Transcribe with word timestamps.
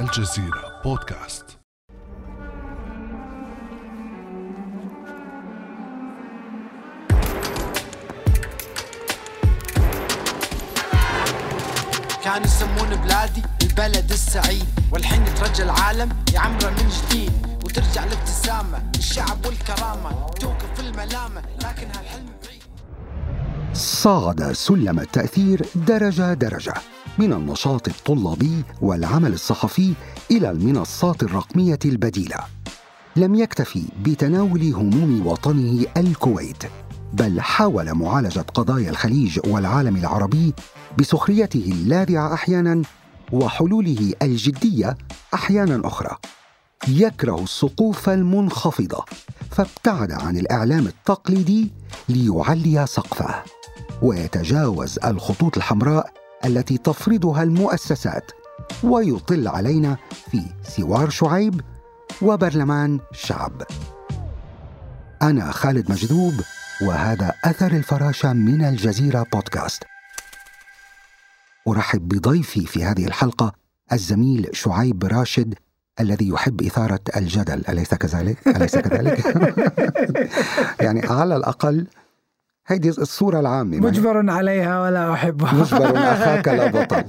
الجزيرة 0.00 0.82
بودكاست. 0.84 1.44
كانوا 12.24 12.46
يسمون 12.46 12.96
بلادي 12.96 13.42
البلد 13.62 14.10
السعيد. 14.10 14.64
والحين 14.92 15.26
يترجى 15.26 15.62
العالم 15.62 16.08
يعمره 16.32 16.70
من 16.70 16.88
جديد. 16.88 17.32
وترجع 17.64 18.04
الابتسامة 18.04 18.90
الشعب 18.98 19.46
والكرامة. 19.46 20.26
توقف 20.40 20.80
الملامة 20.80 21.42
لكن 21.64 21.86
هالحلم 21.86 22.30
بعيد. 22.44 22.62
صعد 23.72 24.52
سلم 24.52 25.00
التأثير 25.00 25.66
درجة 25.74 26.34
درجة. 26.34 26.74
من 27.18 27.32
النشاط 27.32 27.88
الطلابي 27.88 28.64
والعمل 28.80 29.32
الصحفي 29.32 29.94
إلى 30.30 30.50
المنصات 30.50 31.22
الرقمية 31.22 31.78
البديلة. 31.84 32.36
لم 33.16 33.34
يكتفي 33.34 33.82
بتناول 34.02 34.72
هموم 34.72 35.26
وطنه 35.26 35.86
الكويت، 35.96 36.62
بل 37.12 37.40
حاول 37.40 37.94
معالجة 37.94 38.40
قضايا 38.40 38.90
الخليج 38.90 39.40
والعالم 39.46 39.96
العربي 39.96 40.54
بسخريته 40.98 41.72
اللاذعة 41.72 42.34
أحيانا 42.34 42.82
وحلوله 43.32 44.12
الجدية 44.22 44.96
أحيانا 45.34 45.86
أخرى. 45.88 46.16
يكره 46.88 47.42
السقوف 47.42 48.08
المنخفضة 48.08 49.04
فابتعد 49.50 50.12
عن 50.12 50.36
الإعلام 50.36 50.86
التقليدي 50.86 51.72
ليعلي 52.08 52.86
سقفه 52.86 53.42
ويتجاوز 54.02 54.98
الخطوط 55.04 55.56
الحمراء 55.56 56.23
التي 56.44 56.78
تفرضها 56.78 57.42
المؤسسات 57.42 58.30
ويطل 58.82 59.48
علينا 59.48 59.96
في 60.30 60.42
سوار 60.62 61.10
شعيب 61.10 61.60
وبرلمان 62.22 63.00
شعب 63.12 63.62
أنا 65.22 65.50
خالد 65.50 65.90
مجذوب 65.90 66.34
وهذا 66.82 67.32
أثر 67.44 67.72
الفراشة 67.72 68.32
من 68.32 68.64
الجزيرة 68.64 69.26
بودكاست 69.32 69.84
أرحب 71.68 72.08
بضيفي 72.08 72.66
في 72.66 72.84
هذه 72.84 73.06
الحلقة 73.06 73.52
الزميل 73.92 74.48
شعيب 74.52 75.04
راشد 75.04 75.54
الذي 76.00 76.28
يحب 76.28 76.62
إثارة 76.62 77.00
الجدل 77.16 77.62
أليس 77.68 77.94
كذلك؟ 77.94 78.48
أليس 78.48 78.76
كذلك؟ 78.76 79.24
يعني 80.84 81.06
على 81.06 81.36
الأقل 81.36 81.86
هيدي 82.66 82.88
الصورة 82.88 83.40
العامة 83.40 83.76
مجبر 83.76 84.30
عليها 84.30 84.82
ولا 84.82 85.12
أحبها. 85.12 85.54
مجبر 85.54 85.98
أخاك 85.98 86.48
لا 86.48 86.66
بطل 86.82 87.04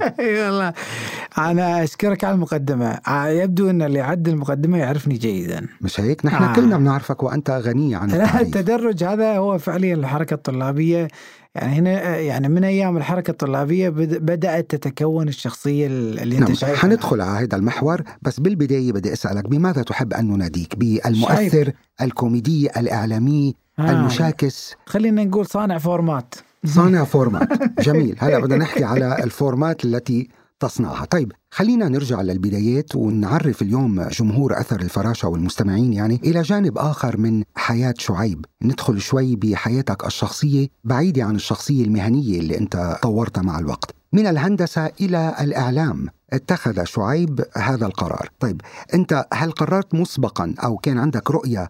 أنا 1.38 1.84
أشكرك 1.84 2.24
على 2.24 2.34
المقدمة. 2.34 2.86
آه، 3.08 3.26
يبدو 3.28 3.70
أن 3.70 3.82
اللي 3.82 4.00
عد 4.00 4.28
المقدمة 4.28 4.78
يعرفني 4.78 5.14
جيدا. 5.14 5.66
مش 5.80 6.00
هيك؟ 6.00 6.26
نحن 6.26 6.44
آه. 6.44 6.54
كلنا 6.54 6.76
بنعرفك 6.78 7.22
وأنت 7.22 7.50
غني 7.50 7.94
عن 7.94 8.10
التعريف. 8.10 8.40
التدرج 8.56 9.04
هذا 9.04 9.36
هو 9.36 9.58
فعليا 9.58 9.94
الحركة 9.94 10.34
الطلابية. 10.34 11.08
يعني 11.54 11.72
هنا 11.78 12.16
يعني 12.16 12.48
من 12.48 12.64
أيام 12.64 12.96
الحركة 12.96 13.30
الطلابية 13.30 13.88
بد- 13.88 14.18
بدأت 14.26 14.74
تتكون 14.74 15.28
الشخصية 15.28 15.86
اللي 15.86 16.22
أنت 16.38 16.44
نعم 16.48 16.54
شايفها. 16.54 16.76
حندخل 16.76 17.20
على 17.20 17.44
هذا 17.46 17.56
المحور 17.56 18.02
بس 18.22 18.40
بالبداية 18.40 18.92
بدي 18.92 19.12
أسألك 19.12 19.48
بماذا 19.48 19.82
تحب 19.82 20.12
أن 20.14 20.28
نناديك؟ 20.28 20.76
بالمؤثر 20.76 21.72
الكوميدي 22.02 22.70
الإعلامي 22.76 23.54
آه. 23.78 23.90
المشاكس. 23.90 24.74
خلينا 24.86 25.24
نقول 25.24 25.46
صانع 25.46 25.78
format. 25.78 26.34
صانع 26.66 27.04
format. 27.14 27.48
جميل. 27.80 28.16
هلا 28.18 28.38
بدنا 28.38 28.56
نحكي 28.56 28.84
على 28.84 29.24
ال 29.24 29.33
format 29.33 29.84
التي 29.84 30.28
تصنعها. 30.60 31.04
طيب 31.04 31.32
خلينا 31.50 31.88
نرجع 31.88 32.20
للبدايات 32.22 32.96
ونعرف 32.96 33.62
اليوم 33.62 34.02
جمهور 34.02 34.60
أثر 34.60 34.80
الفراشة 34.80 35.28
والمستمعين 35.28 35.92
يعني 35.92 36.20
إلى 36.24 36.42
جانب 36.42 36.78
آخر 36.78 37.16
من 37.16 37.42
حياة 37.56 37.94
شعيب. 37.98 38.44
ندخل 38.62 39.00
شوي 39.00 39.36
بحياتك 39.36 40.06
الشخصية 40.06 40.68
بعيدة 40.84 41.24
عن 41.24 41.34
الشخصية 41.34 41.84
المهنية 41.84 42.38
اللي 42.40 42.58
أنت 42.58 42.98
طورتها 43.02 43.42
مع 43.42 43.58
الوقت. 43.58 43.90
من 44.12 44.26
الهندسة 44.26 44.90
إلى 45.00 45.34
الإعلام 45.40 46.06
اتخذ 46.32 46.84
شعيب 46.84 47.44
هذا 47.56 47.86
القرار. 47.86 48.28
طيب 48.40 48.60
أنت 48.94 49.26
هل 49.32 49.50
قررت 49.50 49.94
مسبقا 49.94 50.54
أو 50.64 50.76
كان 50.76 50.98
عندك 50.98 51.30
رؤية 51.30 51.68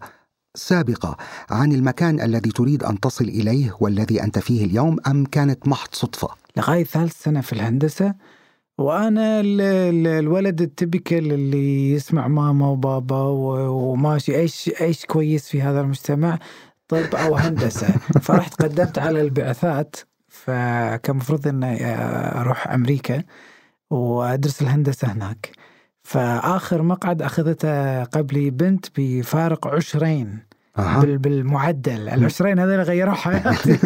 سابقة 0.57 1.17
عن 1.49 1.71
المكان 1.71 2.21
الذي 2.21 2.49
تريد 2.51 2.83
أن 2.83 2.99
تصل 2.99 3.25
إليه 3.25 3.77
والذي 3.79 4.23
أنت 4.23 4.39
فيه 4.39 4.65
اليوم 4.65 4.97
أم 5.07 5.25
كانت 5.25 5.67
محض 5.67 5.89
صدفة؟ 5.91 6.27
لغاية 6.57 6.83
ثالث 6.83 7.23
سنة 7.23 7.41
في 7.41 7.53
الهندسة 7.53 8.13
وأنا 8.77 9.39
ال- 9.39 9.61
ال- 9.61 10.07
الولد 10.07 10.61
التبكل 10.61 11.33
اللي 11.33 11.91
يسمع 11.91 12.27
ماما 12.27 12.67
وبابا 12.67 13.21
وماشي 13.67 14.35
إيش 14.35 14.71
إيش 14.81 15.05
كويس 15.05 15.47
في 15.49 15.61
هذا 15.61 15.81
المجتمع؟ 15.81 16.39
طب 16.87 17.15
أو 17.15 17.35
هندسة. 17.35 17.87
فرحت 18.25 18.61
قدمت 18.61 18.99
على 18.99 19.21
البعثات 19.21 19.95
فكان 20.27 20.99
المفروض 21.15 21.47
إني 21.47 21.85
أروح 22.41 22.67
أمريكا 22.67 23.23
وأدرس 23.89 24.61
الهندسة 24.61 25.11
هناك. 25.11 25.51
فآخر 26.07 26.81
مقعد 26.81 27.21
أخذته 27.21 28.03
قبلي 28.03 28.49
بنت 28.49 28.85
بفارق 28.97 29.67
عشرين. 29.67 30.39
بال- 30.77 31.17
بالمعدل. 31.17 32.09
العشرين 32.09 32.59
هذول 32.59 32.79
غيروا 32.81 33.13
حياتي. 33.13 33.77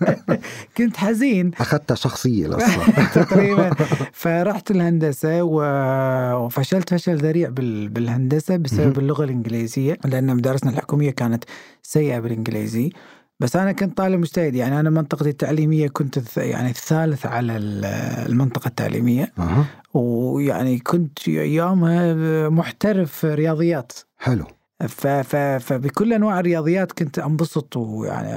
كنت 0.76 0.96
حزين. 0.96 1.50
أخذت 1.60 1.92
شخصية 1.94 2.46
للصراحة 2.46 3.04
تقريبا. 3.22 3.70
فرحت 4.12 4.70
الهندسة 4.70 5.42
وفشلت 5.42 6.90
فشل 6.94 7.16
ذريع 7.16 7.48
بال- 7.48 7.88
بالهندسة 7.88 8.56
بسبب 8.56 8.98
اللغة 8.98 9.24
الإنجليزية 9.24 9.96
لأن 10.04 10.36
مدارسنا 10.36 10.70
الحكومية 10.70 11.10
كانت 11.10 11.44
سيئة 11.82 12.18
بالإنجليزي. 12.18 12.90
بس 13.40 13.56
أنا 13.56 13.72
كنت 13.72 13.96
طالب 13.96 14.20
مجتهد 14.20 14.54
يعني 14.54 14.80
أنا 14.80 14.90
منطقتي 14.90 15.28
التعليمية 15.28 15.88
كنت 15.88 16.36
يعني 16.36 16.70
الثالث 16.70 17.26
على 17.26 17.56
ال- 17.56 17.84
المنطقة 18.30 18.68
التعليمية. 18.68 19.32
أها. 19.38 19.64
ويعني 19.94 20.78
كنت 20.78 21.28
ايامها 21.28 22.48
محترف 22.48 23.24
رياضيات 23.24 23.92
حلو. 24.18 24.44
ف 24.88 25.06
ف 25.06 25.36
فبكل 25.36 26.12
أنواع 26.12 26.40
الرياضيات 26.40 26.92
كنت 26.92 27.18
أنبسط 27.18 27.76
ويعني 27.76 28.28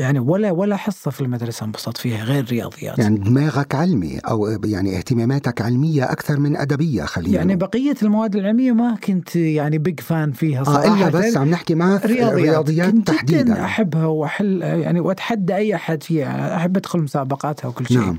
يعني 0.00 0.18
ولا 0.18 0.50
ولا 0.50 0.76
حصة 0.76 1.10
في 1.10 1.20
المدرسة 1.20 1.64
انبسط 1.66 1.96
فيها 1.96 2.24
غير 2.24 2.44
رياضيات 2.50 2.98
يعني 2.98 3.18
دماغك 3.18 3.74
علمي 3.74 4.18
أو 4.18 4.46
يعني 4.64 4.96
اهتماماتك 4.98 5.60
علمية 5.60 6.12
أكثر 6.12 6.40
من 6.40 6.56
أدبية 6.56 7.02
خلينا 7.04 7.36
يعني. 7.36 7.56
بقية 7.56 7.94
المواد 8.02 8.36
العلمية 8.36 8.72
ما 8.72 8.96
كنت 9.04 9.36
يعني 9.36 9.78
بيج 9.78 10.00
فان 10.00 10.32
فيها 10.32 10.60
آه 10.60 10.64
صراحة. 10.64 11.08
إلا 11.08 11.08
بس 11.08 11.36
عم 11.36 11.50
نحكي 11.50 11.74
مع 11.74 11.96
رياضيات, 11.96 12.32
رياضيات 12.34 12.90
كنت 12.90 13.10
جدا 13.10 13.16
تحديدا. 13.16 13.64
أحبها 13.64 14.06
وأحل 14.06 14.62
يعني 14.62 15.00
وأتحدى 15.00 15.56
أي 15.56 15.74
أحد 15.74 16.02
فيها 16.02 16.24
يعني 16.24 16.56
أحب 16.56 16.76
أدخل 16.76 16.98
مسابقاتها 16.98 17.68
وكل 17.68 17.86
شيء. 17.86 17.98
نعم. 17.98 18.18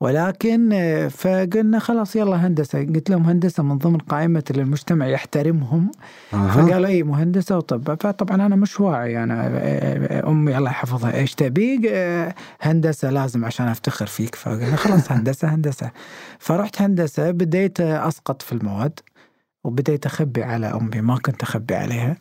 ولكن 0.00 0.70
آه، 0.72 1.08
فقلنا 1.08 1.78
خلاص 1.78 2.16
يلا 2.16 2.46
هندسة. 2.46 2.78
قلت 2.78 3.10
لهم 3.10 3.22
هندسة 3.22 3.62
من 3.62 3.78
ضمن 3.78 3.98
قائمة 3.98 4.44
اللي 4.50 4.62
المجتمع 4.62 5.06
يحترمهم. 5.06 5.90
أها. 6.34 6.48
فقالوا 6.50 6.86
إي 6.88 7.02
مهندسه 7.02 7.56
وطب. 7.56 7.94
فطبعا 8.02 8.46
أنا 8.46 8.56
مش 8.56 8.80
واعي 8.80 9.22
أنا 9.24 9.46
أمي 10.28 10.58
الله 10.58 10.70
يحفظها. 10.70 11.14
إيش 11.14 11.34
تبي؟ 11.34 11.80
آه، 11.90 12.34
هندسة 12.60 13.10
لازم 13.10 13.44
عشان 13.44 13.68
أفتخر 13.68 14.06
فيك. 14.06 14.34
فقلنا 14.34 14.76
خلاص 14.76 15.12
هندسة 15.12 15.48
هندسة. 15.54 15.90
فرحت 16.38 16.82
هندسة. 16.82 17.30
بديت 17.30 17.80
أسقط 17.80 18.42
في 18.42 18.52
المواد. 18.52 19.00
وبديت 19.64 20.06
أخبي 20.06 20.42
على 20.42 20.66
أمي. 20.66 21.00
ما 21.00 21.18
كنت 21.18 21.42
أخبي 21.42 21.74
عليها. 21.74 22.16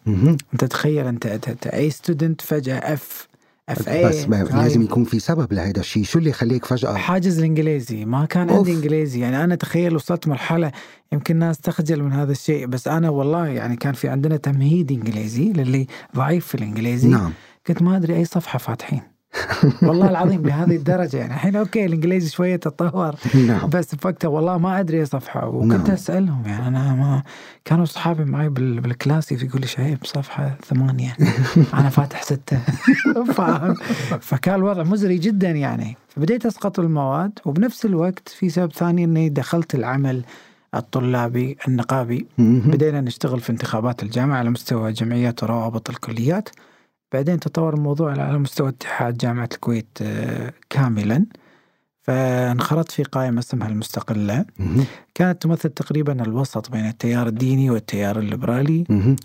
أنت 0.53 0.65
تخيل 0.65 1.07
أنت, 1.07 1.67
A 1.67 1.89
student 1.89 2.41
فجأة 2.41 2.93
F 2.93 3.27
بس 3.71 4.27
ما- 4.27 4.43
لازم 4.43 4.81
يكون 4.81 5.03
في 5.03 5.19
سبب 5.19 5.53
لهذا 5.53 5.79
الشيء. 5.79 6.03
شو 6.03 6.19
اللي 6.19 6.29
يخليك 6.29 6.65
فجأة؟ 6.65 6.93
حاجز 6.93 7.37
الإنجليزي. 7.37 8.05
ما 8.05 8.25
كان 8.25 8.49
off. 8.49 8.57
عندي 8.57 8.73
إنجليزي. 8.73 9.19
يعني 9.19 9.43
أنا 9.43 9.55
تخيل 9.55 9.95
وصلت 9.95 10.27
مرحلة 10.27 10.71
يمكن 11.11 11.33
الناس 11.33 11.57
تخجل 11.57 12.03
من 12.03 12.13
هذا 12.13 12.31
الشيء. 12.31 12.65
بس 12.67 12.87
أنا 12.87 13.09
والله 13.09 13.47
يعني 13.47 13.75
كان 13.75 13.93
في 13.93 14.09
عندنا 14.09 14.37
تمهيد 14.37 14.91
إنجليزي 14.91 15.53
للي 15.53 15.87
ضعيف 16.15 16.47
في 16.47 16.55
الإنجليزي. 16.55 17.07
نعم. 17.07 17.31
كنت 17.67 17.81
ما 17.81 17.97
أدري 17.97 18.15
أي 18.15 18.25
صفحة 18.25 18.59
فاتحين. 18.59 19.01
والله 19.87 20.09
العظيم 20.09 20.47
لهذه 20.47 20.75
الدرجة. 20.75 21.17
يعني 21.17 21.33
الحين 21.33 21.55
أوكي 21.55 21.85
الإنجليزي 21.85 22.29
شوية 22.29 22.55
تطور 22.55 23.15
نعم. 23.47 23.69
بس 23.69 23.95
بوقتها 23.95 24.27
والله 24.27 24.57
ما 24.57 24.79
أدري 24.79 24.99
اي 24.99 25.05
صفحة. 25.05 25.47
وكنت 25.47 25.71
نعم. 25.73 25.91
أسألهم 25.91 26.43
يعني 26.45 26.67
أنا 26.67 26.93
ما 26.95 27.23
كانوا 27.65 27.83
اصحابي 27.83 28.25
معي 28.25 28.49
بال- 28.49 28.79
بالكلاس 28.81 29.31
يقول 29.31 29.61
لي 29.61 29.67
شعيب 29.67 29.97
صفحة 30.03 30.57
ثمانية. 30.65 31.17
أنا 31.73 31.89
فاتح 31.89 32.23
ستة. 32.23 32.59
فاهم؟ 33.37 33.73
فكان 34.21 34.55
الوضع 34.55 34.83
مزري 34.83 35.17
جدا 35.17 35.49
يعني. 35.51 35.97
فبديت 36.09 36.45
أسقط 36.45 36.79
المواد 36.79 37.39
وبنفس 37.45 37.85
الوقت 37.85 38.29
في 38.29 38.49
سبب 38.49 38.71
ثاني 38.71 39.03
إني 39.03 39.29
دخلت 39.29 39.75
العمل 39.75 40.23
الطلابي 40.75 41.57
النقابي. 41.67 42.27
بدينا 42.37 43.01
نشتغل 43.01 43.39
في 43.39 43.49
انتخابات 43.49 44.03
الجامعة 44.03 44.37
على 44.37 44.49
مستوى 44.49 44.91
جمعيات 44.91 45.43
وروابط 45.43 45.89
الكليات. 45.89 46.49
بعدين 47.11 47.39
تطور 47.39 47.73
الموضوع 47.73 48.11
على 48.11 48.37
مستوى 48.37 48.69
اتحاد 48.69 49.17
جامعة 49.17 49.49
الكويت 49.53 49.97
آه، 50.01 50.53
كاملا 50.69 51.25
فانخرطت 52.01 52.91
في 52.91 53.03
قائمة 53.03 53.39
اسمها 53.39 53.67
المستقلة. 53.67 54.45
كانت 55.17 55.41
تمثل 55.41 55.69
تقريبا 55.69 56.23
الوسط 56.23 56.71
بين 56.71 56.87
التيار 56.87 57.27
الديني 57.27 57.69
والتيار 57.69 58.19
الليبرالي. 58.19 58.83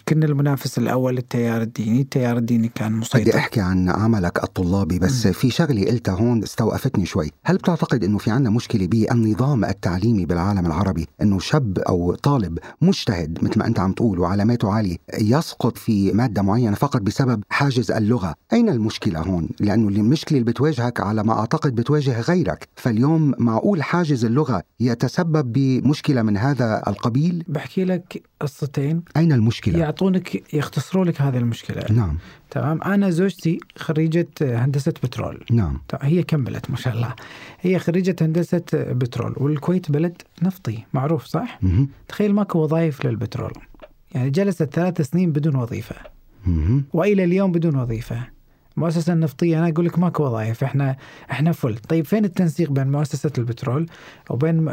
كنا 0.08 0.26
المنافس 0.26 0.78
الأول 0.78 1.14
للتيار 1.14 1.62
الديني. 1.62 2.00
التيار 2.00 2.36
الديني 2.36 2.68
كان 2.68 2.90
بدي 2.90 3.00
مسيطر 3.00 3.38
أحكي 3.38 3.60
عن 3.60 3.88
عملك 3.88 4.44
الطلابي 4.44 4.98
بس 4.98 5.26
في 5.26 5.50
شغلة 5.50 5.84
قلتها 5.84 6.14
هون 6.14 6.42
استوقفتني 6.42 7.06
شوي، 7.06 7.30
هل 7.44 7.56
بتعتقد 7.56 8.04
إنه 8.04 8.18
في 8.18 8.30
عندنا 8.30 8.50
مشكلة 8.50 8.86
بالنظام 8.86 9.64
التعليمي 9.64 10.26
بالعالم 10.26 10.66
العربي؟ 10.66 11.06
إنه 11.22 11.38
شاب 11.38 11.78
أو 11.78 12.14
طالب 12.14 12.58
مجتهد 12.82 13.38
مثل 13.42 13.58
ما 13.58 13.66
أنت 13.66 13.80
عم 13.80 13.92
تقول 13.92 14.18
وعلاماته 14.18 14.72
عالية 14.72 14.96
يسقط 15.20 15.78
في 15.78 16.12
مادة 16.12 16.42
معينة 16.42 16.74
فقط 16.74 17.00
بسبب 17.00 17.42
حاجز 17.48 17.90
اللغة، 17.90 18.34
أين 18.52 18.68
المشكلة 18.68 19.20
هون؟ 19.20 19.48
لأنه 19.60 19.88
المشكلة 19.88 20.38
اللي 20.38 20.50
بتواجهك 20.52 21.00
على 21.00 21.22
ما 21.22 21.32
أعتقد 21.32 21.74
بتواجه 21.74 22.20
غيرك، 22.20 22.68
فاليوم 22.76 23.34
معقول 23.38 23.82
حاجز 23.82 24.24
اللغة 24.24 24.62
يتسبب 24.80 25.81
بمشكله 25.82 26.22
من 26.22 26.36
هذا 26.36 26.82
القبيل؟ 26.86 27.44
بحكي 27.48 27.84
لك 27.84 28.22
قصتين. 28.40 29.02
أين 29.16 29.32
المشكلة؟ 29.32 29.78
يعطونك 29.78 30.54
يختصروا 30.54 31.04
لك 31.04 31.20
هذه 31.20 31.38
المشكلة. 31.38 31.84
نعم. 31.90 32.18
تمام؟ 32.50 32.82
أنا 32.82 33.10
زوجتي 33.10 33.58
خريجة 33.76 34.28
هندسة 34.40 34.94
بترول. 35.02 35.44
نعم. 35.50 35.80
هي 36.02 36.22
كملت 36.22 36.70
ما 36.70 36.76
شاء 36.76 36.94
الله. 36.94 37.14
هي 37.60 37.78
خريجة 37.78 38.16
هندسة 38.20 38.64
بترول 38.72 39.34
والكويت 39.36 39.90
بلد 39.90 40.22
نفطي 40.42 40.78
معروف 40.92 41.24
صح؟ 41.24 41.58
مهم. 41.62 41.88
تخيل 42.08 42.34
ماكو 42.34 42.58
وظائف 42.58 43.06
للبترول. 43.06 43.52
يعني 44.14 44.30
جلست 44.30 44.62
ثلاث 44.62 45.00
سنين 45.00 45.32
بدون 45.32 45.56
وظيفة. 45.56 45.96
مهم. 46.46 46.84
وإلى 46.92 47.24
اليوم 47.24 47.52
بدون 47.52 47.76
وظيفة. 47.76 48.26
المؤسسة 48.76 49.12
النفطية 49.12 49.58
أنا 49.58 49.68
أقول 49.68 49.86
لك 49.86 49.98
ماكو 49.98 50.24
وظائف 50.24 50.64
إحنا 50.64 50.96
إحنا 51.30 51.52
فل. 51.52 51.76
طيب 51.76 52.04
فين 52.04 52.24
التنسيق 52.24 52.70
بين 52.70 52.92
مؤسسة 52.92 53.30
البترول 53.38 53.86
وبين 54.30 54.70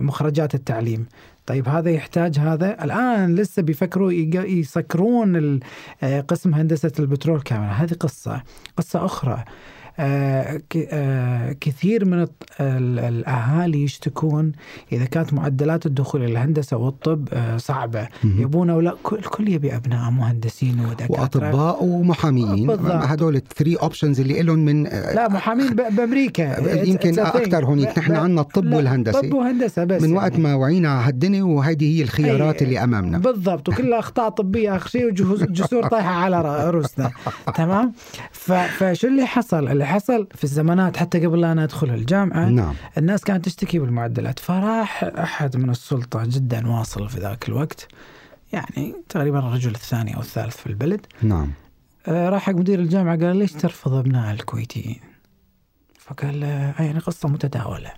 مخرجات 0.00 0.54
التعليم؟ 0.54 1.06
طيب 1.46 1.68
هذا 1.68 1.90
يحتاج 1.90 2.38
هذا؟ 2.38 2.84
الآن 2.84 3.34
لسه 3.34 3.62
بيفكروا 3.62 4.12
يسكرون 4.12 5.60
قسم 6.28 6.54
هندسة 6.54 6.92
البترول 6.98 7.40
كامل. 7.40 7.68
هذه 7.68 7.94
قصة. 7.94 8.42
قصة 8.76 9.04
أخرى. 9.04 9.44
كثير 11.60 12.04
من 12.04 12.22
الط- 12.22 12.46
ال- 12.60 12.98
الأهالي 12.98 13.82
يشتكون 13.84 14.52
إذا 14.92 15.04
كانت 15.04 15.32
معدلات 15.34 15.86
الدخول 15.86 16.22
إلى 16.22 16.32
الهندسة 16.32 16.76
والطب 16.76 17.28
آه، 17.32 17.56
صعبة. 17.56 18.08
يبون 18.24 18.70
أولا 18.70 18.94
كل 19.02 19.16
الكل 19.18 19.48
يبي 19.48 19.76
أبناء 19.76 20.10
مهندسين 20.10 20.80
ودكاترة 20.80 21.20
وأطباء 21.20 21.84
ومحامين 21.84 22.66
بالضبط. 22.66 22.92
هدول 22.92 23.36
ال 23.36 23.42
three 23.42 23.74
options 23.76 24.20
اللي 24.20 24.42
لهم 24.42 24.58
من 24.58 24.84
لا 24.84 25.28
محامين 25.28 25.70
ب- 25.70 25.96
بأمريكا 25.96 26.82
يمكن. 26.84 27.18
أكثر 27.18 27.64
هونيك 27.64 27.98
نحن 27.98 28.12
عندنا 28.16 28.40
الطب 28.40 28.64
لا، 28.64 28.76
والهندسة 28.76 29.20
طب 29.20 29.32
وهندسة 29.34 29.84
بس 29.84 30.02
من 30.02 30.16
وقت 30.16 30.30
يعني. 30.32 30.42
ما 30.42 30.54
وعينا 30.54 30.88
على 30.90 31.08
هالدنيا 31.08 31.42
وهيدي 31.42 31.98
هي 31.98 32.02
الخيارات 32.02 32.58
أي- 32.58 32.62
اللي 32.62 32.84
أمامنا 32.84 33.18
بالضبط 33.18 33.68
وكلها 33.68 33.98
أخطاء 33.98 34.28
طبية 34.28 34.76
اخر 34.76 34.88
شيء 34.88 35.06
وجسور 35.06 35.86
طايحة 35.88 36.10
على 36.14 36.70
رؤوسنا 36.70 37.10
تمام 37.56 37.92
فشو 38.32 39.06
اللي 39.08 39.26
حصل؟ 39.26 39.68
اللي 39.80 39.92
حصل 39.92 40.28
في 40.34 40.44
الزمانات 40.44 40.96
حتى 40.96 41.26
قبل 41.26 41.40
لا 41.40 41.52
أنا 41.52 41.64
أدخل 41.64 41.90
الجامعة 41.90 42.48
نعم. 42.48 42.74
الناس 42.98 43.24
كانت 43.24 43.44
تشتكي 43.44 43.78
بالمعدلات. 43.78 44.38
فراح 44.38 45.04
أحد 45.04 45.56
من 45.56 45.70
السلطة 45.70 46.24
جدا 46.24 46.68
واصل 46.68 47.08
في 47.08 47.18
ذاك 47.20 47.48
الوقت 47.48 47.88
يعني 48.52 48.94
تقريبا 49.08 49.38
الرجل 49.38 49.70
الثاني 49.70 50.16
أو 50.16 50.20
الثالث 50.20 50.56
في 50.56 50.66
البلد. 50.66 51.06
نعم. 51.22 51.52
آه، 52.06 52.28
راح 52.28 52.42
حق 52.42 52.52
مدير 52.52 52.78
الجامعة 52.80 53.18
قال 53.18 53.36
ليش 53.36 53.52
ترفض 53.52 53.92
أبناء 53.94 54.32
الكويتيين؟ 54.32 55.00
فقال 55.98 56.40
له 56.40 56.46
"آه، 56.46 56.82
يعني 56.82 56.98
قصة 56.98 57.28
متداولة. 57.28 57.90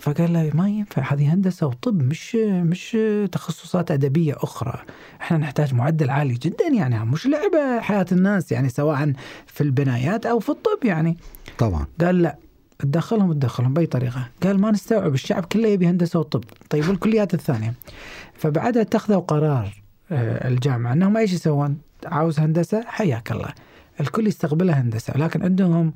فقال 0.00 0.32
له 0.32 0.50
ما 0.54 0.68
ينفع 0.68 1.12
هذه 1.12 1.34
هندسة 1.34 1.66
وطب 1.66 2.02
مش 2.02 2.34
مش 2.44 2.96
تخصصات 3.32 3.90
أدبية 3.90 4.34
أخرى. 4.36 4.82
إحنا 5.20 5.38
نحتاج 5.38 5.74
معدل 5.74 6.10
عالي 6.10 6.34
جدا 6.34 6.66
يعني 6.74 7.04
مش 7.04 7.26
لعبة 7.26 7.80
حياة 7.80 8.06
الناس 8.12 8.52
يعني 8.52 8.68
سواء 8.68 9.12
في 9.46 9.60
البنايات 9.60 10.26
أو 10.26 10.38
في 10.38 10.48
الطب 10.48 10.84
يعني. 10.84 11.16
طبعا. 11.58 11.86
قال 12.00 12.22
لا 12.22 12.36
تدخلهم 12.78 13.32
تدخلهم 13.32 13.74
بأي 13.74 13.86
طريقة. 13.86 14.28
قال 14.42 14.60
ما 14.60 14.70
نستوعب 14.70 15.14
الشعب 15.14 15.44
كله 15.44 15.68
يبي 15.68 15.86
هندسة 15.86 16.18
وطب. 16.18 16.44
طيب 16.70 16.88
والكليات 16.88 17.34
الثانية؟ 17.34 17.74
فبعدها 18.34 18.82
اتخذوا 18.82 19.20
قرار 19.20 19.82
آه، 20.12 20.48
الجامعة 20.48 20.92
إنهم 20.92 21.16
إيش 21.16 21.32
يسوون؟ 21.32 21.78
عاوز 22.06 22.40
هندسة؟ 22.40 22.84
حياك 22.86 23.32
الله. 23.32 23.48
الكل 24.00 24.26
يستقبلها 24.26 24.80
هندسة 24.80 25.16
لكن 25.16 25.42
عندهم 25.42 25.92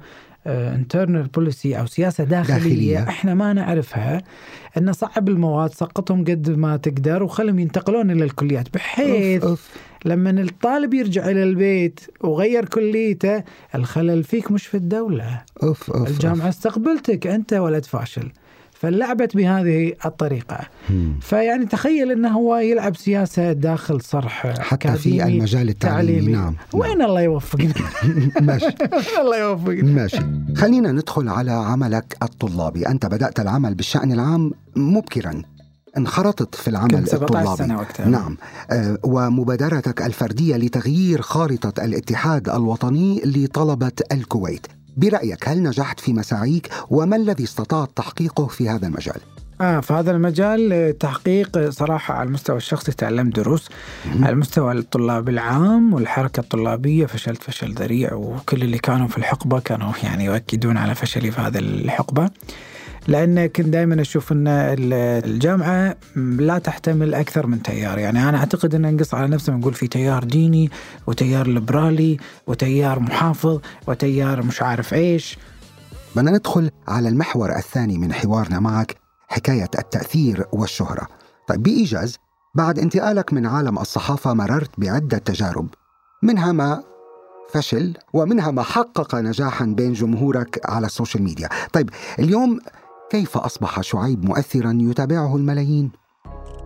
انترنال 0.46 1.22
بوليسي 1.22 1.78
أو 1.78 1.86
سياسة 1.86 2.24
داخلية, 2.24 2.54
داخلية. 2.56 3.08
إحنا 3.08 3.34
ما 3.34 3.52
نعرفها 3.52 4.22
إن 4.78 4.92
صعب 4.92 5.28
المواد 5.28 5.72
سقطهم 5.72 6.24
قد 6.24 6.50
ما 6.50 6.76
تقدر 6.76 7.22
وخلهم 7.22 7.58
ينتقلون 7.58 8.10
إلى 8.10 8.24
الكليات 8.24 8.74
بحيث 8.74 9.42
أوف 9.42 9.50
أوف. 9.50 9.70
لما 10.04 10.30
الطالب 10.30 10.94
يرجع 10.94 11.30
إلى 11.30 11.42
البيت 11.42 12.00
وغير 12.20 12.64
كليته 12.64 13.42
الخلل 13.74 14.24
فيك 14.24 14.50
مش 14.50 14.66
في 14.66 14.76
الدولة 14.76 15.42
أوف 15.62 15.90
أوف 15.90 16.08
الجامعة 16.08 16.48
استقبلتك 16.48 17.26
أنت 17.26 17.52
ولد 17.52 17.84
فاشل 17.84 18.30
فلعبت 18.84 19.36
بهذه 19.36 19.92
الطريقة. 20.04 20.58
مم. 20.90 21.18
فيعني 21.20 21.66
تخيل 21.66 22.12
أنه 22.12 22.28
هو 22.28 22.56
يلعب 22.56 22.96
سياسة 22.96 23.52
داخل 23.52 24.00
صرح 24.00 24.46
حتى 24.60 24.92
في 24.92 25.24
المجال 25.24 25.68
التعليمي. 25.68 26.32
نعم. 26.32 26.56
وين 26.72 27.02
الله 27.02 27.20
يوفقنا؟ 27.20 27.74
ماشي. 28.40 28.66
الله 29.20 29.38
يوفقنا؟ 29.38 29.82
ماشي. 29.82 30.20
خلينا 30.56 30.92
ندخل 30.92 31.28
على 31.28 31.50
عملك 31.50 32.16
الطلابي. 32.22 32.88
أنت 32.88 33.06
بدأت 33.06 33.40
العمل 33.40 33.74
بالشأن 33.74 34.12
العام 34.12 34.52
مبكرا. 34.76 35.42
انخرطت 35.96 36.54
في 36.54 36.68
العمل 36.68 36.90
كنت 36.90 37.08
17 37.08 37.38
الطلابي. 37.38 37.56
سنة 37.56 37.76
وقتها. 37.78 38.08
نعم. 38.08 38.36
آه، 38.70 38.98
ومبادرتك 39.04 40.02
الفردية 40.02 40.56
لتغيير 40.56 41.22
خارطة 41.22 41.84
الاتحاد 41.84 42.48
الوطني 42.48 43.22
لطلبة 43.24 43.92
الكويت. 44.12 44.66
برأيك 44.96 45.48
هل 45.48 45.62
نجحت 45.62 46.00
في 46.00 46.12
مساعيك؟ 46.12 46.70
وما 46.90 47.16
الذي 47.16 47.44
استطعت 47.44 47.90
تحقيقه 47.96 48.46
في 48.46 48.68
هذا 48.68 48.86
المجال؟ 48.86 49.20
آه 49.60 49.80
في 49.80 49.92
هذا 49.92 50.10
المجال 50.10 50.94
تحقيق 50.98 51.70
صراحة 51.70 52.14
على 52.14 52.26
المستوى 52.26 52.56
الشخصي 52.56 52.92
تعلمت 52.92 53.36
دروس 53.36 53.68
على 54.20 54.30
المستوى 54.30 54.72
الطلاب 54.72 55.28
العام 55.28 55.94
والحركة 55.94 56.40
الطلابية 56.40 57.06
فشلت 57.06 57.42
فشل 57.42 57.74
ذريع 57.74 58.14
وكل 58.14 58.62
اللي 58.62 58.78
كانوا 58.78 59.08
في 59.08 59.18
الحقبة 59.18 59.60
كانوا 59.60 59.92
يعني 60.02 60.24
يؤكدون 60.24 60.76
على 60.76 60.94
فشلي 60.94 61.30
في 61.30 61.40
هذه 61.40 61.58
الحقبة. 61.58 62.30
لأن 63.08 63.46
كنت 63.46 63.66
دائما 63.66 64.00
أشوف 64.00 64.32
أن 64.32 64.48
ال- 64.48 64.92
الجامعة 65.24 65.96
لا 66.16 66.58
تحتمل 66.58 67.14
أكثر 67.14 67.46
من 67.46 67.62
تيار. 67.62 67.98
يعني 67.98 68.28
أنا 68.28 68.38
أعتقد 68.38 68.74
أن 68.74 68.96
نقص 68.96 69.14
على 69.14 69.28
نفسنا 69.28 69.56
نقول 69.56 69.74
في 69.74 69.88
تيار 69.88 70.24
ديني 70.24 70.70
وتيار 71.06 71.46
ليبرالي 71.46 72.16
وتيار 72.46 73.00
محافظ 73.00 73.60
وتيار 73.86 74.42
مش 74.42 74.62
عارف 74.62 74.94
إيش. 74.94 75.38
بدنا 76.16 76.30
ندخل 76.30 76.70
على 76.88 77.08
المحور 77.08 77.56
الثاني 77.56 77.98
من 77.98 78.12
حوارنا 78.12 78.60
معك 78.60 78.96
حكاية 79.28 79.70
التأثير 79.78 80.44
والشهرة. 80.52 81.08
طيب 81.48 81.62
بإيجاز 81.62 82.16
بعد 82.54 82.78
انتقالك 82.78 83.32
من 83.32 83.46
عالم 83.46 83.78
الصحافة 83.78 84.34
مررت 84.34 84.70
بعدة 84.78 85.18
تجارب. 85.18 85.68
منها 86.22 86.52
ما 86.52 86.82
فشل 87.52 87.94
ومنها 88.12 88.50
ما 88.50 88.62
حقق 88.62 89.14
نجاحا 89.14 89.64
بين 89.64 89.92
جمهورك 89.92 90.60
على 90.64 90.86
السوشيال 90.86 91.22
ميديا. 91.22 91.48
طيب 91.72 91.90
اليوم 92.18 92.60
كيف 93.10 93.36
أصبح 93.36 93.80
شعيب 93.80 94.24
مؤثرا 94.24 94.78
يتابعه 94.80 95.36
الملايين؟ 95.36 95.90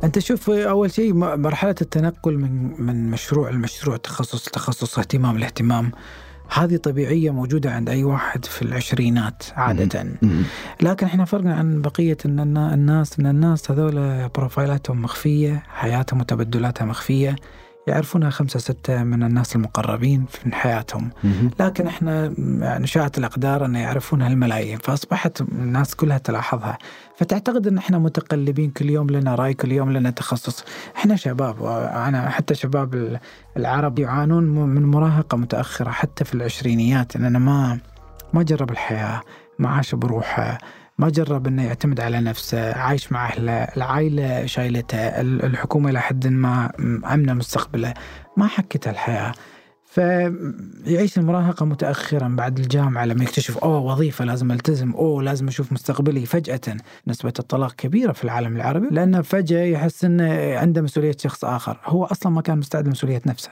أنت 0.04 0.18
شوف 0.18 0.50
أول 0.50 0.90
شيء 0.90 1.14
م- 1.14 1.40
مرحلة 1.40 1.74
التنقل 1.80 2.38
من 2.38 2.82
من 2.82 3.10
مشروع 3.10 3.50
لمشروع 3.50 3.96
تخصص 3.96 4.44
تخصص 4.44 4.98
اهتمام 4.98 5.38
لاهتمام 5.38 5.92
هذه 6.54 6.76
طبيعية 6.76 7.30
موجودة 7.30 7.72
عند 7.72 7.88
أي 7.88 8.04
واحد 8.04 8.44
في 8.44 8.62
العشرينات 8.62 9.42
عادة 9.56 10.04
مم. 10.22 10.42
لكن 10.82 11.06
إحنا 11.06 11.24
فرقنا 11.24 11.54
عن 11.54 11.82
إن 12.26 12.40
النا- 12.40 12.74
الناس 12.74 13.18
إن 13.20 13.26
الناس 13.26 13.70
هذول 13.70 14.28
بروفايلاتهم 14.28 15.02
مخفية 15.02 15.62
حياتهم 15.68 16.20
وتبدلاتها 16.20 16.84
مخفية 16.84 17.36
يعرفونها 17.86 18.30
خمسة 18.30 18.58
ستة 18.58 19.02
من 19.04 19.22
الناس 19.22 19.56
المقربين 19.56 20.24
في 20.30 20.54
حياتهم. 20.54 21.10
لكن 21.60 21.86
إحنا 21.86 22.34
يعني 22.60 22.86
شاءت 22.86 23.18
الأقدار 23.18 23.64
أن 23.64 23.74
يعرفونها 23.74 24.28
الملايين 24.28 24.78
فأصبحت 24.78 25.40
الناس 25.40 25.94
كلها 25.94 26.18
تلاحظها. 26.18 26.78
فتعتقد 27.16 27.66
أن 27.66 27.78
إحنا 27.78 27.98
متقلبين 27.98 28.70
كل 28.70 28.90
يوم 28.90 29.10
لنا 29.10 29.34
رأي 29.34 29.54
كل 29.54 29.72
يوم 29.72 29.92
لنا 29.92 30.10
تخصص. 30.10 30.64
إحنا 30.96 31.16
شباب 31.16 31.60
وأنا 31.60 32.30
حتى 32.30 32.54
شباب 32.54 33.18
العرب 33.56 33.98
يعانون 33.98 34.44
من 34.44 34.84
مراهقة 34.84 35.36
متأخرة 35.36 35.90
حتى 35.90 36.24
في 36.24 36.34
العشرينيات 36.34 37.16
اننا 37.16 37.38
ما 37.38 37.78
ما 38.32 38.42
جرب 38.42 38.70
الحياة 38.70 39.20
ما 39.58 39.68
عاش 39.68 39.94
بروحه 39.94 40.58
ما 40.98 41.08
جرب 41.08 41.46
إنه 41.46 41.64
يعتمد 41.64 42.00
على 42.00 42.20
نفسه 42.20 42.72
عايش 42.72 43.12
مع 43.12 43.26
أهله 43.28 43.52
العائلة 43.52 44.46
شايلته 44.46 44.98
ال- 44.98 45.44
الحكومة 45.44 45.90
إلى 45.90 46.00
حد 46.00 46.26
ما 46.26 46.70
أمنة 47.14 47.34
مستقبلة 47.34 47.94
ما 48.36 48.46
حكت 48.46 48.88
الحياة. 48.88 49.32
فيعيش 49.84 51.18
المراهقة 51.18 51.66
متأخرا 51.66 52.28
بعد 52.28 52.58
الجامعة 52.58 53.04
لما 53.04 53.24
يكتشف 53.24 53.58
أوه 53.58 53.78
وظيفة 53.80 54.24
لازم 54.24 54.52
ألتزم 54.52 54.92
أوه 54.92 55.22
لازم 55.22 55.48
أشوف 55.48 55.72
مستقبلي. 55.72 56.26
فجأة 56.26 56.60
نسبة 57.06 57.32
الطلاق 57.38 57.72
كبيرة 57.72 58.12
في 58.12 58.24
العالم 58.24 58.56
العربي 58.56 58.88
لأنه 58.90 59.22
فجأة 59.22 59.62
يحس 59.64 60.04
أنه 60.04 60.56
عنده 60.58 60.82
مسؤولية 60.82 61.16
شخص 61.20 61.44
آخر. 61.44 61.80
هو 61.84 62.04
أصلا 62.04 62.32
ما 62.32 62.42
كان 62.42 62.58
مستعد 62.58 62.86
لمسؤولية 62.86 63.22
نفسه. 63.26 63.50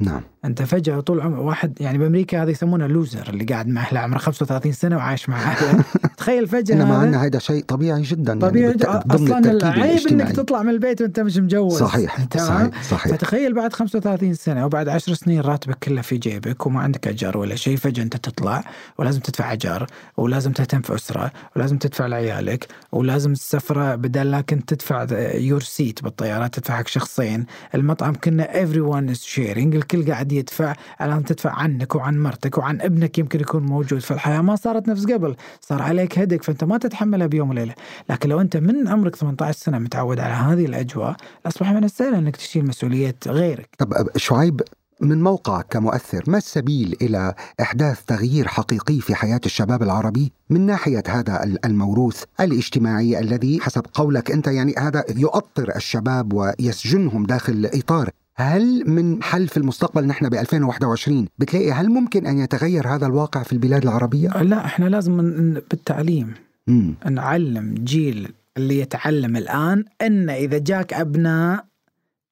نعم. 0.00 0.22
أنت 0.44 0.62
فجأة 0.62 1.00
طول 1.00 1.20
عمر 1.20 1.40
واحد 1.40 1.80
يعني 1.80 1.98
بأمريكا 1.98 2.42
هذا 2.42 2.50
يسمونه 2.50 2.86
لوزر 2.86 3.28
اللي 3.28 3.44
قاعد 3.44 3.68
مع 3.68 3.80
اهله 3.80 4.00
عمره 4.00 4.18
35 4.18 4.72
سنة 4.72 4.96
وعايش 4.96 5.28
مع 5.28 5.36
اهله 5.36 5.84
تخيل 6.18 6.46
فجأة 6.48 6.74
إنما 6.74 6.94
هذا. 6.94 7.00
عندنا 7.00 7.24
هذا 7.24 7.38
شيء 7.38 7.64
طبيعي 7.64 8.02
جدا 8.02 8.38
طبيعي 8.38 8.64
يعني 8.64 9.02
ضمن 9.06 9.32
أصلا 9.32 9.52
العيب 9.52 10.06
إنك 10.08 10.32
تطلع 10.36 10.62
من 10.62 10.70
البيت 10.70 11.02
وأنت 11.02 11.20
مش 11.20 11.36
مجوز. 11.36 11.78
صحيح 11.78 12.24
تمام؟ 12.24 12.70
صحيح 12.70 12.82
صحيح. 12.82 13.12
فتخيل 13.14 13.54
بعد 13.54 13.72
35 13.72 14.34
سنة 14.34 14.66
وبعد 14.66 14.88
10 14.88 15.14
سنين 15.14 15.40
راتبك 15.40 15.78
كله 15.78 16.02
في 16.02 16.16
جيبك 16.18 16.66
وما 16.66 16.80
عندك 16.80 17.08
اجار 17.08 17.38
ولا 17.38 17.54
شيء 17.54 17.76
فجأة 17.76 18.02
أنت 18.02 18.16
تطلع 18.16 18.64
ولازم 18.98 19.20
تدفع 19.20 19.52
اجار 19.52 19.86
ولازم 20.16 20.52
تهتم 20.52 20.80
في 20.80 20.94
أسرة 20.94 21.32
ولازم 21.56 21.78
تدفع 21.78 22.06
لعيالك 22.06 22.66
ولازم 22.92 23.32
السفرة 23.32 23.94
بدل 23.94 24.30
لا 24.30 24.40
كنت 24.40 24.74
تدفع 24.74 25.06
your 25.34 25.60
seat 25.62 26.02
بالطيارة 26.02 26.46
تدفع 26.46 26.76
حق 26.76 26.88
شخصين. 26.88 27.46
المطعم 27.74 28.14
كنا 28.14 28.54
everyone 28.54 29.08
is 29.08 29.20
sharing 29.20 29.87
الكل 29.94 30.12
قاعد 30.12 30.32
يدفع 30.32 30.74
الآن 31.02 31.24
تدفع 31.24 31.50
عنك 31.50 31.94
وعن 31.94 32.18
مرتك 32.22 32.58
وعن 32.58 32.80
ابنك 32.80 33.18
يمكن 33.18 33.40
يكون 33.40 33.62
موجود. 33.62 33.98
فالحياة 34.00 34.40
ما 34.40 34.56
صارت 34.56 34.88
نفس 34.88 35.04
قبل 35.04 35.36
صار 35.60 35.82
عليك 35.82 36.18
هدك 36.18 36.42
فأنت 36.42 36.64
ما 36.64 36.78
تتحملها 36.78 37.26
بيوم 37.26 37.50
وليلة. 37.50 37.74
لكن 38.10 38.28
لو 38.28 38.40
أنت 38.40 38.56
من 38.56 38.88
عمرك 38.88 39.16
18 39.16 39.58
سنة 39.58 39.78
متعود 39.78 40.20
على 40.20 40.32
هذه 40.34 40.66
الأجواء 40.66 41.16
أصبح 41.46 41.72
من 41.72 41.84
السهل 41.84 42.14
أنك 42.14 42.36
تشيل 42.36 42.66
مسؤولية 42.66 43.16
غيرك. 43.26 43.68
طب 43.78 43.92
شعيب 44.16 44.60
من 45.00 45.22
موقعك 45.22 45.66
كمؤثر 45.70 46.22
ما 46.26 46.38
السبيل 46.38 46.96
إلى 47.02 47.34
إحداث 47.60 48.04
تغيير 48.04 48.48
حقيقي 48.48 49.00
في 49.00 49.14
حياة 49.14 49.40
الشباب 49.46 49.82
العربي؟ 49.82 50.32
من 50.50 50.66
ناحية 50.66 51.02
هذا 51.08 51.44
ال- 51.44 51.66
الموروث 51.66 52.22
الاجتماعي 52.40 53.18
الذي 53.20 53.60
حسب 53.60 53.82
قولك 53.94 54.30
أنت 54.30 54.46
يعني 54.46 54.74
هذا 54.78 55.04
يؤطر 55.16 55.76
الشباب 55.76 56.32
ويسجنهم 56.32 57.26
داخل 57.26 57.70
إطار 57.74 58.10
هل 58.40 58.90
من 58.90 59.22
حل 59.22 59.48
في 59.48 59.56
المستقبل 59.56 60.06
نحن 60.06 60.28
ب 60.28 60.34
2021 60.34 61.28
بتلاقي 61.38 61.72
هل 61.72 61.88
ممكن 61.88 62.26
أن 62.26 62.38
يتغير 62.38 62.88
هذا 62.88 63.06
الواقع 63.06 63.42
في 63.42 63.52
البلاد 63.52 63.82
العربية؟ 63.82 64.28
لا 64.28 64.64
إحنا 64.64 64.84
لازم 64.84 65.16
بالتعليم. 65.54 66.34
امم 66.68 66.94
نعلم 67.10 67.74
جيل 67.74 68.32
اللي 68.56 68.78
يتعلم 68.78 69.36
الآن 69.36 69.84
إن 70.02 70.30
إذا 70.30 70.58
جاك 70.58 70.92
أبناء 70.92 71.66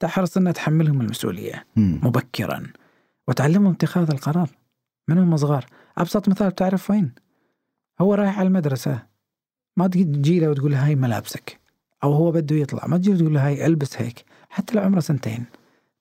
تحرص 0.01 0.37
ان 0.37 0.53
تحملهم 0.53 1.01
المسؤولية 1.01 1.67
امم 1.79 2.01
مبكرا 2.03 2.63
وتعلمهم 3.29 3.73
اتخاذ 3.73 4.11
القرار 4.11 4.51
من 5.09 5.19
هم 5.19 5.37
صغار. 5.37 5.67
أبسط 5.99 6.29
مثال 6.29 6.51
بتعرف 6.51 6.91
وين؟ 6.91 7.13
هو 8.01 8.15
رايح 8.15 8.39
على 8.39 8.47
المدرسة 8.47 9.03
ما 9.77 9.87
تجي 9.87 10.41
له 10.41 10.51
وتقول 10.51 10.73
له 10.73 10.87
هاي 10.87 10.95
ملابسك 10.95 11.61
أو 12.05 12.13
هو 12.13 12.31
بده 12.33 12.57
يطلع 12.57 12.87
ما 12.87 12.97
تجي 12.97 13.17
تقول 13.17 13.35
له 13.35 13.47
هاي 13.47 13.67
ألبس 13.67 13.97
هيك 13.97 14.25
حتى 14.49 14.75
لو 14.75 14.83
عمره 14.83 15.01
سنتين. 15.01 15.45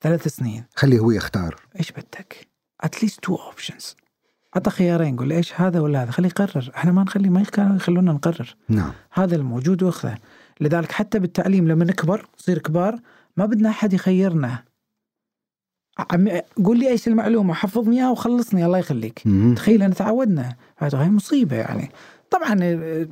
ثلاث 0.01 0.27
سنين. 0.27 0.63
خليه 0.75 0.99
هو 0.99 1.11
يختار. 1.11 1.55
إيش 1.79 1.91
بدك؟ 1.91 2.47
at 2.81 2.92
least 2.92 3.19
two 3.23 3.35
options 3.35 3.95
أعطى 4.55 4.71
خيارين 4.71 5.15
قول 5.17 5.31
إيش 5.31 5.61
هذا 5.61 5.79
ولا 5.79 6.03
هذا. 6.03 6.11
خليه 6.11 6.29
يقرر. 6.29 6.71
إحنا 6.75 6.91
ما 6.91 7.03
نخلي 7.03 7.29
ما 7.29 7.41
يخ- 7.41 7.59
يخلونا 7.59 8.11
نقرر. 8.13 8.55
نعم. 8.69 8.91
هذا 9.11 9.35
الموجود 9.35 9.83
وأخذه. 9.83 10.17
لذلك 10.61 10.91
حتى 10.91 11.19
بالتعليم 11.19 11.67
لما 11.67 11.85
نكبر 11.85 12.25
نصير 12.39 12.57
كبار 12.57 12.99
ما 13.37 13.45
بدنا 13.45 13.69
أحد 13.69 13.93
يخيرنا. 13.93 14.63
قول 16.65 16.79
لي 16.79 16.89
إيش 16.89 17.07
المعلومة 17.07 17.53
حفظني 17.53 17.95
إياها 17.97 18.09
وخلصني 18.11 18.65
الله 18.65 18.77
يخليك. 18.77 19.21
مم. 19.25 19.55
تخيل 19.55 19.83
انا 19.83 19.93
تعودنا. 19.93 20.55
هاي 20.79 21.09
مصيبة 21.09 21.55
يعني. 21.55 21.91
طبعا 22.31 22.59
آه، 22.63 23.07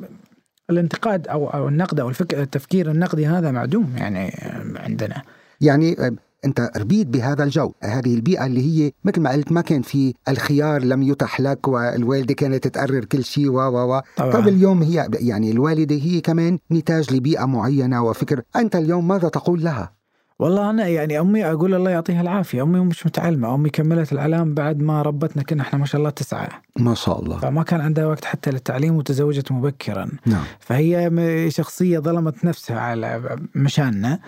الانتقاد 0.70 1.28
أو 1.28 1.48
أو 1.48 1.68
النقد 1.68 2.00
أو 2.00 2.10
الفكر 2.10 2.42
التفكير 2.42 2.92
النقدي 2.92 3.28
هذا 3.28 3.52
معدوم 3.52 3.94
يعني 3.98 4.28
آه، 4.28 4.74
عندنا. 4.76 5.22
يعني 5.62 6.00
آه، 6.08 6.14
أنت 6.46 6.72
ربيت 6.78 7.08
بهذا 7.08 7.44
الجو. 7.44 7.72
هذه 7.84 8.16
البيئة 8.16 8.46
اللي 8.46 8.62
هي 8.62 8.92
مثل 9.06 9.22
ما 9.22 9.32
قلت 9.32 9.52
ما 9.52 9.62
كان 9.62 9.82
في 9.82 10.14
الخيار 10.30 10.84
لم 10.84 11.04
يتح 11.04 11.42
لك 11.42 11.68
والوالدة 11.68 12.34
كانت 12.34 12.68
تقرر 12.68 13.06
كل 13.06 13.24
شيء 13.24 13.50
و 13.50 13.60
و 13.60 13.96
و. 13.96 14.02
طبعا. 14.18 14.32
طب 14.32 14.48
اليوم 14.48 14.84
هي 14.84 15.08
يعني 15.14 15.52
الوالدة 15.52 15.96
هي 15.96 16.22
كمان 16.22 16.60
نتاج 16.72 17.14
لبيئة 17.14 17.46
معينة 17.46 18.04
وفكر. 18.04 18.42
أنت 18.56 18.76
اليوم 18.76 19.08
ماذا 19.08 19.30
تقول 19.30 19.64
لها؟ 19.64 19.94
والله 20.40 20.70
أنا 20.70 20.88
يعني 20.88 21.20
أمي 21.20 21.46
أقول 21.46 21.74
الله 21.74 21.92
يعطيها 21.92 22.22
العافية. 22.22 22.64
أمي 22.64 22.80
مش 22.80 23.06
متعلمة. 23.06 23.56
أمي 23.56 23.70
كملت 23.70 24.14
العلام 24.14 24.54
بعد 24.54 24.80
ما 24.80 25.02
ربتنا 25.02 25.44
كنا 25.44 25.62
إحنا 25.62 25.80
ما 25.80 25.86
شاء 25.86 26.00
الله 26.00 26.10
تسعة. 26.10 26.50
ما 26.80 26.94
شاء 26.94 27.20
الله. 27.24 27.40
فما 27.40 27.64
كان 27.64 27.82
عندها 27.82 28.06
وقت 28.06 28.26
حتى 28.26 28.52
للتعليم 28.52 28.96
وتزوجت 28.96 29.52
مبكرا. 29.52 30.10
نعم. 30.26 30.44
فهي 30.60 31.12
شخصية 31.50 32.00
ظلمت 32.00 32.46
نفسها 32.46 32.80
على 32.80 33.38
مشاننا. 33.56 34.20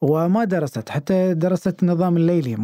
وما 0.00 0.44
درست 0.44 0.88
حتى 0.88 1.34
درست 1.34 1.82
النظام 1.82 2.16
الليلي 2.16 2.56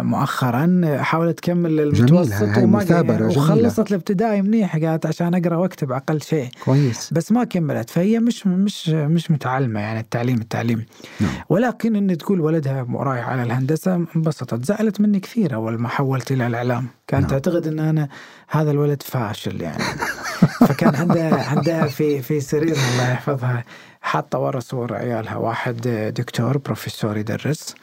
مؤخرا 0.00 0.80
حاولت 0.98 1.38
تكمل 1.38 1.80
المتوسط 1.80 2.58
وما 2.58 2.78
مثابرة. 2.78 3.26
وخلصت 3.26 3.90
الابتدائي 3.90 4.42
منيح 4.42 4.76
قالت 4.76 5.06
عشان 5.06 5.34
أقرأ 5.34 5.56
وأكتب 5.56 5.92
أقل 5.92 6.20
شيء 6.20 6.48
كويس 6.64 7.12
بس 7.12 7.32
ما 7.32 7.44
كملت 7.44 7.90
فهي 7.90 8.18
مش 8.18 8.46
مش 8.46 8.88
مش 8.88 9.30
متعلمة 9.30 9.80
يعني 9.80 10.00
التعليم 10.00 10.38
التعليم 10.38 10.84
نعم. 11.20 11.30
ولكن 11.48 11.96
ان 11.96 12.18
تقول 12.18 12.40
ولدها 12.40 12.86
رايح 12.90 13.28
على 13.28 13.42
الهندسة 13.42 14.06
انبسطت 14.16 14.64
زعلت 14.64 15.00
مني 15.00 15.20
كثير 15.20 15.54
أول 15.54 15.78
ما 15.78 15.88
حولت 15.88 16.32
إلى 16.32 16.46
الإعلام 16.46 16.86
كانت 17.06 17.22
نعم. 17.22 17.30
تعتقد 17.30 17.66
إن 17.66 17.78
أنا 17.78 18.08
هذا 18.48 18.70
الولد 18.70 19.02
فاشل 19.02 19.60
يعني 19.60 19.82
فكان 20.66 20.94
عندها 20.94 21.48
عندها 21.50 21.86
في 21.86 22.22
في 22.22 22.40
سرير 22.40 22.76
الله 22.76 23.10
يحفظها. 23.10 23.64
حاطه 24.00 24.38
ورا 24.38 24.60
صور 24.60 24.94
عيالها. 24.94 25.36
واحد 25.36 25.80
دكتور 26.16 26.58
بروفيسور 26.58 27.16
يدرس 27.16 27.74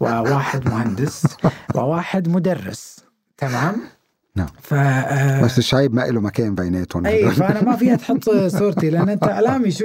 وواحد 0.00 0.68
مهندس 0.68 1.36
وواحد 1.74 2.28
مدرس. 2.28 3.04
تمام؟ 3.36 3.95
نعم. 4.36 4.46
ف 4.62 4.74
آه، 4.74 5.42
بس 5.42 5.58
الشعيب 5.58 5.94
ما 5.94 6.02
له 6.02 6.20
مكان 6.20 6.54
بيناتهم 6.54 7.06
أي 7.06 7.30
فأنا 7.30 7.64
ما 7.64 7.76
فيها 7.76 7.96
تحط 7.96 8.30
صورتي 8.30 8.90
لأن 8.90 9.08
أنت 9.08 9.24
اعلامي 9.24 9.70
شو 9.70 9.84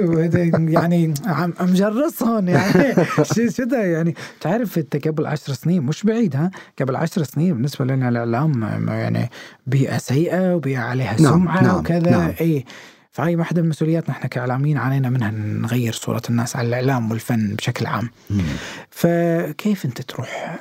يعني 0.52 1.14
عم 1.26 1.54
مجرسهم 1.60 2.48
يعني 2.48 2.94
شو 3.34 3.48
شو 3.48 3.64
ده 3.64 3.84
يعني 3.84 4.14
تعرف 4.40 4.78
أنت 4.78 5.08
قبل 5.08 5.26
عشر 5.26 5.52
سنين 5.52 5.82
مش 5.82 6.02
بعيد 6.02 6.36
ها 6.36 6.50
قبل 6.80 6.96
عشر 6.96 7.22
سنين 7.22 7.54
بالنسبة 7.54 7.84
لنا 7.84 8.08
الإعلام 8.08 8.62
يعني 8.88 9.30
بيئة 9.66 9.98
سيئة 9.98 10.54
وبيئة 10.54 10.78
عليها 10.78 11.20
نعم، 11.20 11.32
سمعة 11.32 11.62
نعم، 11.62 11.76
وكذا 11.76 12.10
نعم. 12.10 12.32
أي 12.40 12.64
فهي 13.12 13.36
واحدة 13.36 13.62
من 13.62 13.68
مسؤولياتنا 13.68 14.14
إحنا 14.14 14.26
كإعلاميين 14.26 14.78
علينا 14.78 15.10
منها 15.10 15.30
نغير 15.30 15.92
صورة 15.92 16.22
الناس 16.30 16.56
على 16.56 16.68
الإعلام 16.68 17.10
والفن 17.10 17.54
بشكل 17.54 17.86
عام 17.86 18.10
مم. 18.30 18.42
فكيف 18.90 19.84
أنت 19.84 20.02
تروح 20.02 20.58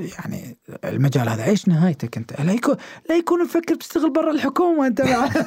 يعني 0.00 0.56
المجال 0.84 1.28
هذا 1.28 1.44
إيش 1.44 1.68
نهايتك 1.68 2.16
أنت؟ 2.16 2.40
لا 2.40 2.52
يكون 2.52 2.76
لا 3.08 3.16
يكون 3.16 3.44
مفكر 3.44 3.74
تشتغل 3.74 4.12
برا 4.12 4.30
الحكومة 4.30 4.86
أنت. 4.86 5.02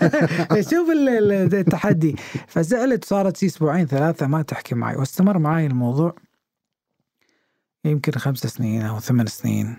شوف 0.72 0.89
ال- 0.89 1.10
ال- 1.10 1.55
التحدي. 1.55 2.15
فزعلت 2.48 3.05
صارت 3.05 3.38
شي 3.38 3.46
أسبوعين 3.46 3.88
ثلاثة 3.88 4.27
ما 4.27 4.41
تحكي 4.41 4.75
معي. 4.75 4.96
واستمر 4.96 5.38
معي 5.38 5.65
الموضوع 5.65 6.15
يمكن 7.86 8.12
خمس 8.12 8.39
سنين 8.39 8.81
أو 8.81 9.00
ثمان 9.00 9.25
سنين. 9.27 9.75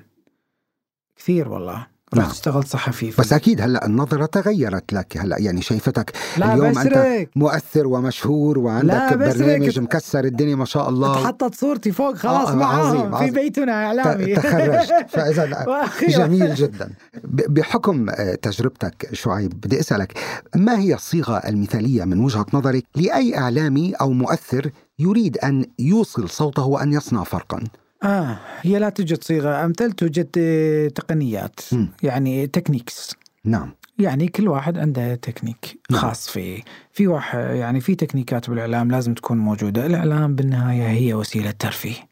كثير 1.17 1.49
والله. 1.49 1.92
نعم. 2.15 2.25
رحت 2.25 2.35
اشتغلت 2.35 2.67
صحفي 2.67 3.11
في 3.11 3.23
بس 3.23 3.33
أكيد 3.33 3.61
هلأ 3.61 3.87
النظرة 3.87 4.27
تغيرت 4.27 4.93
لك 4.93 5.17
هلأ 5.17 5.39
يعني 5.39 5.63
شايفتك 5.63 6.13
لا 6.39 6.55
اليوم 6.55 6.67
أنت 6.67 6.79
بشرك 6.79 7.31
مؤثر 7.37 7.87
ومشهور 7.87 8.59
وعندك 8.59 9.15
برنامج 9.15 9.79
مكسر 9.79 10.25
الدنيا 10.25 10.57
ما 10.57 10.65
شاء 10.65 10.89
الله. 10.89 11.23
تحطت 11.23 11.55
صورتي 11.55 11.93
فوق 11.93 12.17
خلاص 12.17 12.49
آه، 12.49 12.55
معاهم 12.55 13.15
عظيم، 13.15 13.27
في. 13.27 13.41
بيتنا 13.41 13.73
إعلامي. 13.87 14.35
تخرجت. 14.43 15.07
فإذا. 15.09 15.67
جميل 16.09 16.55
جدا. 16.55 16.93
بحكم 17.25 18.11
آه، 18.11 18.35
تجربتك 18.35 19.09
شعيب 19.13 19.61
بدي 19.61 19.81
أسألك 19.81 20.13
ما 20.57 20.79
هي 20.79 20.95
الصيغة 20.95 21.37
المثالية 21.37 22.05
من 22.05 22.21
وجهة 22.21 22.47
نظرك 22.53 22.85
لأي 22.97 23.39
إعلامي 23.39 23.93
أو 23.93 24.13
مؤثر 24.13 24.71
يريد 24.99 25.39
أن 25.39 25.65
يوصل 25.79 26.29
صوته 26.29 26.65
وأن 26.65 26.93
يصنع 26.93 27.25
فرقا؟ 27.25 27.65
آه 28.05 28.39
هي 28.61 28.79
لا 28.79 28.89
توجد 28.89 29.25
صيغة 29.25 29.65
أمثل 29.65 29.93
توجد 29.93 30.29
آه، 30.39 30.89
تقنيات 30.89 31.61
مم. 31.73 31.89
يعني 32.03 32.47
techniques 32.47 33.17
نعم. 33.45 33.75
يعني 33.99 34.29
كل 34.29 34.49
واحد 34.49 34.79
عنده 34.79 35.15
تكنيك 35.15 35.81
نعم. 35.91 36.01
خاص 36.01 36.31
فيه. 36.31 36.63
في 36.93 37.07
واحد 37.07 37.39
يعني 37.39 37.81
في 37.81 37.95
تكنيكات 37.95 38.51
بالإعلام 38.51 38.91
لازم 38.91 39.15
تكون 39.15 39.39
موجودة. 39.39 39.87
الإعلام 39.87 40.35
بالنهاية 40.35 40.89
هي 40.89 41.15
وسيلة 41.15 41.51
ترفيه. 41.51 42.09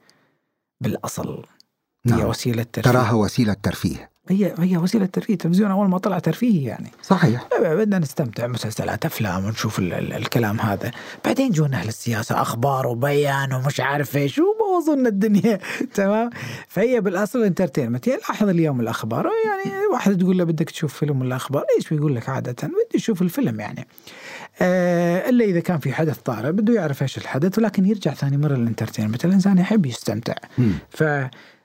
بالأصل. 0.81 1.45
هي 2.07 2.17
نعم. 2.17 2.25
وسيلة 2.29 2.63
ترفيه. 2.63 2.91
تراها 2.91 3.13
وسيلة 3.13 3.53
ترفيه. 3.53 4.10
هي 4.29 4.55
هي 4.59 4.77
وسيلة 4.77 5.07
ترفيه 5.07 5.35
التلفزيون 5.35 5.71
أول 5.71 5.89
ما 5.89 5.99
طلع 5.99 6.19
ترفيه 6.19 6.69
يعني. 6.69 6.91
صحيح. 7.03 7.49
بدنا 7.61 7.99
نستمتع 7.99 8.47
مسلسلات 8.47 9.05
أفلام 9.05 9.45
ونشوف 9.45 9.79
ال 9.79 9.93
ال 9.93 10.13
الكلام 10.13 10.61
هذا. 10.61 10.91
بعدين 11.25 11.51
جونا 11.51 11.77
أهل 11.77 11.89
السياسة 11.89 12.43
أخبار 12.43 12.87
وبيان 12.87 13.53
ومش 13.53 13.81
عارف 13.81 14.17
إيش 14.17 14.41
بوظوا 14.41 14.97
لنا 14.97 15.09
الدنيا. 15.09 15.59
تمام؟ 15.95 16.31
فهي 16.69 17.01
بالأصل 17.01 17.43
entertainment 17.43 18.09
هي 18.09 18.17
لاحظ 18.17 18.49
اليوم 18.49 18.81
الأخبار 18.81 19.31
يعني 19.47 19.87
واحد 19.93 20.19
تقول 20.19 20.39
له 20.39 20.45
بدك 20.45 20.71
تشوف 20.71 20.95
فيلم 20.95 21.21
ولا 21.21 21.37
أخبار 21.37 21.65
إيش؟ 21.77 21.89
بيقول 21.89 22.17
لك 22.17 22.29
عادة 22.29 22.53
بدي 22.69 22.97
أشوف 22.97 23.23
الفيلم 23.23 23.61
يعني. 23.61 23.87
آه 24.63 25.29
إلا 25.29 25.45
إذا 25.45 25.61
كان 25.61 25.79
في 25.79 25.93
حدث 25.93 26.19
طارئ 26.19 26.53
بده 26.53 26.75
يعرف 26.75 27.03
إيش 27.03 27.19
الحدث 27.19 27.59
ولكن 27.59 27.87
يرجع 27.87 28.15
ثاني 28.15 28.37
مرة 28.37 28.55
لل 28.55 28.64
entertainment 28.64 29.25
الإنسان 29.25 29.59
يحب 29.59 29.87
يستمتع. 29.87 30.35
ف 30.91 31.05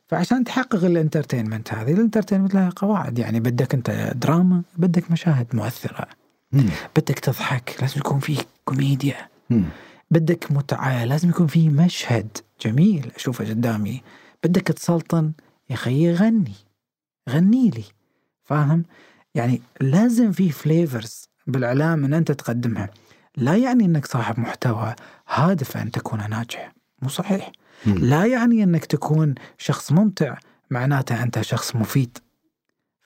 فعشان 0.08 0.44
تحقق 0.44 0.84
ال 0.84 0.90
entertainment 0.90 1.74
هذه 1.74 1.94
ال 1.94 1.98
entertainment 1.98 2.54
لها 2.54 2.70
قواعد. 2.70 3.20
يعني 3.20 3.40
بدك 3.40 3.74
انت 3.74 4.14
دراما 4.16 4.62
بدك 4.78 5.12
مشاهد 5.12 5.48
مؤثرة. 5.54 6.08
مم. 6.52 6.70
بدك 6.96 7.20
تضحك 7.20 7.78
لازم 7.82 7.98
يكون 7.98 8.20
في 8.20 8.38
كوميديا. 8.66 9.28
مم. 9.50 9.64
بدك 10.12 10.52
متعة 10.52 11.06
لازم 11.06 11.30
يكون 11.30 11.48
في 11.48 11.70
مشهد 11.70 12.38
جميل 12.62 13.12
أشوفه 13.16 13.50
قدامي. 13.50 14.02
بدك 14.44 14.68
تسلطن 14.68 15.32
يا 15.70 15.76
خيي 15.76 16.14
غني 16.14 16.54
غني 17.30 17.70
لي. 17.70 17.84
فاهم؟ 18.44 18.84
يعني 19.36 19.62
لازم 19.82 20.32
في 20.32 20.52
flavors 20.52 21.30
بالإعلام 21.48 22.06
أن 22.06 22.14
أنت 22.14 22.32
تقدمها. 22.32 22.90
لا 23.38 23.56
يعني 23.56 23.86
أنك 23.86 24.06
صاحب 24.06 24.40
محتوى 24.40 24.96
هادف 25.28 25.78
أن 25.78 25.92
تكون 25.92 26.30
ناجح. 26.30 26.74
مو 27.02 27.10
صحيح. 27.10 27.52
لا 27.86 28.26
يعني 28.26 28.64
أنك 28.64 28.86
تكون 28.86 29.36
شخص 29.58 29.92
ممتع 29.92 30.38
معناته 30.70 31.24
أنت 31.24 31.42
شخص 31.42 31.76
مفيد. 31.76 32.18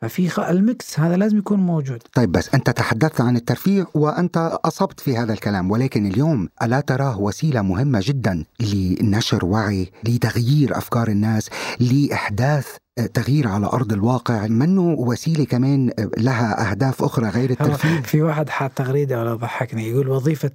ففي 0.02 0.30
خ- 0.30 0.40
الميكس 0.40 1.00
هذا 1.00 1.18
لازم 1.18 1.38
يكون 1.38 1.60
موجود. 1.60 2.04
طيب 2.14 2.32
بس 2.32 2.50
أنت 2.54 2.70
تحدثت 2.70 3.22
عن 3.22 3.36
الترفيه 3.36 3.88
وأنت 3.94 4.60
أصبت 4.66 5.00
في 5.00 5.18
هذا 5.18 5.34
الكلام 5.34 5.72
ولكن 5.72 6.06
اليوم 6.06 6.50
ألا 6.64 6.80
تراه 6.80 7.20
وسيلة 7.20 7.62
مهمة 7.62 8.00
جدا 8.04 8.46
لنشر 8.60 9.46
وعي 9.46 9.92
لتغيير 10.04 10.78
أفكار 10.78 11.08
الناس 11.08 11.50
لإحداث 11.80 12.68
آه، 12.98 13.06
تغيير 13.06 13.48
على 13.48 13.66
أرض 13.68 13.94
الواقع. 13.94 14.48
منه 14.48 14.82
وسيلة 14.82 15.44
كمان 15.46 15.92
آه، 16.00 16.10
لها 16.18 16.72
أهداف 16.72 17.04
أخرى 17.04 17.30
غير 17.30 17.50
الترفيه؟ 17.50 18.02
في 18.02 18.22
واحد 18.22 18.50
حاط 18.50 18.72
تغريدة 18.72 19.20
ولا 19.22 19.36
ضحكني 19.36 19.88
يقول 19.90 20.10
وظيفة 20.10 20.52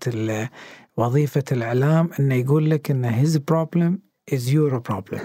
وظيفة 0.96 1.44
الإعلام 1.52 2.10
إنه 2.20 2.34
يقول 2.34 2.70
لك 2.70 2.90
إن 2.90 3.24
his 3.26 3.36
problem 3.38 3.98
is 4.30 4.48
your 4.48 4.80
problem. 4.80 5.20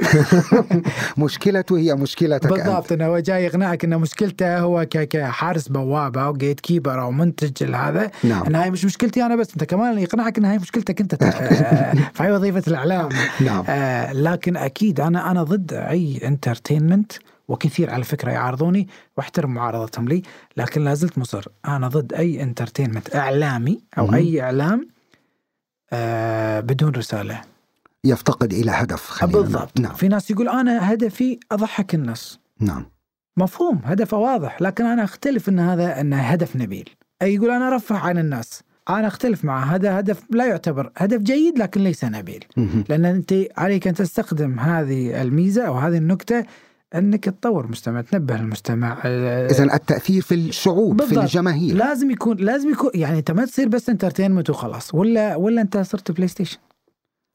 مشكلته 1.17 1.77
هي 1.77 1.95
مشكلتك. 1.95 2.49
بالضبط 2.49 2.91
إنه 2.91 3.05
هو 3.05 3.19
جاي 3.19 3.45
يقنعك 3.45 3.83
إن 3.83 3.97
مشكلته 3.97 4.59
هو 4.59 4.85
كحارس 4.89 5.67
بوابة 5.67 6.21
أو 6.21 6.33
gatekeeper 6.33 7.01
أو 7.01 7.11
منتج 7.11 7.75
هذا. 7.75 8.11
نعم. 8.23 8.43
ان 8.45 8.55
هاي 8.55 8.71
مش 8.71 8.85
مشكلتي 8.85 9.25
أنا 9.25 9.35
بس 9.35 9.51
أنت 9.51 9.63
كمان 9.63 9.99
يقنعك 9.99 10.37
ان 10.37 10.45
هاي 10.45 10.57
مشكلتك 10.57 11.01
أنت. 11.01 11.15
فهي 12.15 12.31
وظيفة 12.31 12.63
الإعلام. 12.67 13.09
نعم. 13.41 13.63
آه 13.69 14.13
لكن 14.13 14.57
أكيد 14.57 14.99
أنا 14.99 15.31
أنا 15.31 15.43
ضد 15.43 15.73
أي 15.73 16.19
entertainment 16.23 17.11
وكثير 17.47 17.89
على 17.89 18.03
فكرة 18.03 18.31
يعارضوني 18.31 18.87
واحترم 19.17 19.53
معارضتهم 19.53 20.07
لي 20.07 20.21
لكن 20.57 20.83
لا 20.83 20.93
زلت 20.93 21.17
مصر. 21.17 21.45
أنا 21.67 21.87
ضد 21.87 22.13
أي 22.13 22.43
entertainment 22.43 23.15
إعلامي 23.15 23.79
أو 23.97 24.05
مهم. 24.05 24.15
أي 24.15 24.41
إعلام 24.41 24.87
آه 25.93 26.59
بدون 26.59 26.91
رسالة. 26.91 27.41
يفتقد 28.05 28.53
إلى 28.53 28.71
هدف. 28.71 29.25
بالضبط. 29.25 29.79
نعم. 29.79 29.93
في 29.93 30.07
ناس 30.07 30.31
يقول 30.31 30.49
أنا 30.49 30.93
هدفي 30.93 31.39
أضحك 31.51 31.95
الناس. 31.95 32.39
نعم. 32.59 32.85
مفهوم 33.37 33.81
هدفه 33.83 34.17
واضح 34.17 34.61
لكن 34.61 34.85
أنا 34.85 35.03
أختلف 35.03 35.49
إن 35.49 35.59
هذا 35.59 36.01
إنه 36.01 36.17
هدف 36.17 36.55
نبيل. 36.55 36.89
أي 37.21 37.33
يقول 37.35 37.49
أنا 37.49 37.67
ارفه 37.67 37.97
عن 37.97 38.17
الناس. 38.17 38.63
أنا 38.89 39.07
أختلف 39.07 39.45
معه 39.45 39.63
هذا 39.63 39.99
هدف 39.99 40.23
لا 40.29 40.45
يعتبر 40.45 40.91
هدف 40.97 41.21
جيد 41.21 41.59
لكن 41.59 41.81
ليس 41.83 42.03
نبيل. 42.03 42.45
لأن 42.89 43.05
أنت 43.05 43.33
عليك 43.57 43.87
أن 43.87 43.93
تستخدم 43.93 44.59
هذه 44.59 45.21
الميزة 45.21 45.63
أو 45.67 45.73
هذه 45.77 45.97
النكتة 45.97 46.43
إنك 46.95 47.25
تطور 47.25 47.65
المستمع 47.65 48.01
تنبه 48.01 48.35
المستمع. 48.35 48.97
آه، 49.05 49.47
إذا 49.47 49.63
التأثير 49.63 50.21
في 50.21 50.35
الشعوب 50.35 51.01
في 51.01 51.07
بالضبط. 51.07 51.23
الجماهير. 51.23 51.75
لازم 51.75 52.11
يكون 52.11 52.37
لازم 52.37 52.69
يكون 52.69 52.91
يعني 52.93 53.19
أنت 53.19 53.31
ما 53.31 53.45
تصير 53.45 53.67
بس 53.67 53.89
entertainment 53.89 54.49
وخلاص 54.49 54.95
ولا 54.95 55.35
ولا 55.35 55.61
أنت 55.61 55.77
صرت 55.77 56.11
بلاي 56.11 56.27
ستيشن 56.27 56.57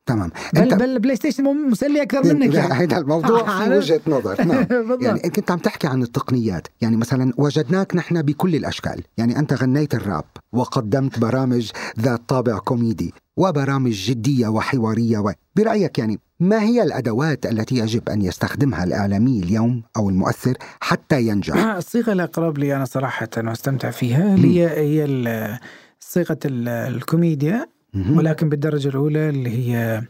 تمام. 0.06 0.30
بل 0.54 0.76
بل 0.76 0.98
بلاي 0.98 1.16
ستيشن 1.16 1.44
مو 1.44 1.52
مسلي 1.52 2.02
أكثر 2.02 2.34
منك. 2.34 2.54
يعني 2.54 2.72
هذا 2.74 2.98
الموضوع 2.98 3.44
في 3.44 3.50
عارف؟ 3.50 3.76
وجهة 3.76 4.00
نظر. 4.06 4.44
نعم. 4.44 4.64
بالضبط. 4.88 5.02
يعني 5.02 5.18
كنت 5.20 5.50
عم 5.50 5.58
تحكي 5.58 5.86
عن 5.86 6.02
التقنيات. 6.02 6.68
يعني 6.80 6.96
مثلا 6.96 7.32
وجدناك 7.38 7.96
نحن 7.96 8.22
بكل 8.22 8.54
الأشكال. 8.54 9.02
يعني 9.18 9.38
أنت 9.38 9.52
غنيت 9.52 9.94
الراب 9.94 10.24
وقدمت 10.52 11.18
برامج 11.18 11.70
ذات 12.00 12.20
طابع 12.28 12.58
كوميدي 12.58 13.14
وبرامج 13.36 13.92
جدية 14.10 14.48
وحوارية 14.48 15.18
و... 15.18 15.32
برأيك 15.56 15.98
يعني 15.98 16.18
ما 16.40 16.62
هي 16.62 16.82
الأدوات 16.82 17.46
التي 17.46 17.74
يجب 17.78 18.08
أن 18.08 18.22
يستخدمها 18.22 18.84
الإعلامي 18.84 19.40
اليوم 19.40 19.82
أو 19.96 20.08
المؤثر 20.08 20.54
حتى 20.80 21.22
ينجح؟ 21.22 21.56
آه، 21.56 21.78
الصيغة 21.78 22.12
الاقرب 22.12 22.58
لي 22.58 22.76
أنا 22.76 22.84
صراحة 22.84 23.28
وأستمتع 23.36 23.90
فيها 23.90 24.34
اللي 24.34 24.60
هي 24.60 24.68
هي 24.68 25.04
ال- 25.04 25.58
صيغة 26.00 26.38
ال- 26.44 26.68
الكوميديا. 26.68 27.66
ولكن 27.94 28.48
بالدرجة 28.48 28.88
الأولى 28.88 29.28
اللي 29.28 29.50
هي 29.50 30.02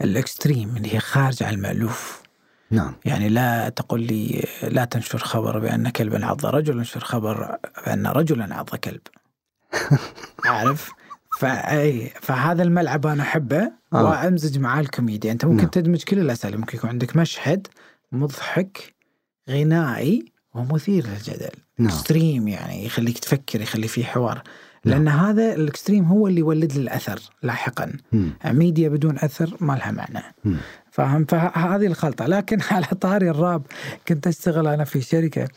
الإكستريم 0.00 0.76
اللي 0.76 0.94
هي 0.94 0.98
خارج 1.00 1.42
عن 1.42 1.54
المألوف. 1.54 2.22
نعم. 2.70 2.94
يعني 3.04 3.28
لا 3.28 3.68
تقل 3.68 4.00
لي 4.00 4.44
لا 4.62 4.84
تنشر 4.84 5.18
خبر 5.18 5.58
بأن 5.58 5.88
كلبا 5.88 6.26
عض 6.26 6.46
رجل 6.46 6.78
انشر 6.78 7.00
خبر 7.00 7.56
بأن 7.86 8.06
رجلا 8.06 8.54
عض 8.54 8.68
كلب. 8.68 9.00
عارف؟ 10.44 10.90
فأي 11.38 12.12
فهذا 12.22 12.62
الملعب 12.62 13.06
أنا 13.06 13.22
أحبه 13.22 13.72
آه. 13.92 14.04
وأمزج 14.04 14.58
معاه 14.58 14.80
الكوميديا. 14.80 15.32
أنت 15.32 15.44
ممكن 15.44 15.62
نعم. 15.62 15.70
تدمج 15.70 16.02
كل 16.02 16.18
الأساليب. 16.18 16.60
ممكن 16.60 16.78
يكون 16.78 16.90
عندك 16.90 17.16
مشهد 17.16 17.66
مضحك 18.12 18.94
غنائي 19.50 20.32
ومثير 20.54 21.06
للجدل. 21.06 21.50
نعم. 21.78 21.88
extreme 21.88 22.48
يعني 22.48 22.86
يخليك 22.86 23.18
تفكر 23.18 23.60
يخلي 23.60 23.88
فيه 23.88 24.04
حوار. 24.04 24.42
نعم. 24.88 25.04
لأن 25.04 25.08
هذا 25.08 25.54
ال 25.54 25.60
extreme 25.60 26.04
هو 26.04 26.26
اللي 26.28 26.40
يولد 26.40 26.72
لي 26.72 26.80
الأثر 26.80 27.20
لاحقا. 27.42 27.92
مم. 28.12 28.30
ميديا 28.44 28.88
بدون 28.88 29.18
أثر 29.18 29.56
ما 29.60 29.72
لها 29.72 29.90
معنى. 29.90 30.24
مم. 30.44 30.56
فاهم؟ 30.90 31.24
فهذه 31.24 31.86
الخلطة. 31.86 32.26
لكن 32.26 32.58
على 32.70 32.86
طاري 32.86 33.30
الراب 33.30 33.62
كنت 34.08 34.26
أشتغل 34.26 34.66
أنا 34.66 34.84
في 34.84 35.00
شركة 35.00 35.48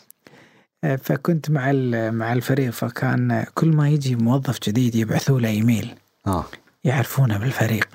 فكنت 1.04 1.50
مع 1.52 1.72
ال- 1.72 2.12
مع 2.13 2.34
الفريق 2.34 2.70
فكان 2.70 3.46
كل 3.56 3.67
ما 3.76 3.89
يجي 3.89 4.15
موظف 4.15 4.60
جديد 4.67 4.96
يبعثوا 4.96 5.39
له 5.39 5.50
إيميل. 5.50 5.96
آه. 6.28 6.46
يعرفونه 6.84 7.38
بالفريق. 7.38 7.88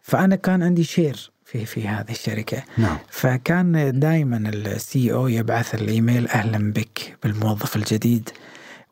فأنا 0.00 0.36
كان 0.36 0.62
عندي 0.62 0.84
share 0.84 1.30
في 1.44 1.64
في 1.66 1.88
هذه 1.88 2.10
الشركة. 2.10 2.62
نعم. 2.78 2.96
فكان 3.10 4.00
دائما 4.00 4.36
ال 4.48 5.12
CEO 5.12 5.28
يبعث 5.28 5.74
الإيميل 5.74 6.28
أهلا 6.28 6.72
بك 6.72 7.16
بالموظف 7.22 7.76
الجديد. 7.76 8.30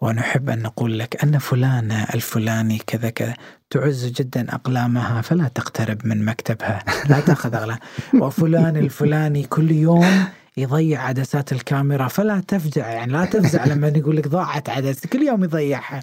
ونحب 0.05 0.51
أن 0.51 0.63
نقول 0.63 0.99
لك 0.99 1.25
أن 1.25 1.39
فلانه 1.39 2.05
الفلاني 2.15 2.79
كذا 2.87 3.11
كذا. 3.11 3.35
تعز 3.71 4.07
جدا 4.07 4.55
أقلامها 4.55 5.23
فلا 5.23 5.49
تقترب 5.49 6.07
من 6.07 6.25
مكتبها 6.25 6.85
لا 7.09 7.21
تأخذ 7.21 7.55
اقلام 7.55 7.79
وفلان 8.23 8.77
الفلاني 8.77 9.43
كل 9.43 9.71
يوم 9.71 10.27
يضيع 10.57 11.03
عدسات 11.03 11.53
الكاميرا. 11.53 12.09
فلا 12.09 12.41
تفجع 12.49 12.89
يعني 12.89 13.13
لا 13.13 13.25
تفزع 13.25 13.65
لما 13.75 13.89
يقول 13.89 14.17
لك 14.17 14.29
ضاعت 14.29 14.69
عدسه 14.69 15.09
كل 15.09 15.23
يوم 15.23 15.45
يضيعها. 15.45 16.03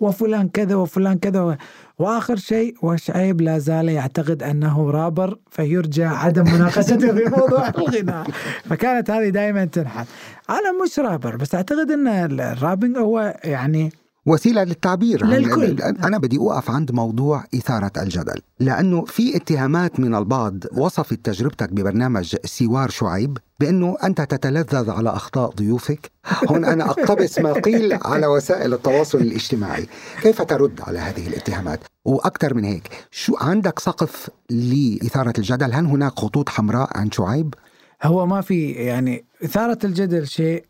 وفلان 0.00 0.48
كذا 0.48 0.74
وفلان 0.74 1.18
كذا. 1.18 1.40
و... 1.40 1.56
وآخر 1.98 2.36
شيء 2.36 2.74
وشعيب 2.82 3.40
لا 3.40 3.58
زال 3.58 3.88
يعتقد 3.88 4.42
أنه 4.42 4.90
رابر 4.90 5.38
فيرجى 5.50 6.04
عدم 6.04 6.44
مناقشته 6.54 7.14
في 7.14 7.24
موضوع 7.30 7.68
الغناء. 7.78 8.26
فكانت 8.64 9.10
هذه 9.10 9.28
دائما 9.28 9.64
تنحت 9.64 10.06
أنا 10.50 10.84
مش 10.84 10.98
رابر 10.98 11.36
بس 11.36 11.54
أعتقد 11.54 11.90
إن 11.90 12.08
الرابنج 12.40 12.98
هو 12.98 13.40
يعني 13.44 13.92
وسيلة 14.26 14.64
للتعبير 14.64 15.24
عن- 15.24 15.30
للكل. 15.30 15.82
أنا 15.82 16.18
بدي 16.18 16.38
أوقف 16.38 16.70
عند 16.70 16.92
موضوع 16.92 17.44
إثارة 17.54 17.92
الجدل 18.02 18.40
لأنه 18.60 19.04
في 19.04 19.36
اتهامات 19.36 20.00
من 20.00 20.14
البعض 20.14 20.54
وصفت 20.76 21.18
تجربتك 21.24 21.72
ببرنامج 21.72 22.36
سوار 22.44 22.90
شعيب 22.90 23.38
بأنه 23.60 23.96
أنت 24.04 24.20
تتلذذ 24.20 24.90
على 24.90 25.10
أخطاء 25.10 25.50
ضيوفك. 25.50 26.10
هون 26.48 26.64
أنا 26.64 26.90
أقتبس 26.90 27.38
ما 27.38 27.52
قيل 27.52 27.98
على 28.04 28.26
وسائل 28.26 28.74
التواصل 28.74 29.18
الاجتماعي. 29.18 29.86
كيف 30.22 30.42
ترد 30.42 30.80
على 30.80 30.98
هذه 30.98 31.26
الاتهامات؟ 31.26 31.80
وأكثر 32.04 32.54
من 32.54 32.64
هيك 32.64 32.88
شو 33.10 33.36
عندك 33.40 33.78
سقف 33.78 34.30
لإثارة 34.50 35.32
الجدل؟ 35.38 35.72
هل 35.72 35.86
هناك 35.86 36.18
خطوط 36.18 36.48
حمراء 36.48 36.98
عند 36.98 37.14
شعيب؟ 37.14 37.54
هو 38.02 38.26
ما 38.26 38.40
في 38.40 38.70
يعني 38.70 39.24
إثارة 39.44 39.78
الجدل 39.84 40.26
شيء 40.26 40.64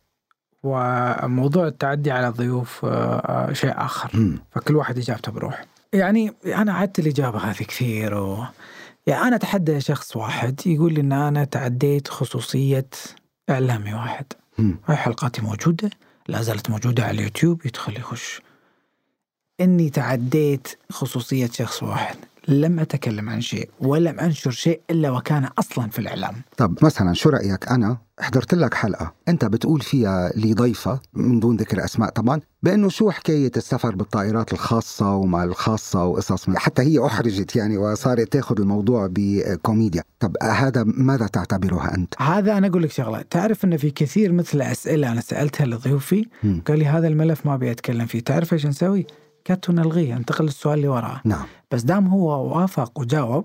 وموضوع 0.67 1.67
التعدي 1.67 2.11
على 2.11 2.29
الضيوف 2.29 2.85
آه، 2.85 3.53
شيء 3.53 3.73
آخر. 3.77 4.11
مم. 4.15 4.39
فكل 4.51 4.77
واحد 4.77 4.99
إجابته 4.99 5.33
بروح 5.33 5.65
يعني 5.93 6.33
أنا 6.47 6.73
عدت 6.73 6.99
الإجابة 6.99 7.39
هذه 7.39 7.63
كثير 7.63 8.15
و... 8.15 8.45
يعني 9.07 9.23
أنا 9.23 9.37
أتحدى 9.37 9.81
شخص 9.81 10.17
واحد 10.17 10.61
يقول 10.67 10.95
لي 10.95 11.01
إن 11.01 11.13
أنا 11.13 11.45
تعديت 11.45 12.09
خصوصية 12.09 12.89
إعلامي 13.51 13.95
واحد. 13.95 14.27
مم. 14.59 14.77
هاي 14.87 14.97
حلقاتي 14.97 15.43
موجودة 15.43 15.91
لا 16.29 16.43
زالت 16.43 16.71
موجودة 16.71 17.05
على 17.05 17.19
اليوتيوب 17.19 17.67
يدخل 17.67 17.97
يخش. 17.97 18.41
إني 19.61 19.91
تعديت 19.91 20.69
خصوصية 20.93 21.47
شخص 21.47 21.83
واحد. 21.83 22.17
لم 22.49 22.81
أتكلم 22.81 23.29
عن 23.29 23.41
شيء 23.41 23.71
ولم 23.81 24.21
أنشر 24.21 24.51
شيء 24.51 24.81
إلا 24.91 25.11
وكان 25.11 25.49
أصلا 25.59 25.91
في 25.91 25.99
الإعلام. 25.99 26.35
طب 26.57 26.79
مثلا 26.83 27.15
شو 27.15 27.29
رأيك؟ 27.29 27.69
أنا 27.69 27.99
حضرت 28.21 28.55
لك 28.55 28.75
حلقة. 28.75 29.13
أنت 29.29 29.45
بتقول 29.45 29.81
فيها 29.81 30.33
لضيفه 30.37 31.01
من 31.15 31.41
دون 31.41 31.57
ذكر 31.57 31.85
أسماء 31.85 32.11
طبعا 32.11 32.41
بأنه 32.63 32.89
شو 32.89 33.11
حكاية 33.11 33.53
السفر 33.57 33.95
بالطائرات 33.95 34.53
الخاصة 34.53 35.15
وما 35.15 35.45
الخاصة 35.45 36.05
وقصص 36.05 36.51
حتى 36.51 36.83
هي 36.83 37.07
أحرجت 37.07 37.57
يعني 37.57 37.79
وصارت 37.79 38.33
تأخذ 38.33 38.61
الموضوع 38.61 39.09
بكوميديا. 39.11 40.03
طب 40.21 40.37
هذا 40.43 40.85
ماذا 40.87 41.27
تعتبره 41.27 41.95
أنت؟ 41.95 42.15
هذا 42.23 42.59
أنا 42.59 42.67
أقول 42.67 42.83
لك 42.83 42.91
شغلة. 42.91 43.23
تعرف 43.31 43.65
إن 43.65 43.77
في 43.77 43.91
كثير 43.91 44.33
مثل 44.33 44.63
أسئلة 44.63 45.13
أنا 45.13 45.21
سألتها 45.21 45.67
لضيوفي. 45.67 46.27
قال 46.67 46.79
لي 46.79 46.87
هذا 46.87 47.09
الملف 47.09 47.47
ما 47.47 47.55
أبي 47.55 47.71
أتكلم 47.71 48.07
فيه. 48.07 48.21
تعرف 48.21 48.53
إيش 48.53 48.67
نسوي؟ 48.67 49.07
كت 49.47 49.71
ونلغيه 49.71 50.17
انتقل 50.17 50.45
للسؤال 50.45 50.75
اللي 50.79 50.89
وراه. 50.89 51.21
نعم. 51.25 51.45
بس 51.71 51.83
دام 51.83 52.07
هو 52.07 52.59
وافق 52.59 53.01
وجاوب 53.01 53.45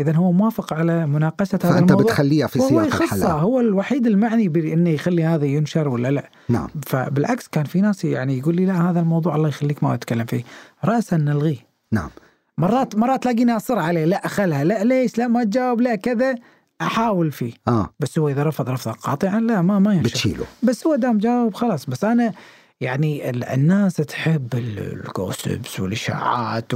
اذا 0.00 0.12
هو 0.12 0.32
موافق 0.32 0.72
على 0.72 1.06
مناقشة 1.06 1.58
هذا 1.64 1.72
فأنت 1.72 1.90
الموضوع 1.90 2.06
بتخليها 2.06 2.46
في 2.46 2.58
سياق 2.58 2.84
الحلقة. 2.84 3.32
هو 3.32 3.60
الوحيد 3.60 4.06
المعني 4.06 4.48
بانه 4.48 4.90
يخلي 4.90 5.24
هذا 5.24 5.44
ينشر 5.44 5.88
ولا 5.88 6.10
لا. 6.10 6.30
نعم. 6.48 6.68
فبالعكس 6.86 7.48
كان 7.48 7.64
في 7.64 7.80
ناس 7.80 8.04
يعني 8.04 8.38
يقول 8.38 8.56
لي 8.56 8.66
لا 8.66 8.90
هذا 8.90 9.00
الموضوع 9.00 9.36
الله 9.36 9.48
يخليك 9.48 9.84
ما 9.84 9.94
أتكلم 9.94 10.24
فيه. 10.24 10.44
راسا 10.84 11.16
نلغيه. 11.16 11.66
نعم. 11.92 12.10
مرات 12.58 12.96
مرات 12.96 13.22
تلاقيني 13.22 13.56
أصر 13.56 13.78
عليه 13.78 14.04
لا 14.04 14.28
خلها 14.28 14.64
لا 14.64 14.84
ليش 14.84 15.18
لا 15.18 15.28
ما 15.28 15.44
تجاوب 15.44 15.80
لا 15.80 15.94
كذا 15.94 16.34
أحاول 16.80 17.32
فيه. 17.32 17.52
آه. 17.68 17.90
بس 18.00 18.18
هو 18.18 18.28
إذا 18.28 18.42
رفض 18.42 18.68
رفضا 18.68 18.92
قاطعا 18.92 19.40
لا 19.40 19.62
ما 19.62 19.78
ما 19.78 19.94
ينشر. 19.94 20.08
بتشيله. 20.08 20.44
بس 20.62 20.86
هو 20.86 20.94
دام 20.94 21.18
جاوب 21.18 21.54
خلاص. 21.54 21.86
بس 21.86 22.04
أنا 22.04 22.32
يعني 22.80 23.30
ال- 23.30 23.44
الناس 23.44 23.94
تحب 23.96 24.48
ال 24.54 24.70
gossips 24.70 25.80
والإشاعات. 25.80 26.72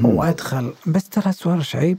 وأدخل. 0.00 0.72
بس 0.86 1.08
ترى 1.08 1.32
سوار 1.32 1.62
شعيب 1.62 1.98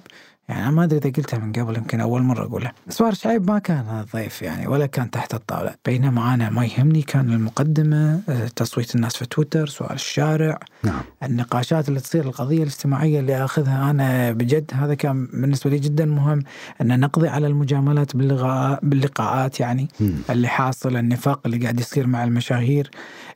يعني 0.50 0.72
ما 0.72 0.84
أدري 0.84 0.98
إذا 1.00 1.10
قلتها 1.10 1.40
من 1.40 1.52
قبل 1.54 1.78
يمكن 1.78 2.00
أول 2.02 2.22
مرة 2.22 2.44
أقولها. 2.46 2.74
سوار 2.90 3.14
شعيب 3.14 3.52
ما 3.52 3.60
كان 3.60 4.06
ضيف 4.14 4.42
يعني 4.42 4.68
ولا 4.68 4.86
كان 4.86 5.12
تحت 5.12 5.34
الطاولة. 5.34 5.76
بينما 5.86 6.34
أنا 6.34 6.50
ما 6.50 6.66
يهمني 6.66 7.02
كان 7.02 7.34
المقدمة 7.34 8.20
آه، 8.30 8.48
تصويت 8.56 8.96
الناس 8.96 9.18
في 9.18 9.26
تويتر 9.26 9.68
سؤال 9.68 9.92
الشارع 9.94 10.60
نعم. 10.84 11.02
النقاشات 11.24 11.90
اللي 11.90 12.00
تصير 12.00 12.26
القضية 12.26 12.58
الاجتماعية 12.58 13.20
اللي 13.20 13.46
أخذها 13.46 13.90
أنا 13.90 14.32
بجد 14.32 14.72
هذا 14.74 14.94
كان 14.94 15.26
بالنسبة 15.34 15.70
لي 15.70 15.80
جدا 15.80 16.06
مهم. 16.06 16.44
أن 16.82 17.00
نقضي 17.00 17.28
على 17.28 17.48
المجاملات 17.48 18.16
باللقاء 18.16 18.80
باللقاءات 18.84 19.60
يعني. 19.60 19.88
مم. 20.00 20.14
اللي 20.30 20.48
حاصل 20.48 20.98
النفاق 20.98 21.40
اللي 21.46 21.58
قاعد 21.58 21.80
يصير 21.80 22.08
مع 22.08 22.24
المشاهير. 22.24 22.92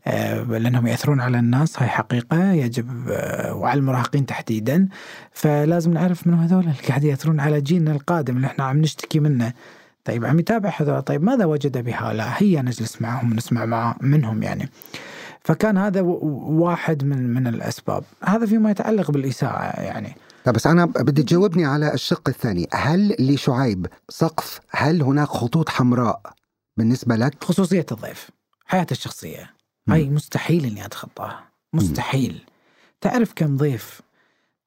آه، 0.07 0.43
لأنهم 0.43 0.87
يأثرون 0.87 1.21
على 1.21 1.39
الناس 1.39 1.79
هاي 1.79 1.89
حقيقة 1.89 2.51
يجب 2.51 3.09
آه، 3.09 3.53
وعلى 3.53 3.79
المراهقين 3.79 4.25
تحديدا. 4.25 4.87
فلازم 5.31 5.93
نعرف 5.93 6.27
من 6.27 6.33
هذول 6.33 6.63
اللي 6.63 6.87
قاعد 6.87 7.03
يأثرون 7.03 7.39
على 7.39 7.61
جيلنا 7.61 7.91
القادم 7.91 8.35
اللي 8.35 8.47
إحنا 8.47 8.63
عم 8.63 8.81
نشتكي 8.81 9.19
منه. 9.19 9.53
طيب 10.05 10.25
عم 10.25 10.39
يتابع 10.39 10.73
هذول 10.77 11.01
طيب 11.01 11.23
ماذا 11.23 11.45
وجد 11.45 11.77
بهؤلاء 11.77 12.27
هيا 12.37 12.61
نجلس 12.61 13.01
معهم 13.01 13.31
ونسمع 13.31 13.65
مع 13.65 13.95
منهم 14.01 14.43
يعني. 14.43 14.69
فكان 15.41 15.77
هذا 15.77 16.01
واحد 16.01 17.03
من 17.03 17.33
من 17.33 17.47
الأسباب. 17.47 18.03
هذا 18.23 18.45
فيما 18.45 18.71
يتعلق 18.71 19.11
بالإساءة 19.11 19.81
يعني. 19.81 20.15
طب 20.45 20.53
بس 20.53 20.67
أنا 20.67 20.85
بدي 20.85 21.23
تجاوبني 21.23 21.65
على 21.65 21.93
الشق 21.93 22.29
الثاني. 22.29 22.67
هل 22.73 23.15
لشعيب 23.19 23.87
سقف 24.09 24.59
هل 24.71 25.01
هناك 25.01 25.27
خطوط 25.27 25.69
حمراء 25.69 26.21
بالنسبة 26.77 27.15
لك؟ 27.15 27.43
خصوصية 27.43 27.85
الضيف 27.91 28.29
حياته 28.65 28.91
الشخصية. 28.91 29.60
هاي 29.89 30.09
مستحيل 30.09 30.65
إني 30.65 30.85
أتخطاها. 30.85 31.51
مستحيل. 31.73 32.45
تعرف 33.01 33.33
كم 33.35 33.57
ضيف 33.57 34.01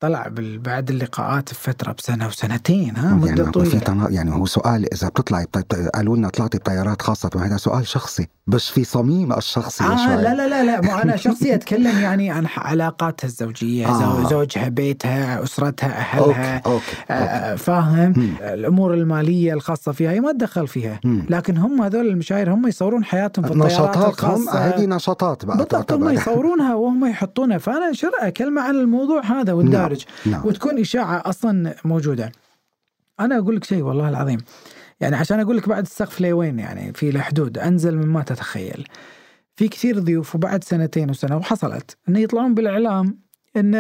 طلع 0.05 0.31
بعد 0.39 0.91
اللقاءات 0.91 1.51
بفترة 1.51 1.93
بسنة 1.93 2.27
وسنتين 2.27 2.97
ها 2.97 3.03
يعني 3.09 3.15
مدة 3.33 3.45
في 3.45 3.51
طويلة 3.51 3.79
تنا... 3.79 4.07
يعني 4.11 4.33
هو 4.35 4.47
سؤال 4.47 4.95
إذا 4.95 5.09
بتطلعي 5.09 5.45
بط... 5.55 5.75
قالوا 5.75 6.17
لنا 6.17 6.29
طلعتي 6.29 6.59
بطيارات 6.59 7.03
خاصة 7.03 7.31
هذا 7.37 7.57
سؤال 7.57 7.87
شخصي 7.87 8.27
بس 8.47 8.69
في 8.69 8.85
صميم 8.85 9.33
الشخصي 9.33 9.85
آه 9.85 9.95
لشعيب. 9.95 10.21
لا 10.21 10.35
لا 10.35 10.49
لا 10.49 10.65
لا 10.65 10.81
مو 10.81 10.99
أنا 10.99 11.17
شخصي 11.27 11.55
أتكلم 11.55 11.99
يعني 12.03 12.31
عن 12.31 12.47
علاقاتها 12.57 13.27
الزوجية 13.27 13.87
آه. 13.89 14.23
زو- 14.23 14.29
زوجها 14.29 14.69
بيتها 14.69 15.43
أسرتها 15.43 15.89
أهلها 15.99 16.57
okay 16.57 16.69
okay, 16.75 16.87
okay. 17.11 17.13
آه، 17.13 17.55
فاهم 17.55 18.13
مم. 18.17 18.29
الأمور 18.41 18.95
المالية 18.95 19.53
الخاصة 19.53 19.93
فيها 19.93 20.11
هي 20.11 20.21
ما 20.21 20.33
تدخل 20.33 20.69
فيها 20.69 21.01
مم. 21.05 21.27
لكن 21.31 21.57
هم 21.57 21.83
هذول 21.83 22.07
المشاهير 22.07 22.53
هم 22.55 22.67
يصورون 22.67 23.05
حياتهم 23.05 23.45
في 23.45 23.51
الطيارات 23.53 23.73
نشاطاتهم 23.73 24.49
هذه 24.49 24.87
نشاطات 24.87 25.45
بقى 25.45 25.57
بالضبط 25.57 25.93
هم. 25.93 26.09
يصورونها 26.11 26.75
وهم 26.75 27.05
يحطونها 27.07 27.59
فأنا 27.59 27.93
شرأة 27.93 28.29
كلمة 28.29 28.63
عن 28.63 28.75
الموضوع 28.75 29.25
هذا 29.25 29.53
والدارج 29.95 30.07
نعم. 30.27 30.47
وتكون 30.47 30.79
إشاعة 30.79 31.23
أصلا 31.27 31.75
موجودة. 31.85 32.33
أنا 33.21 33.39
أقول 33.39 33.57
لك 33.57 33.65
شيء 33.65 33.83
والله 33.83 34.09
العظيم. 34.09 34.39
يعني 35.01 35.17
عشان 35.17 35.41
أقول 35.41 35.57
لك 35.57 35.69
بعد 35.69 35.83
السقف 35.83 36.21
لوين 36.21 36.59
يعني 36.59 36.93
في 36.93 37.11
له 37.11 37.21
حدود 37.21 37.59
أنزل 37.59 37.97
مما 37.97 38.23
تتخيل. 38.23 38.89
في 39.57 39.69
كثير 39.69 39.99
ضيوف 39.99 40.35
وبعد 40.35 40.65
سنتين 40.65 41.11
وسنة 41.11 41.37
وحصلت 41.37 41.97
أنه 42.09 42.19
يطلعون 42.19 42.55
بالإعلام 42.55 43.19
أن 43.57 43.73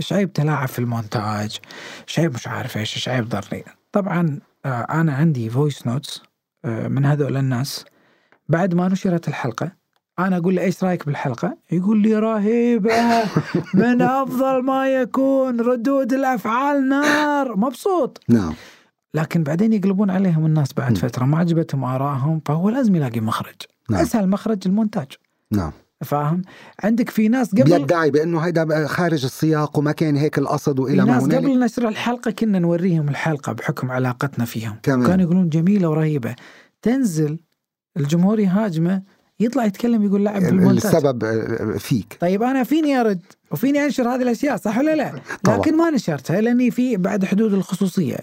شعيب 0.00 0.32
تلاعب 0.32 0.68
في 0.68 0.78
المونتاج 0.78 1.58
شعيب 2.06 2.34
مش 2.34 2.48
عارف 2.48 2.76
إيش 2.76 2.98
شعيب 2.98 3.28
ضرني 3.28 3.64
طبعا 3.92 4.40
آه، 4.64 4.86
أنا 4.90 5.14
عندي 5.14 5.50
voice 5.50 5.86
notes 5.86 6.22
من 6.64 7.04
هذول 7.04 7.36
الناس. 7.36 7.84
بعد 8.48 8.74
ما 8.74 8.88
نشرت 8.88 9.28
الحلقة 9.28 9.72
أنا 10.18 10.36
أقول 10.36 10.56
له 10.56 10.62
إيش 10.62 10.84
رأيك 10.84 11.06
بالحلقة؟ 11.06 11.56
يقول 11.72 12.02
لي 12.02 12.14
رهيبة 12.18 12.92
من 13.74 14.02
أفضل 14.02 14.62
ما 14.62 14.88
يكون 14.88 15.60
ردود 15.60 16.12
الأفعال 16.12 16.88
نار. 16.88 17.56
مبسوط. 17.56 18.20
نعم. 18.28 18.54
لكن 19.14 19.42
بعدين 19.42 19.72
يقلبون 19.72 20.10
عليهم 20.10 20.46
الناس 20.46 20.72
بعد 20.72 20.92
م. 20.92 20.94
فترة 20.94 21.24
ما 21.24 21.38
عجبتهم 21.38 21.84
آرائهم 21.84 22.40
فهو 22.46 22.70
لازم 22.70 22.96
يلاقي 22.96 23.20
مخرج. 23.20 23.54
نعم. 23.90 24.00
أسهل 24.00 24.28
مخرج 24.28 24.58
المونتاج. 24.66 25.06
نعم. 25.50 25.72
فاهم؟ 26.04 26.42
عندك 26.84 27.10
في 27.10 27.28
ناس 27.28 27.50
قبل 27.50 27.78
بيدعي 27.78 28.10
بأنه 28.10 28.38
هيدا 28.40 28.86
خارج 28.86 29.24
السياق 29.24 29.78
وما 29.78 29.92
كان 29.92 30.16
هيك 30.16 30.38
القصد 30.38 30.78
وإلى 30.78 31.04
ما 31.04 31.12
ناس 31.14 31.24
قبل 31.24 31.58
نشر 31.58 31.88
الحلقة 31.88 32.30
كنا 32.30 32.58
نوريهم 32.58 33.08
الحلقة 33.08 33.52
بحكم 33.52 33.90
علاقتنا 33.90 34.44
فيهم. 34.44 34.76
كمان. 34.82 35.06
كانوا 35.06 35.24
يقولون 35.24 35.48
جميلة 35.48 35.88
ورهيبة. 35.88 36.34
تنزل 36.82 37.38
الجمهور 37.96 38.40
يهاجمه. 38.40 39.02
يطلع 39.40 39.64
يتكلم 39.64 40.02
يقول 40.02 40.24
لعب 40.24 40.42
بالمونتاج 40.42 40.94
السبب 40.94 41.24
آه، 41.24 41.78
فيك 41.78 42.16
طيب 42.20 42.42
أنا 42.42 42.64
فيني 42.64 43.00
ارد 43.00 43.22
وفيني 43.50 43.84
أنشر 43.84 44.08
هذه 44.08 44.22
الأشياء 44.22 44.56
صح 44.56 44.78
ولا 44.78 44.94
لا؟ 44.94 45.12
طبعا. 45.44 45.58
لكن 45.58 45.76
ما 45.76 45.90
نشرتها 45.90 46.40
لأني 46.40 46.70
في 46.70 46.96
بعد 46.96 47.24
حدود 47.24 47.52
الخصوصية 47.52 48.16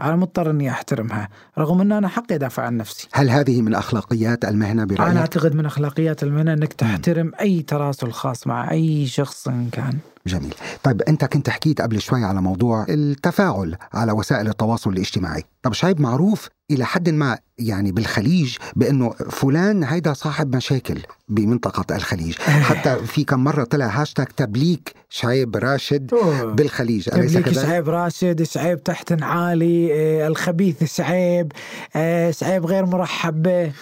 أنا 0.00 0.16
مضطر 0.16 0.50
إني 0.50 0.70
أحترمها 0.70 1.28
رغم 1.58 1.80
إن 1.80 1.92
أنا 1.92 2.08
حقي 2.08 2.34
أدافع 2.34 2.62
عن 2.62 2.76
نفسي. 2.76 3.08
هل 3.12 3.30
هذه 3.30 3.62
من 3.62 3.74
أخلاقيات 3.74 4.44
المهنة 4.44 4.82
أنا 4.82 4.84
برايك؟ 4.84 5.16
أعتقد 5.16 5.54
من 5.54 5.66
أخلاقيات 5.66 6.22
المهنة 6.22 6.52
إنك 6.52 6.72
تحترم 6.72 7.32
أي 7.40 7.62
تراسل 7.62 8.12
خاص 8.12 8.46
مع 8.46 8.70
أي 8.70 9.06
شخص 9.06 9.48
إن 9.48 9.68
كان. 9.72 9.98
جميل 10.26 10.54
طيب 10.82 11.02
أنت 11.02 11.24
كنت 11.24 11.50
حكيت 11.50 11.80
قبل 11.80 12.00
شوي 12.00 12.24
على 12.24 12.42
موضوع 12.42 12.86
التفاعل 12.88 13.76
على 13.92 14.12
وسائل 14.12 14.48
التواصل 14.48 14.90
الاجتماعي 14.90 15.44
طب 15.62 15.72
شعيب 15.72 16.00
معروف 16.00 16.48
إلى 16.70 16.84
حد 16.84 17.08
ما 17.08 17.38
يعني 17.58 17.92
بالخليج 17.92 18.56
بأنه 18.76 19.10
فلان 19.10 19.84
هيدا 19.84 20.12
صاحب 20.12 20.56
مشاكل 20.56 20.98
بمنطقة 21.28 21.96
الخليج. 21.96 22.34
حتى 22.68 22.96
في 23.06 23.24
كم 23.24 23.44
مرة 23.44 23.64
طلع 23.64 23.86
هاشتاج 23.86 24.26
تبليك 24.26 24.92
شعيب 25.10 25.56
راشد 25.56 26.14
بالخليج. 26.44 27.08
أليس 27.14 27.32
تبليك؟ 27.32 27.54
شعيب 27.54 27.88
راشد 27.88 28.42
شعيب 28.42 28.82
تحت 28.84 29.22
عالي 29.22 29.90
آه، 29.92 30.26
الخبيث 30.26 30.96
شعيب 30.96 31.52
آه، 31.96 32.30
شعيب 32.30 32.66
غير 32.66 32.86
مرحب 32.86 33.42
به. 33.42 33.72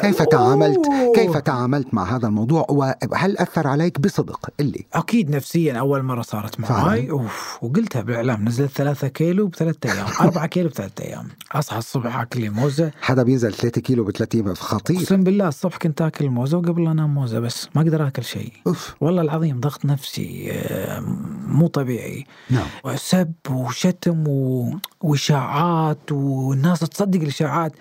كيف 0.00 0.22
تعاملت. 0.22 0.80
كيف 1.14 1.36
تعاملت 1.36 1.94
مع 1.94 2.16
هذا 2.16 2.26
الموضوع؟ 2.26 2.66
وهل 2.70 3.38
أثر 3.38 3.66
عليك 3.66 4.00
بصدق 4.00 4.48
اللي؟ 4.60 4.86
أكيد 4.94 5.30
نفسيا 5.30 5.78
أول 5.78 6.02
مرة 6.02 6.22
صارت. 6.22 6.60
معاي. 6.60 7.10
أوف 7.10 7.58
وقلتها 7.62 8.02
بالاعلام 8.02 8.44
نزلت 8.48 8.70
ثلاثة 8.70 9.08
كيلو 9.08 9.46
بثلاثة 9.46 9.92
أيام 9.92 10.06
أربعة 10.20 10.46
كيلو 10.46 10.68
بثلاثة 10.68 11.04
أيام. 11.04 11.28
أصحى 11.52 11.78
الصبح 11.78 12.16
أكل 12.20 12.40
لي 12.40 12.48
موزة. 12.50 12.90
حدا 13.02 13.22
بينزل 13.22 13.52
3 13.54 13.80
كيلو 13.80 14.04
ب 14.04 14.10
3 14.10 14.36
أيام 14.36 14.54
خطير. 14.54 14.96
أقسم 14.96 15.24
بالله 15.24 15.48
الصبح 15.48 15.76
كنت 15.76 16.02
آكل 16.02 16.28
موزة 16.28 16.58
وقبل 16.58 16.86
أنام 16.86 17.14
موزة 17.14 17.40
بس 17.40 17.68
ما 17.74 17.82
أقدر 17.82 18.06
آكل 18.06 18.24
شيء. 18.24 18.52
أوف. 18.66 18.94
والله 19.00 19.22
العظيم 19.22 19.60
ضغط 19.60 19.84
نفسي 19.84 20.48
آه، 20.52 21.00
مو 21.46 21.66
طبيعي. 21.66 22.26
نعم. 22.50 22.66
وسب 22.84 23.32
وشتم 23.50 24.24
و- 24.28 24.74
وإشاعات 25.00 26.12
والناس 26.12 26.80
تصدق 26.80 27.20
الإشاعات. 27.20 27.72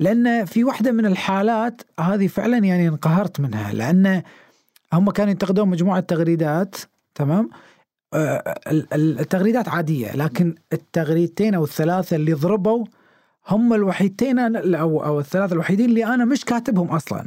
لأن 0.00 0.44
في 0.44 0.64
واحدة 0.64 0.92
من 0.92 1.06
الحالات 1.06 1.82
هذه 2.00 2.26
فعلا 2.26 2.58
يعني 2.58 2.88
انقهرت 2.88 3.40
منها 3.40 3.72
لأن 3.72 4.22
هم 4.92 5.10
كانوا 5.10 5.30
ينتقدون 5.30 5.68
مجموعة 5.68 6.00
تغريدات 6.00 6.76
تمام؟ 7.14 7.50
آه، 8.14 8.54
ال- 8.66 8.94
ال- 8.94 9.20
التغريدات 9.20 9.68
عادية 9.68 10.16
لكن 10.16 10.54
التغريدتين 10.72 11.54
أو 11.54 11.64
الثلاثة 11.64 12.16
اللي 12.16 12.32
ضربوا 12.32 12.84
هم 13.48 13.72
الوحيدتين 13.74 14.36
أنا- 14.36 14.76
أو 14.78 15.04
أو 15.04 15.20
الثلاثة 15.20 15.52
الوحيدين 15.52 15.88
اللي 15.88 16.04
أنا 16.06 16.24
مش 16.24 16.44
كاتبهم 16.44 16.88
أصلا. 16.88 17.26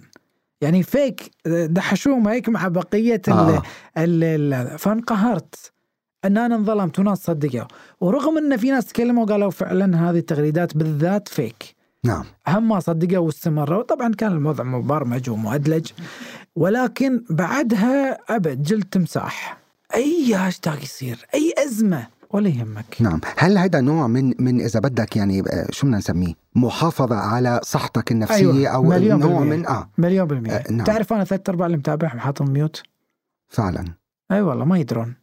يعني 0.61 0.83
فيك 0.83 1.31
دحشوهم 1.47 2.27
هيك 2.27 2.49
مع 2.49 2.67
بقية 2.67 3.21
ال 3.27 3.33
آه. 3.33 3.61
ال 3.97 4.23
ال 4.23 4.79
فانقهرت. 4.79 5.71
أن 6.25 6.37
أنا 6.37 6.55
انظلمت 6.55 6.99
وناس 6.99 7.23
صدقوا. 7.23 7.67
ورغم 8.01 8.37
أن 8.37 8.57
في 8.57 8.71
ناس 8.71 8.85
تكلموا 8.85 9.23
وقالوا 9.25 9.49
فعلا 9.51 10.09
هذه 10.09 10.17
التغريدات 10.17 10.77
بالذات 10.77 11.27
فيك 11.27 11.75
نعم. 12.05 12.25
هم 12.47 12.69
ما 12.69 12.79
صدقوا 12.79 13.25
واستمروا 13.25 13.83
طبعا 13.83 14.13
كان 14.13 14.31
الوضع 14.31 14.63
مبرمج 14.63 15.29
ومؤدلج 15.29 15.91
ولكن 16.55 17.23
بعدها 17.29 18.19
أبد 18.35 18.63
جلد 18.63 18.83
تمساح. 18.83 19.57
أي 19.95 20.33
هاشتاج 20.33 20.83
يصير؟ 20.83 21.25
أي 21.33 21.53
أزمة؟ 21.57 22.07
ولا 22.31 22.49
يهمك. 22.49 22.97
نعم. 22.99 23.21
هل 23.37 23.57
هذا 23.57 23.81
نوع 23.81 24.07
من 24.07 24.33
من 24.39 24.61
إذا 24.61 24.79
بدك 24.79 25.15
يعني 25.15 25.39
آه، 25.39 25.67
شو 25.71 25.87
بدنا 25.87 25.97
نسميه؟ 25.97 26.33
محافظة 26.55 27.15
على 27.15 27.59
صحتك 27.63 28.11
النفسية 28.11 28.35
أيوة، 28.35 28.67
أو 28.67 28.83
مليون 28.83 29.19
نوع 29.19 29.39
بالمية. 29.39 29.57
من 29.57 29.67
آه. 29.67 29.89
مليون 29.97 30.27
بالمية. 30.27 30.51
آه، 30.51 30.71
نعم. 30.71 30.85
تعرف 30.85 31.13
أنا 31.13 31.23
ثلاث 31.23 31.49
أرباع 31.49 31.65
اللي 31.65 31.77
متابعهم 31.77 32.19
حاطهم 32.19 32.51
ميوت؟ 32.51 32.83
فعلا. 33.47 33.85
أي 34.31 34.41
والله 34.41 34.65
ما 34.65 34.79
يدرون. 34.79 35.15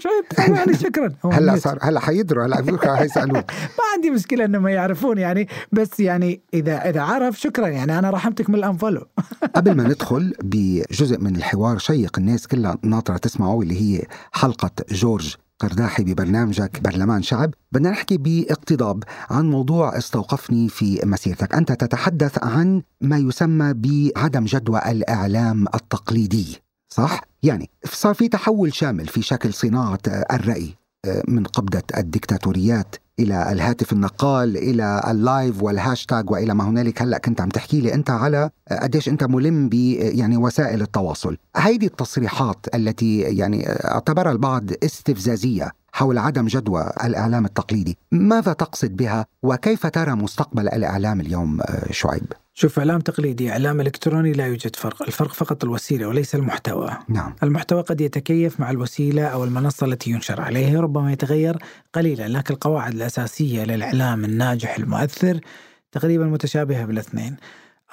شايف 0.00 0.46
تابعني 0.46 0.74
شكرا. 0.74 1.12
هلا. 1.32 1.56
صار 1.56 1.78
هلا 1.82 2.00
حيدروا 2.00 2.44
هلا 2.44 2.96
حيسألوك. 2.96 3.50
ما 3.78 3.84
عندي 3.94 4.10
مشكلة 4.10 4.44
إنهم 4.44 4.68
يعرفون 4.68 5.18
يعني 5.18 5.48
بس 5.72 6.00
يعني 6.00 6.42
اذا 6.54 6.90
إذا 6.90 7.00
عرف 7.02 7.40
شكرا. 7.40 7.68
يعني 7.68 7.98
أنا 7.98 8.10
رحمتك 8.10 8.50
من 8.50 8.56
الانفولو 8.56 9.06
قبل 9.56 9.74
ما 9.76 9.82
ندخل 9.82 10.34
بجزء 10.42 11.18
من 11.18 11.36
الحوار 11.36 11.78
شيق 11.78 12.18
الناس 12.18 12.46
كلها 12.46 12.78
ناطرة 12.82 13.16
تسمعه 13.16 13.62
اللي 13.62 13.80
هي 13.80 14.02
حلقة 14.32 14.70
جورج 14.90 15.36
قرداحي 15.58 16.04
ببرنامجك 16.04 16.80
برلمان 16.80 17.22
شعب. 17.22 17.54
بدنا 17.72 17.90
نحكي 17.90 18.16
باقتضاب 18.16 19.04
عن 19.30 19.50
موضوع 19.50 19.98
استوقفني 19.98 20.68
في 20.68 21.00
مسيرتك. 21.04 21.54
أنت 21.54 21.72
تتحدث 21.72 22.44
عن 22.44 22.82
ما 23.00 23.18
يسمى 23.18 23.72
بعدم 23.74 24.44
جدوى 24.44 24.80
الإعلام 24.90 25.66
التقليدي. 25.74 26.67
صح؟ 26.88 27.20
يعني 27.42 27.70
صار 27.84 28.14
في 28.14 28.28
تحول 28.28 28.74
شامل 28.74 29.06
في 29.06 29.22
شكل 29.22 29.54
صناعة 29.54 29.98
الرأي 30.06 30.74
من 31.28 31.44
قبضة 31.44 31.82
الدكتاتوريات 31.96 32.96
إلى 33.20 33.52
الهاتف 33.52 33.92
النقال 33.92 34.56
إلى 34.56 35.02
ال 35.10 35.20
live 35.20 35.62
والهاشتاج 35.62 36.30
وإلى 36.30 36.54
ما 36.54 36.68
هنالك 36.68 37.02
هلأ 37.02 37.18
كنت 37.18 37.40
عم 37.40 37.48
تحكي 37.48 37.80
لي 37.80 37.94
أنت 37.94 38.10
على 38.10 38.50
قديش 38.82 39.08
أنت 39.08 39.24
ملم 39.24 39.68
ب 39.68 39.74
يعني 39.98 40.36
وسائل 40.36 40.82
التواصل 40.82 41.36
هيدي 41.56 41.86
التصريحات 41.86 42.66
التي 42.74 43.20
يعني 43.20 43.68
أعتبرها 43.68 44.32
البعض 44.32 44.70
استفزازية 44.84 45.72
حول 45.98 46.18
عدم 46.18 46.46
جدوى 46.46 46.92
الإعلام 47.04 47.44
التقليدي. 47.44 47.98
ماذا 48.12 48.52
تقصد 48.52 48.96
بها 48.96 49.26
وكيف 49.42 49.86
ترى 49.86 50.14
مستقبل 50.14 50.68
الإعلام 50.68 51.20
اليوم 51.20 51.60
شعيب؟ 51.90 52.32
شوف 52.54 52.78
إعلام 52.78 53.00
تقليدي 53.00 53.52
إعلام 53.52 53.80
إلكتروني 53.80 54.32
لا 54.32 54.46
يوجد 54.46 54.76
فرق. 54.76 55.02
الفرق 55.02 55.32
فقط 55.32 55.64
الوسيلة 55.64 56.08
وليس 56.08 56.34
المحتوى. 56.34 56.90
نعم. 57.08 57.34
المحتوى 57.42 57.82
قد 57.82 58.00
يتكيف 58.00 58.60
مع 58.60 58.70
الوسيلة 58.70 59.26
أو 59.26 59.44
المنصة 59.44 59.86
التي 59.86 60.10
ينشر 60.10 60.40
عليها 60.40 60.80
ربما 60.80 61.12
يتغير 61.12 61.58
قليلا 61.92 62.28
لكن 62.28 62.54
القواعد 62.54 62.94
الأساسية 62.94 63.64
للإعلام 63.64 64.24
الناجح 64.24 64.78
المؤثر 64.78 65.40
تقريبا 65.92 66.26
متشابهة 66.26 66.84
بالاثنين. 66.84 67.36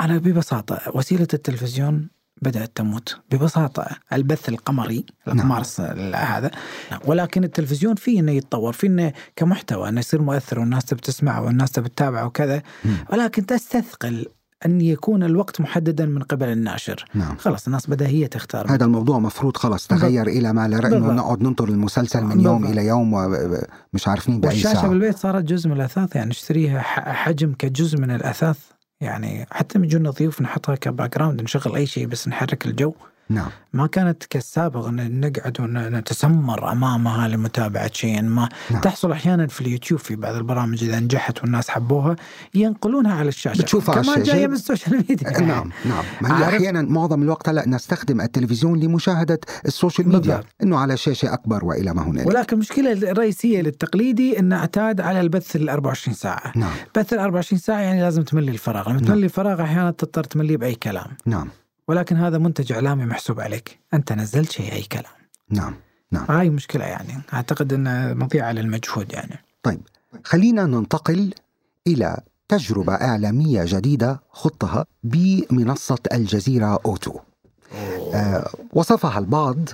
أنا 0.02 0.18
ببساطة 0.18 0.80
وسيلة 0.96 1.28
التلفزيون 1.34 2.10
بدأت 2.42 2.72
تموت 2.76 3.18
ببساطة. 3.32 3.88
البث 4.14 4.50
القمري 4.50 5.06
الأقمار 5.28 5.64
هذا. 6.16 6.52
ولكن 7.06 7.44
التلفزيون 7.44 7.96
فيه 7.96 8.20
أنه 8.20 8.32
يتطور 8.32 8.74
فيه 8.74 8.88
أنه 8.88 9.14
كمحتوى 9.36 9.90
أنه 9.90 10.00
يصير 10.00 10.22
مؤثر 10.22 10.60
والناس 10.60 10.86
تبي 10.86 11.02
تسمعه 11.02 11.42
والناس 11.44 11.72
تبي 11.72 11.90
تتابعه 11.90 12.26
وكذا. 12.26 12.62
ولكن 13.14 13.46
تستثقل 13.46 14.26
أن 14.66 14.82
يكون 14.82 15.24
الوقت 15.24 15.62
محددا 15.62 16.06
من 16.06 16.24
قبل 16.24 16.48
الناشر. 16.48 17.06
نعم. 17.14 17.38
خلاص 17.38 17.66
الناس 17.66 17.90
بدأ 17.90 18.08
هي 18.08 18.28
تختار. 18.28 18.72
هذا 18.72 18.86
الموضوع 18.86 19.20
مفروض 19.20 19.58
خلص 19.58 19.88
تغير 19.88 20.28
إلى 20.28 20.54
ما 20.54 20.68
لا 20.68 20.80
رأي. 20.80 20.88
إنه 20.88 21.00
بالضبط. 21.00 21.20
نقعد 21.20 21.42
ننطر 21.44 21.70
المسلسل 21.70 22.24
من 22.24 22.40
يوم 22.42 22.58
بالضبط. 22.62 22.72
إلى 22.72 22.88
يوم 22.88 23.14
ومش 23.14 24.08
عارفين 24.08 24.40
بأي 24.40 24.50
والشاشة 24.54 24.74
ساعة. 24.74 24.88
بالبيت 24.88 25.18
صارت 25.18 25.44
جزء 25.44 25.70
من 25.70 25.76
الأثاث 25.76 26.16
يعني 26.16 26.30
نشتريها 26.30 26.80
ح- 26.82 27.10
حجم 27.12 27.54
كجزء 27.60 27.98
من 27.98 28.12
الأثاث. 28.12 28.58
يعني 29.06 29.48
حتى 29.52 29.80
من 29.80 29.86
يجونا 29.86 30.10
ضيوف 30.10 30.42
نحطها 30.42 30.76
كباك 30.76 31.16
جراوند 31.18 31.42
نشغل 31.42 31.76
أي 31.76 31.86
شيء 31.86 32.06
بس 32.08 32.28
نحرك 32.28 32.66
الجو. 32.66 32.94
نعم 33.30 33.50
ما 33.74 33.88
كانت 33.88 34.24
كالسابق 34.24 34.86
أن 34.86 35.20
نقعد 35.20 35.62
ونتسمر 35.62 36.72
امامها 36.72 37.28
لمتابعه 37.28 37.92
شيء 37.94 38.22
ما 38.22 38.42
نعم. 38.42 38.50
نعم. 38.72 38.82
تحصل 38.82 39.12
أحيانا 39.12 39.48
في 39.48 39.62
اليوتيوب 39.62 40.00
في 40.00 40.16
بعض 40.16 40.36
البرامج 40.36 40.84
إذا 40.84 41.00
نجحت 41.00 41.42
والناس 41.42 41.70
حبوها 41.70 42.16
ينقلونها 42.54 43.14
على 43.14 43.30
الشاشة 43.30 43.62
بتشوفها 43.62 43.96
كمان 43.96 44.22
الشاشة. 44.22 44.36
جاية 44.36 44.48
من 44.48 44.54
ال 44.54 44.60
social 44.60 44.96
media 45.10 45.40
نعم 45.40 45.72
نعم 45.86 46.04
ما 46.22 46.40
هي؟ 46.40 46.58
أحيانا 46.58 46.82
معظم 46.82 47.24
الوقت 47.24 47.50
هلا 47.50 47.70
نستخدم 47.70 48.22
التلفزيون 48.22 48.80
لمشاهدة 48.80 49.40
ال 49.66 49.72
social 49.72 50.08
media 50.08 50.36
بالضبط. 50.36 50.46
إنه 50.64 50.78
على 50.78 50.98
شاشة 50.98 51.34
أكبر 51.34 51.66
وإلى 51.66 51.94
ما 51.94 52.04
هنالك 52.04 52.28
ولكن 52.28 52.56
المشكلة 52.56 52.92
الرئيسية 52.92 53.62
للتقليدي 53.62 54.40
انه 54.40 54.56
أعتاد 54.56 55.02
على 55.02 55.22
البث 55.22 55.56
ال 55.56 55.70
24 55.70 56.16
ساعة 56.16 56.52
نعم 56.56 56.74
بث 56.96 57.14
ال 57.14 57.20
24 57.20 57.60
ساعة 57.60 57.80
يعني 57.80 58.02
لازم 58.02 58.24
تملي 58.24 58.52
الفراغ 58.52 58.90
لما 58.90 59.00
نعم. 59.00 59.08
تملي 59.08 59.26
الفراغ 59.26 59.62
أحيانا 59.62 59.92
تضطر 59.92 60.24
تمليه 60.24 60.58
بأي 60.58 60.76
كلام 60.76 61.08
نعم 61.26 61.50
ولكن 61.88 62.16
هذا 62.16 62.38
منتج 62.38 62.72
إعلامي 62.72 63.06
محسوب 63.06 63.40
عليك. 63.40 63.80
أنت 63.94 64.14
نزلت 64.14 64.52
شيء 64.52 64.74
أي 64.74 64.82
كلام. 64.82 65.14
نعم 65.50 65.76
هاي 66.30 66.50
مشكلة 66.50 66.86
يعني. 66.86 67.22
أعتقد 67.34 67.74
انه 67.74 68.14
مضيعة 68.14 68.52
للمجهود 68.52 69.14
يعني. 69.14 69.40
طيب 69.64 69.82
خلينا 70.24 70.66
ننتقل 70.66 71.34
إلى 71.88 72.22
تجربة 72.48 72.94
إعلامية 72.94 73.64
جديدة 73.66 74.22
خضتها 74.30 74.86
بمنصة 75.04 76.00
الجزيرة 76.14 76.80
أوتو. 76.86 77.20
آه 78.14 78.50
وصفها 78.74 79.20
البعض 79.20 79.70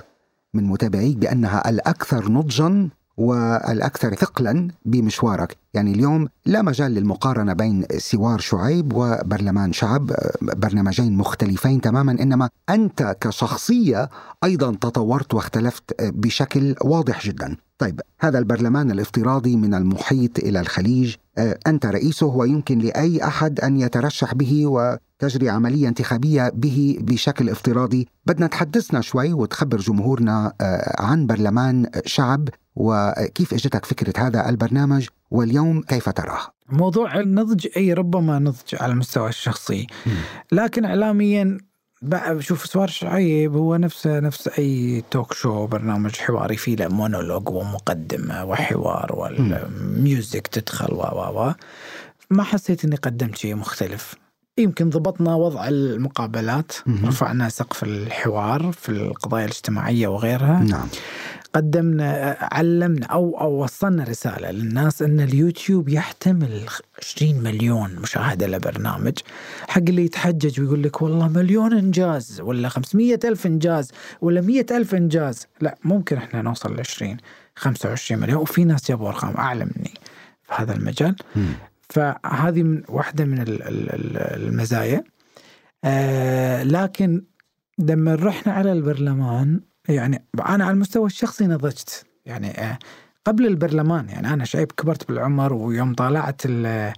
من 0.54 0.64
متابعيك 0.64 1.16
بأنها 1.16 1.68
الأكثر 1.68 2.32
نضجا 2.32 2.88
والأكثر 3.16 4.14
ثقلا 4.14 4.68
بمشوارك، 4.84 5.56
يعني 5.74 5.92
اليوم 5.92 6.28
لا 6.46 6.62
مجال 6.62 6.92
للمقارنة 6.92 7.52
بين 7.52 7.84
سوار 7.98 8.38
شعيب 8.38 8.92
وبرلمان 8.92 9.72
شعب، 9.72 10.10
برنامجين 10.42 11.16
مختلفين 11.16 11.80
تماما 11.80 12.12
إنما 12.12 12.48
أنت 12.70 13.16
كشخصية 13.20 14.10
أيضا 14.44 14.70
تطورت 14.72 15.34
واختلفت 15.34 15.94
بشكل 16.02 16.74
واضح 16.84 17.26
جدا. 17.26 17.56
طيب 17.82 18.00
هذا 18.20 18.38
البرلمان 18.38 18.90
الافتراضي 18.90 19.56
من 19.56 19.74
المحيط 19.74 20.38
إلى 20.38 20.60
الخليج. 20.60 21.14
آه، 21.38 21.58
أنت 21.66 21.86
رئيسه 21.86 22.26
ويمكن 22.26 22.78
لأي 22.78 23.24
أحد 23.24 23.60
أن 23.60 23.76
يترشح 23.76 24.34
به 24.34 24.66
وتجري 24.66 25.48
عملية 25.50 25.88
انتخابية 25.88 26.52
به 26.54 26.98
بشكل 27.00 27.50
افتراضي. 27.50 28.08
بدنا 28.26 28.46
تحدثنا 28.46 29.00
شوي 29.00 29.32
وتخبر 29.32 29.76
جمهورنا 29.76 30.52
آه، 30.60 31.02
عن 31.02 31.26
برلمان 31.26 31.86
شعب 32.06 32.48
وكيف 32.76 33.54
إجتك 33.54 33.84
فكرة 33.84 34.26
هذا 34.26 34.48
البرنامج 34.48 35.08
واليوم 35.30 35.82
كيف 35.82 36.08
تراه؟ 36.08 36.40
موضوع 36.68 37.20
النضج 37.20 37.66
أي 37.76 37.92
ربما 37.92 38.38
نضج 38.38 38.74
على 38.80 38.92
المستوى 38.92 39.28
الشخصي. 39.28 39.86
لكن 40.52 40.84
اعلاميا 40.84 41.58
بقى 42.02 42.42
شوف 42.42 42.66
سوار 42.66 42.88
شعيب 42.88 43.56
هو 43.56 43.76
نفسه 43.76 44.20
نفس 44.20 44.48
أي 44.48 45.04
talk 45.10 45.32
show 45.32 45.66
برنامج 45.66 46.16
حواري 46.16 46.56
فيه 46.56 46.76
له 46.76 46.88
مونولوج 46.88 47.48
ومقدمة 47.48 48.44
وحوار 48.44 49.12
وال 49.12 49.50
music 49.50 50.46
تدخل 50.46 50.94
و 50.94 51.00
و 51.00 51.46
و. 51.48 51.52
ما 52.30 52.42
حسيت 52.42 52.84
إني 52.84 52.96
قدمت 52.96 53.36
شيء 53.36 53.54
مختلف. 53.54 54.14
يمكن 54.58 54.90
ضبطنا 54.90 55.34
وضع 55.34 55.68
المقابلات. 55.68 56.72
رفعنا 57.04 57.48
سقف 57.48 57.82
الحوار 57.82 58.72
في 58.72 58.88
القضايا 58.88 59.44
الاجتماعية 59.44 60.08
وغيرها. 60.08 60.62
نعم. 60.62 60.88
قدمنا 61.54 62.36
علمنا 62.40 63.06
أو 63.06 63.40
أو 63.40 63.62
وصلنا 63.62 64.04
رسالة 64.04 64.50
للناس 64.50 65.02
إن 65.02 65.20
اليوتيوب 65.20 65.88
يحتمل 65.88 66.60
20 67.02 67.34
مليون 67.42 67.96
مشاهدة 67.96 68.46
لبرنامج. 68.46 69.18
حق 69.68 69.78
اللي 69.88 70.04
يتحجج 70.04 70.60
ويقول 70.60 70.82
لك 70.82 71.02
والله 71.02 71.28
مليون 71.28 71.72
إنجاز 71.72 72.40
ولا 72.40 72.68
500 72.68 73.18
ألف 73.24 73.46
إنجاز 73.46 73.90
ولا 74.20 74.40
100 74.40 74.66
ألف 74.70 74.94
إنجاز. 74.94 75.46
لا 75.60 75.78
ممكن 75.84 76.16
إحنا 76.16 76.42
نوصل 76.42 76.76
ل 76.76 76.80
20 76.80 77.16
25 77.56 78.20
مليون. 78.20 78.40
وفي 78.42 78.64
ناس 78.64 78.88
جابوا 78.88 79.08
أرقام 79.08 79.36
أعلى 79.36 79.64
مني 79.64 79.94
في 80.42 80.52
هذا 80.56 80.74
المجال. 80.74 81.16
فهذه 81.88 82.62
من 82.62 82.82
واحدة 82.88 83.24
من 83.24 83.40
ال- 83.42 83.62
ال- 83.62 83.90
ال- 83.94 84.16
المزايا. 84.42 85.04
آه 85.84 86.62
لكن 86.62 87.22
لما 87.78 88.14
رحنا 88.14 88.52
على 88.52 88.72
البرلمان 88.72 89.60
يعني 89.88 90.24
أنا 90.48 90.64
على 90.64 90.70
المستوى 90.74 91.06
الشخصي 91.06 91.46
نضجت. 91.46 92.06
يعني 92.26 92.50
آه 92.50 92.78
قبل 93.24 93.46
البرلمان 93.46 94.08
يعني 94.08 94.32
أنا 94.32 94.44
شايب 94.44 94.72
كبرت 94.72 95.08
بالعمر 95.08 95.52
ويوم 95.52 95.94
طالعت 95.94 96.42
ال- 96.46 96.92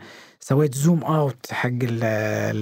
سويت 0.46 0.74
zoom 0.74 1.02
out 1.04 1.46
حق 1.50 1.68
ال- 1.68 2.04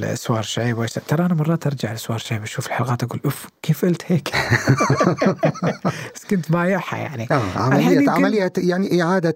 ال- 0.04 0.18
سوار 0.18 0.42
شعيب 0.42 0.86
ترى 1.08 1.26
أنا 1.26 1.34
مرات 1.34 1.66
أرجع 1.66 1.92
لسوار 1.92 2.18
شعيب 2.18 2.42
أشوف 2.42 2.66
الحلقات 2.66 3.02
أقول 3.02 3.20
أوف 3.24 3.46
كيف 3.62 3.84
قلت 3.84 4.02
هيك؟ 4.06 4.28
بس 6.14 6.24
كنت 6.30 6.52
بايعها 6.52 6.96
يعني. 6.96 7.28
آه 7.30 7.74
يمكن- 7.74 8.08
عملية 8.08 8.52
يعني 8.58 9.02
إعادة 9.02 9.34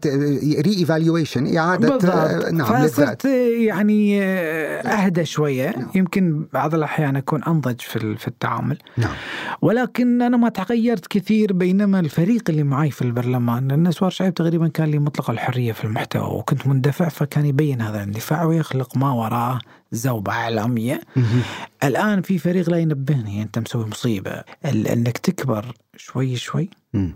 re-evaluation 0.61 1.56
إعادة 1.56 1.88
آه، 1.88 1.90
بالضبط 1.98 2.52
نعم 2.52 2.82
للذات. 2.82 2.90
فصرت 2.90 3.24
يعني 3.59 4.22
آه، 4.22 4.80
أهدى 4.88 5.24
شوية. 5.24 5.70
نعم. 5.76 5.90
يمكن 5.94 6.46
بعض 6.52 6.74
الأحيان 6.74 7.16
أكون 7.16 7.44
أنضج 7.44 7.80
في 7.80 8.16
في 8.16 8.28
التعامل. 8.28 8.78
نعم. 8.96 9.14
ولكن 9.62 10.22
أنا 10.22 10.37
ما 10.37 10.48
تغيرت 10.48 11.06
كثير 11.06 11.52
بينما 11.52 12.00
الفريق 12.00 12.42
اللي 12.48 12.62
معي 12.62 12.90
في 12.90 13.02
البرلمان 13.02 13.68
لأن 13.68 13.90
سوار 13.92 14.11
شعيب 14.11 14.35
تقريبا 14.35 14.68
كان 14.68 14.88
لي 14.88 14.98
مطلق 14.98 15.30
الحرية 15.30 15.72
في 15.72 15.85
المحتوى 15.85 16.38
وكنت 16.38 16.66
مندفع 16.66 17.09
فكان 17.09 17.46
يبين 17.46 17.80
هذا 17.80 17.96
الاندفاع. 17.96 18.36
ويخلق 18.44 18.96
ما 18.96 19.12
وراءه 19.12 19.59
زوبعه 19.92 20.35
اعلاميه 20.35 21.01
مهم. 21.16 21.42
الآن 21.85 22.22
في 22.22 22.38
فريق 22.38 22.70
لا 22.70 22.79
ينبهني 22.79 23.42
أنت 23.42 23.59
مسوي 23.59 23.87
مصيبة 23.87 24.42
ال- 24.64 24.88
إنك 24.88 25.18
تكبر 25.18 25.72
شوي 25.96 26.37
شوي 26.37 26.70
مم. 26.92 27.14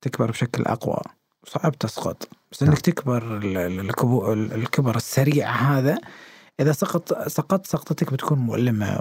تكبر 0.00 0.30
بشكل 0.30 0.62
أقوى 0.64 1.00
صعب 1.46 1.78
تسقط 1.78 2.28
بس 2.52 2.62
نعم. 2.62 2.72
إنك 2.72 2.80
تكبر 2.80 3.36
الكبر 4.54 4.96
السريع 4.96 5.50
هذا 5.50 5.98
إذا 6.60 6.72
سقط 6.72 7.28
سقطت 7.28 7.66
سقطتك 7.66 8.12
بتكون 8.12 8.38
مؤلمة 8.38 8.98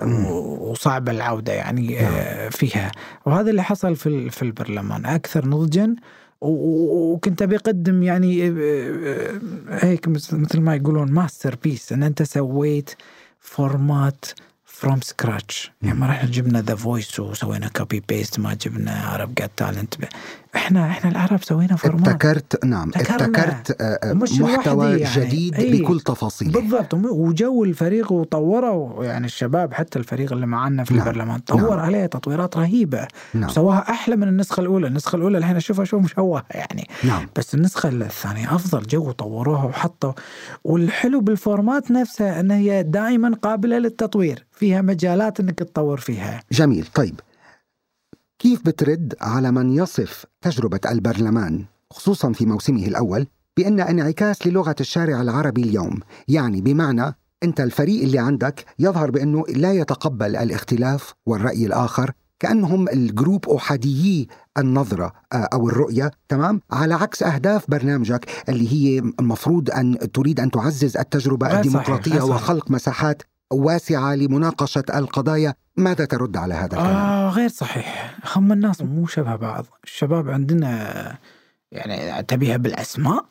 وصعبه 0.62 1.12
العودة 1.12 1.54
يعني 1.54 1.88
نعم. 1.95 2.13
آه، 2.13 2.49
فيها 2.49 2.91
وهذا 3.26 3.49
اللي 3.49 3.63
حصل 3.63 3.95
في 3.95 4.08
ال- 4.10 4.30
في 4.30 4.41
البرلمان 4.41 5.06
أكثر 5.06 5.47
نضجا 5.47 5.95
وكنت 6.43 7.41
أبي 7.41 7.56
أقدم 7.56 8.03
يعني 8.03 8.47
آه، 8.47 8.51
آه، 8.51 9.39
هيك 9.86 10.08
مثل 10.08 10.60
ما 10.60 10.75
يقولون 10.75 11.12
masterpiece 11.12 11.93
إن 11.93 12.03
أنت 12.03 12.23
سويت 12.23 12.89
format 13.39 14.25
from 14.73 15.01
scratch 15.01 15.71
يعني 15.81 15.99
ما 15.99 16.07
رحنا 16.07 16.29
جبنا 16.29 16.62
ذا 16.62 16.75
فويس 16.75 17.19
وسوينا 17.19 17.67
copy 17.67 18.03
paste 18.09 18.39
ما 18.39 18.53
جبنا 18.53 18.91
عرب 18.91 19.36
جات 19.36 19.51
تالنت 19.57 19.95
إحنا 20.55 20.89
إحنا 20.89 21.12
العرب 21.12 21.43
سوينا 21.43 21.75
format 21.75 22.07
ابتكرت 22.07 22.65
نعم. 22.65 22.91
ابتكرت 22.95 23.81
آه، 23.81 23.99
آه، 24.03 24.13
محتوى 24.13 24.86
يعني. 24.86 25.25
جديد 25.25 25.55
أي. 25.55 25.81
بكل 25.81 25.99
تفاصيله. 25.99 26.62
بالضبط. 26.62 26.93
وجو 26.93 27.63
الفريق 27.63 28.12
وطوروا 28.12 29.05
يعني 29.05 29.25
الشباب 29.25 29.73
حتى 29.73 29.99
الفريق 29.99 30.33
اللي 30.33 30.45
معنا 30.45 30.83
في 30.83 30.93
نعم. 30.93 31.07
البرلمان 31.07 31.39
طور 31.39 31.75
نعم. 31.75 31.79
عليه 31.79 32.05
تطويرات 32.05 32.57
رهيبة. 32.57 33.07
نعم. 33.33 33.49
سواها 33.49 33.89
أحلى 33.89 34.15
من 34.15 34.27
النسخة 34.27 34.62
الأولى. 34.62 34.88
النسخة 34.88 35.15
الأولى 35.15 35.38
الحين 35.38 35.55
اشوفها 35.55 35.86
شو 35.86 35.99
مشوهة 35.99 36.45
يعني. 36.51 36.88
نعم. 37.03 37.29
بس 37.36 37.55
النسخة 37.55 37.89
الثانية 37.89 38.55
أفضل. 38.55 38.88
جو 38.88 39.12
طوروها 39.12 39.63
وحطوا 39.63 40.13
والحلو 40.63 41.21
بال 41.21 41.39
format 41.39 41.91
نفسها 41.91 42.39
أنها 42.39 42.57
هي 42.57 42.83
دائما 42.83 43.36
قابلة 43.41 43.77
للتطوير. 43.77 44.45
فيها 44.53 44.81
مجالات 44.81 45.39
أنك 45.39 45.59
تطور 45.59 45.97
فيها. 45.99 46.43
جميل. 46.51 46.85
طيب 46.93 47.19
كيف 48.39 48.61
بترد 48.65 49.13
على 49.21 49.51
من 49.51 49.73
يصف 49.73 50.25
تجربة 50.41 50.79
البرلمان 50.91 51.65
خصوصا 51.91 52.31
في 52.31 52.45
موسمه 52.45 52.85
الأول 52.85 53.27
بأن 53.57 53.79
انعكاس 53.79 54.47
للغة 54.47 54.75
الشارع 54.79 55.21
العربي 55.21 55.61
اليوم؟ 55.63 55.99
يعني 56.27 56.61
بمعنى 56.61 57.15
أنت 57.43 57.61
الفريق 57.61 58.03
اللي 58.03 58.19
عندك 58.19 58.65
يظهر 58.79 59.11
بأنه 59.11 59.43
لا 59.49 59.73
يتقبل 59.73 60.35
الاختلاف 60.35 61.13
والرأي 61.25 61.65
الآخر 61.65 62.11
كأنهم 62.39 62.89
الجروب 62.89 63.49
أحاديي 63.49 64.27
النظرة 64.57 65.13
آه، 65.33 65.49
أو 65.53 65.69
الرؤية 65.69 66.11
تمام؟ 66.29 66.61
على 66.71 66.93
عكس 66.93 67.23
أهداف 67.23 67.71
برنامجك 67.71 68.25
اللي 68.49 68.73
هي 68.73 68.99
المفروض 69.19 69.71
أن 69.71 70.11
تريد 70.13 70.39
أن 70.39 70.51
تعزز 70.51 70.97
التجربة 70.97 71.57
الديمقراطية 71.57 72.19
صحيح. 72.19 72.23
وخلق 72.23 72.71
مساحات 72.71 73.23
واسعة 73.53 74.15
لمناقشة 74.15 74.83
القضايا. 74.95 75.53
ماذا 75.77 76.05
ترد 76.05 76.37
على 76.37 76.53
هذا 76.53 76.65
الكلام؟ 76.65 76.95
آه 76.95 77.29
غير 77.29 77.49
صحيح. 77.49 78.19
هم 78.35 78.51
الناس 78.51 78.81
مو 78.81 79.07
شبه 79.07 79.35
بعض. 79.35 79.65
الشباب 79.83 80.29
عندنا 80.29 81.17
يعني 81.71 82.23
تبيها 82.23 82.57
بالأسماء 82.57 83.25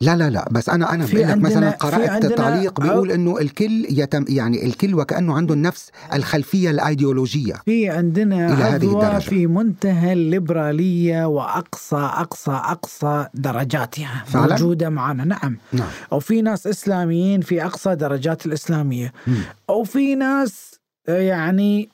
لا 0.00 0.16
لا 0.16 0.30
لا 0.30 0.48
بس 0.50 0.68
أنا 0.68 0.92
أنا 0.94 1.06
في 1.06 1.14
بقول 1.16 1.28
لك 1.28 1.38
مثلا 1.38 1.56
عندنا- 1.56 1.70
في 1.70 1.76
قرات 1.76 2.08
عندنا 2.10 2.34
تعليق 2.36 2.80
بيقول 2.80 3.10
إنه 3.10 3.38
الكل 3.38 3.86
يتم 3.90 4.24
يعني 4.28 4.66
الكل 4.66 4.94
وكأنه 4.94 5.34
عنده 5.36 5.54
نفس 5.54 5.90
الخلفية 6.12 6.70
الأيديولوجية 6.70 7.54
في 7.64 7.88
عندنا 7.90 8.46
إلى 8.54 8.62
هذه 8.62 8.74
عضوة 8.74 9.06
الدرجة. 9.06 9.28
في 9.28 9.46
منتهى 9.46 10.12
الليبرالية 10.12 11.24
وأقصى 11.26 11.96
أقصى 11.96 12.50
أقصى 12.50 13.26
درجاتها 13.34 14.24
فعلاً؟ 14.26 14.52
موجودة 14.54 14.88
معنا 14.90 15.24
نعم 15.24 15.56
نعم 15.72 15.88
أو 16.12 16.20
في 16.20 16.42
ناس 16.42 16.66
إسلاميين 16.66 17.40
في 17.40 17.64
أقصى 17.64 17.94
درجات 17.94 18.46
الإسلامية 18.46 19.12
مم. 19.26 19.34
أو 19.70 19.84
في 19.84 20.14
ناس 20.14 20.74
يعني 21.08 21.88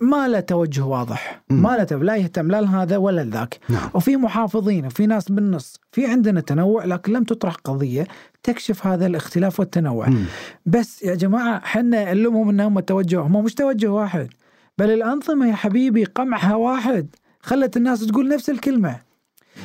ما 0.00 0.28
له 0.28 0.40
توجه 0.40 0.84
واضح. 0.84 1.42
مم. 1.50 1.62
ما 1.62 1.86
له 1.90 1.98
لا 1.98 2.16
يهتم 2.16 2.50
لا 2.50 2.60
لهذا 2.60 2.96
ولا 2.96 3.24
لذاك. 3.24 3.58
نعم. 3.68 3.90
وفي 3.94 4.16
محافظين 4.16 4.86
وفي 4.86 5.06
ناس 5.06 5.30
بالنص. 5.30 5.80
في 5.92 6.06
عندنا 6.06 6.40
تنوع 6.40 6.84
لكن 6.84 7.12
لم 7.12 7.24
تطرح 7.24 7.54
قضية 7.54 8.06
تكشف 8.42 8.86
هذا 8.86 9.06
الاختلاف 9.06 9.60
والتنوع. 9.60 10.08
مم. 10.08 10.24
بس 10.66 11.02
يا 11.02 11.14
جماعة 11.14 11.60
حنا 11.64 12.14
نلومهم 12.14 12.48
إنهم 12.48 12.80
توجه 12.80 13.20
هم 13.20 13.44
مش 13.44 13.54
توجه 13.54 13.88
واحد. 13.88 14.28
بل 14.78 14.90
الأنظمة 14.90 15.48
يا 15.48 15.54
حبيبي 15.54 16.04
قمعها 16.04 16.54
واحد. 16.54 17.06
خلت 17.40 17.76
الناس 17.76 18.06
تقول 18.06 18.28
نفس 18.28 18.50
الكلمة. 18.50 19.00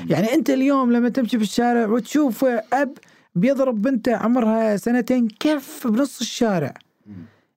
يعني 0.09 0.33
أنت 0.33 0.49
اليوم 0.49 0.91
لما 0.91 1.09
تمشي 1.09 1.37
في 1.37 1.43
الشارع 1.43 1.87
وتشوف 1.87 2.45
أب 2.73 2.97
بيضرب 3.35 3.81
بنته 3.81 4.15
عمرها 4.15 4.77
سنتين 4.77 5.27
كف 5.39 5.87
بنص 5.87 6.21
الشارع. 6.21 6.73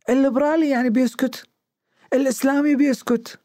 الليبرالي 0.09 0.71
يعني 0.71 0.91
بيسكت. 0.91 1.47
الإسلامي 2.13 2.75
بيسكت 2.75 3.39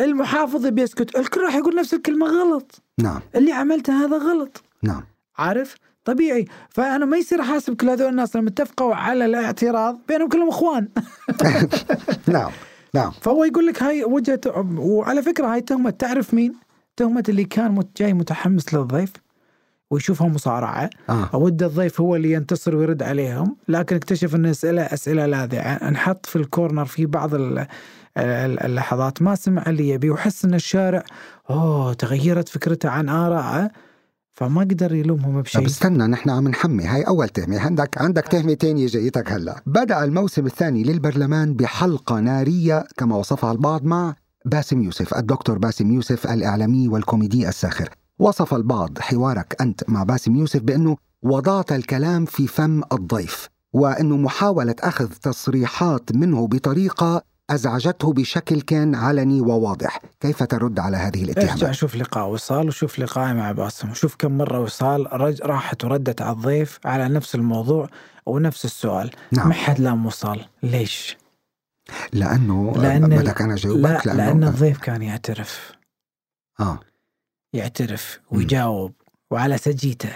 المحافظ 0.00 0.66
بيسكت 0.66 1.16
الكل 1.16 1.40
راح 1.40 1.54
يقول 1.54 1.76
نفس 1.76 1.94
الكلمة 1.94 2.26
غلط. 2.26 2.82
نعم. 2.98 3.20
اللي 3.34 3.52
عملته 3.52 4.04
هذا 4.04 4.16
غلط. 4.16 4.62
نعم. 4.82 5.04
عارف؟ 5.38 5.74
طبيعي. 6.04 6.44
فأنا 6.70 7.04
ما 7.04 7.16
يصير 7.16 7.40
احاسب 7.40 7.76
كل 7.76 7.88
هذول 7.88 8.08
الناس 8.08 8.36
لما 8.36 8.48
اتفقوا 8.48 8.94
على 8.94 9.24
الاعتراض 9.24 10.00
بينهم 10.08 10.28
كلهم 10.28 10.48
إخوان. 10.48 10.88
نعم 12.34 12.50
نعم. 12.94 13.10
فهو 13.10 13.44
يقول 13.44 13.66
لك 13.66 13.82
هاي 13.82 14.04
وجهة 14.04 14.40
وعلى 14.78 15.22
فكرة 15.22 15.46
هاي 15.46 15.60
تهمة 15.60 15.90
تعرف 15.90 16.34
مين؟ 16.34 16.54
تهمة 16.96 17.24
اللي 17.28 17.44
كان 17.44 17.84
جاي 17.96 18.12
متحمس 18.12 18.74
للضيف. 18.74 19.12
ويشوفها 19.90 20.28
مصارعة. 20.28 20.90
آه. 21.10 21.36
ود 21.36 21.62
الضيف 21.62 22.00
هو 22.00 22.16
اللي 22.16 22.32
ينتصر 22.32 22.76
ويرد 22.76 23.02
عليهم. 23.02 23.56
لكن 23.68 23.96
اكتشف 23.96 24.34
ان 24.34 24.46
أسئلة 24.46 24.82
أسئلة 24.82 25.26
لاذعة. 25.26 25.72
انحط 25.88 26.26
في 26.26 26.36
ال 26.36 26.43
corner 26.43 26.84
في 26.84 27.06
بعض 27.06 27.34
ال- 27.34 27.58
ال- 28.18 28.60
اللحظات. 28.62 29.22
ما 29.22 29.34
سمع 29.34 29.64
اللي 29.66 29.88
يبي 29.88 30.10
وحس 30.10 30.44
إن 30.44 30.54
الشارع 30.54 31.02
أوه 31.50 31.92
تغيرت 31.92 32.48
فكرته 32.48 32.88
عن 32.88 33.08
آرائه. 33.08 33.70
فما 34.32 34.60
قدر 34.60 34.94
يلومهم 34.94 35.34
طب 35.36 35.42
بشيء. 35.42 35.66
استنى 35.66 36.06
نحن 36.06 36.30
عم 36.30 36.48
نحمي. 36.48 36.84
هاي 36.84 37.02
أول 37.02 37.28
تهمة. 37.28 37.60
عندك 37.60 37.98
عندك 37.98 38.28
تهمة 38.28 38.54
تانية 38.54 38.86
جايتك 38.86 39.32
هلا. 39.32 39.62
بدأ 39.66 40.04
الموسم 40.04 40.46
الثاني 40.46 40.82
للبرلمان 40.82 41.54
بحلقة 41.54 42.20
نارية 42.20 42.84
كما 42.96 43.16
وصفها 43.16 43.52
البعض 43.52 43.84
مع 43.84 44.14
باسم 44.44 44.82
يوسف 44.82 45.14
الدكتور 45.14 45.58
باسم 45.58 45.90
يوسف 45.94 46.26
الإعلامي 46.32 46.88
والكوميدي 46.88 47.48
الساخر. 47.48 47.88
وصف 48.18 48.54
البعض 48.54 48.98
حوارك 48.98 49.56
أنت 49.60 49.90
مع 49.90 50.02
باسم 50.02 50.36
يوسف 50.36 50.60
بأنه 50.60 50.96
وضعت 51.22 51.72
الكلام 51.72 52.24
في 52.24 52.46
فم 52.46 52.82
الضيف 52.92 53.48
وأنه 53.72 54.16
محاولة 54.16 54.74
أخذ 54.80 55.08
تصريحات 55.08 56.12
منه 56.12 56.46
بطريقة 56.46 57.22
أزعجته 57.50 58.12
بشكل 58.12 58.60
كان 58.60 58.94
علني 58.94 59.40
وواضح. 59.40 60.00
كيف 60.20 60.42
ترد 60.42 60.78
على 60.78 60.96
هذه 60.96 61.18
ارجع 61.20 61.32
الاتهامات؟ 61.32 61.74
شوف 61.74 61.96
لقاء 61.96 62.28
وصال 62.28 62.68
وشوف 62.68 62.98
لقائي 62.98 63.34
مع 63.34 63.52
باسم. 63.52 63.90
وشوف 63.90 64.16
كم 64.18 64.38
مرة 64.38 64.60
وصال 64.60 65.20
رج 65.20 65.42
راحت 65.42 65.84
وردت 65.84 66.22
على 66.22 66.32
الضيف 66.32 66.78
على 66.84 67.08
نفس 67.08 67.34
الموضوع 67.34 67.88
ونفس 68.26 68.64
السؤال. 68.64 69.10
نعم. 69.32 69.48
ما 69.48 69.54
حد 69.54 69.80
لام 69.80 70.06
وصال. 70.06 70.46
ليش؟ 70.62 71.16
لأنه 72.12 72.72
لأن 72.76 73.08
بدك 73.08 73.42
أنا 73.42 73.52
لا 73.52 73.58
جاوبك 73.58 74.06
لأن 74.06 74.44
الضيف 74.44 74.78
كان 74.78 75.02
يعترف. 75.02 75.72
آه. 76.60 76.80
يعترف. 77.56 78.20
ويجاوب 78.30 78.92
وعلى 79.30 79.58
سجيته. 79.58 80.12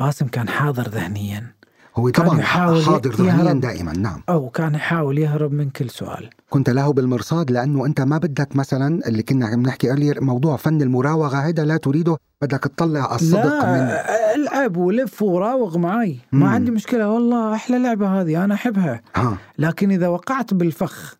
باسم 0.00 0.26
كان 0.26 0.48
حاضر 0.48 0.88
ذهنيا 0.88 1.56
هو 1.96 2.10
كان 2.10 2.26
طبعا 2.26 2.40
يحاول 2.40 2.82
حاضر 2.84 3.10
ذهنيا 3.10 3.44
يهرب. 3.44 3.60
دائما 3.60 3.92
نعم 3.92 4.22
أو 4.28 4.50
كان 4.50 4.74
يحاول 4.74 5.18
يهرب 5.18 5.52
من 5.52 5.70
كل 5.70 5.90
سؤال 5.90 6.30
كنت 6.50 6.70
له 6.70 6.92
بالمرصاد 6.92 7.50
لأنه 7.50 7.86
أنت 7.86 8.00
ما 8.00 8.18
بدك 8.18 8.56
مثلا 8.56 9.08
اللي 9.08 9.22
كنا 9.22 9.46
عم 9.46 9.62
نحكي 9.62 9.94
earlier 9.94 10.22
موضوع 10.22 10.56
فن 10.56 10.82
المراوغة 10.82 11.36
هذا 11.36 11.64
لا 11.64 11.76
تريده 11.76 12.16
بدك 12.42 12.60
تطلع 12.60 13.14
الصدق 13.14 13.64
من 13.64 13.78
لا 13.78 14.34
العب 14.34 14.76
ولف 14.76 15.22
وراوغ 15.22 15.78
معي 15.78 16.18
مم. 16.32 16.40
ما 16.40 16.48
عندي 16.48 16.70
مشكلة 16.70 17.08
والله 17.08 17.54
أحلى 17.54 17.78
لعبة 17.78 18.20
هذه 18.20 18.44
أنا 18.44 18.54
أحبها 18.54 19.02
ها 19.16 19.38
لكن 19.58 19.90
إذا 19.90 20.08
وقعت 20.08 20.54
بالفخ 20.54 21.16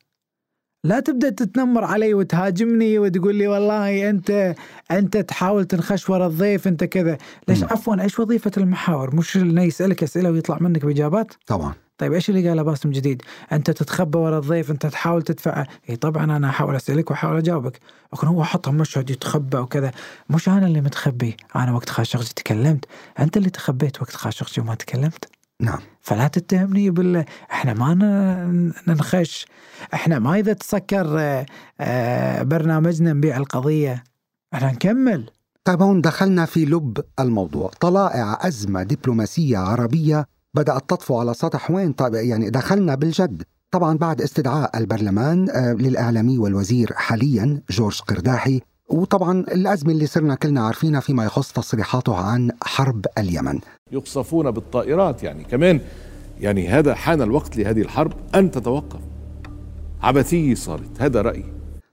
لا 0.86 1.00
تبدأ 1.00 1.30
تتنمر 1.30 1.84
علي 1.84 2.14
وتهاجمني 2.14 2.98
وتقول 2.98 3.34
لي 3.34 3.46
والله 3.46 4.10
أنت 4.10 4.54
أنت 4.90 5.16
تحاول 5.16 5.64
تنخش 5.64 6.10
ورا 6.10 6.26
الضيف 6.26 6.68
أنت 6.68 6.84
كذا. 6.84 7.18
ليش؟ 7.48 7.62
مم. 7.62 7.68
عفوا 7.70 8.02
إيش 8.02 8.18
وظيفة 8.18 8.50
المحاور؟ 8.56 9.16
مش 9.16 9.36
إنه 9.36 9.62
يسألك 9.62 10.02
أسئلة 10.02 10.30
ويطلع 10.30 10.58
منك 10.60 10.84
بإجابات؟ 10.84 11.34
طبعا. 11.46 11.74
طيب 11.98 12.12
إيش 12.12 12.30
اللي 12.30 12.48
قاله 12.48 12.62
باسم 12.62 12.90
جديد؟ 12.90 13.22
أنت 13.52 13.70
تتخبى 13.70 14.18
ورا 14.18 14.38
الضيف 14.38 14.70
أنت 14.70 14.86
تحاول 14.86 15.22
تدفع. 15.22 15.64
إي 15.90 15.96
طبعا 15.96 16.24
أنا 16.24 16.48
أحاول 16.48 16.76
أسألك 16.76 17.10
وأحاول 17.10 17.36
أجاوبك. 17.36 17.80
لكن 18.14 18.26
هو 18.26 18.44
حطها 18.44 18.70
مشهد 18.70 19.10
يتخبى 19.10 19.56
وكذا. 19.56 19.90
مش 20.30 20.48
أنا 20.48 20.66
اللي 20.66 20.80
متخبي. 20.80 21.36
أنا 21.56 21.72
وقت 21.72 21.90
خاشقجي 21.90 22.34
تكلمت. 22.36 22.84
أنت 23.18 23.36
اللي 23.36 23.50
تخبيت 23.50 24.02
وقت 24.02 24.16
خاشقجي 24.16 24.60
وما 24.60 24.74
تكلمت. 24.74 25.24
نعم. 25.60 25.78
فلا 26.02 26.28
تتهمني 26.28 26.90
بال 26.90 27.24
إحنا 27.52 27.74
ما 27.74 27.94
ننخش. 28.88 29.46
إحنا 29.94 30.18
ما 30.18 30.38
إذا 30.38 30.52
تسكر 30.52 31.06
آه، 31.80 32.42
برنامجنا 32.42 33.12
نبيع 33.12 33.36
القضية 33.36 34.04
إحنا 34.54 34.72
نكمل. 34.72 35.30
طيب 35.64 35.82
هون 35.82 36.00
دخلنا 36.00 36.44
في 36.44 36.64
لب 36.64 37.04
الموضوع. 37.20 37.70
طلائع 37.80 38.38
أزمة 38.40 38.82
دبلوماسية 38.82 39.58
عربية 39.58 40.26
بدأت 40.54 40.90
تطفو 40.90 41.18
على 41.20 41.34
سطح 41.34 41.70
وين؟ 41.70 41.92
طيب 41.92 42.14
يعني 42.14 42.50
دخلنا 42.50 42.94
بالجد. 42.94 43.42
طبعا 43.70 43.98
بعد 43.98 44.22
استدعاء 44.22 44.78
البرلمان 44.78 45.50
آه، 45.50 45.72
للإعلامي 45.72 46.38
والوزير 46.38 46.92
حاليا 46.94 47.62
جورج 47.70 48.00
قرداحي. 48.00 48.60
وطبعا 48.88 49.40
الأزمة 49.40 49.92
اللي 49.92 50.06
صرنا 50.06 50.34
كلنا 50.34 50.66
عارفينها 50.66 51.00
فيما 51.00 51.24
يخص 51.24 51.52
تصريحاته 51.52 52.16
عن 52.16 52.50
حرب 52.62 53.06
اليمن. 53.18 53.60
يقصفون 53.92 54.50
بالطائرات. 54.50 55.22
يعني 55.22 55.44
كمان 55.44 55.80
يعني 56.40 56.68
هذا 56.68 56.94
حان 56.94 57.22
الوقت 57.22 57.56
لهذه 57.56 57.80
الحرب 57.80 58.12
أن 58.34 58.50
تتوقف. 58.50 59.00
عبثيه 60.02 60.54
صارت. 60.54 61.02
هذا 61.02 61.22
رأيي. 61.22 61.44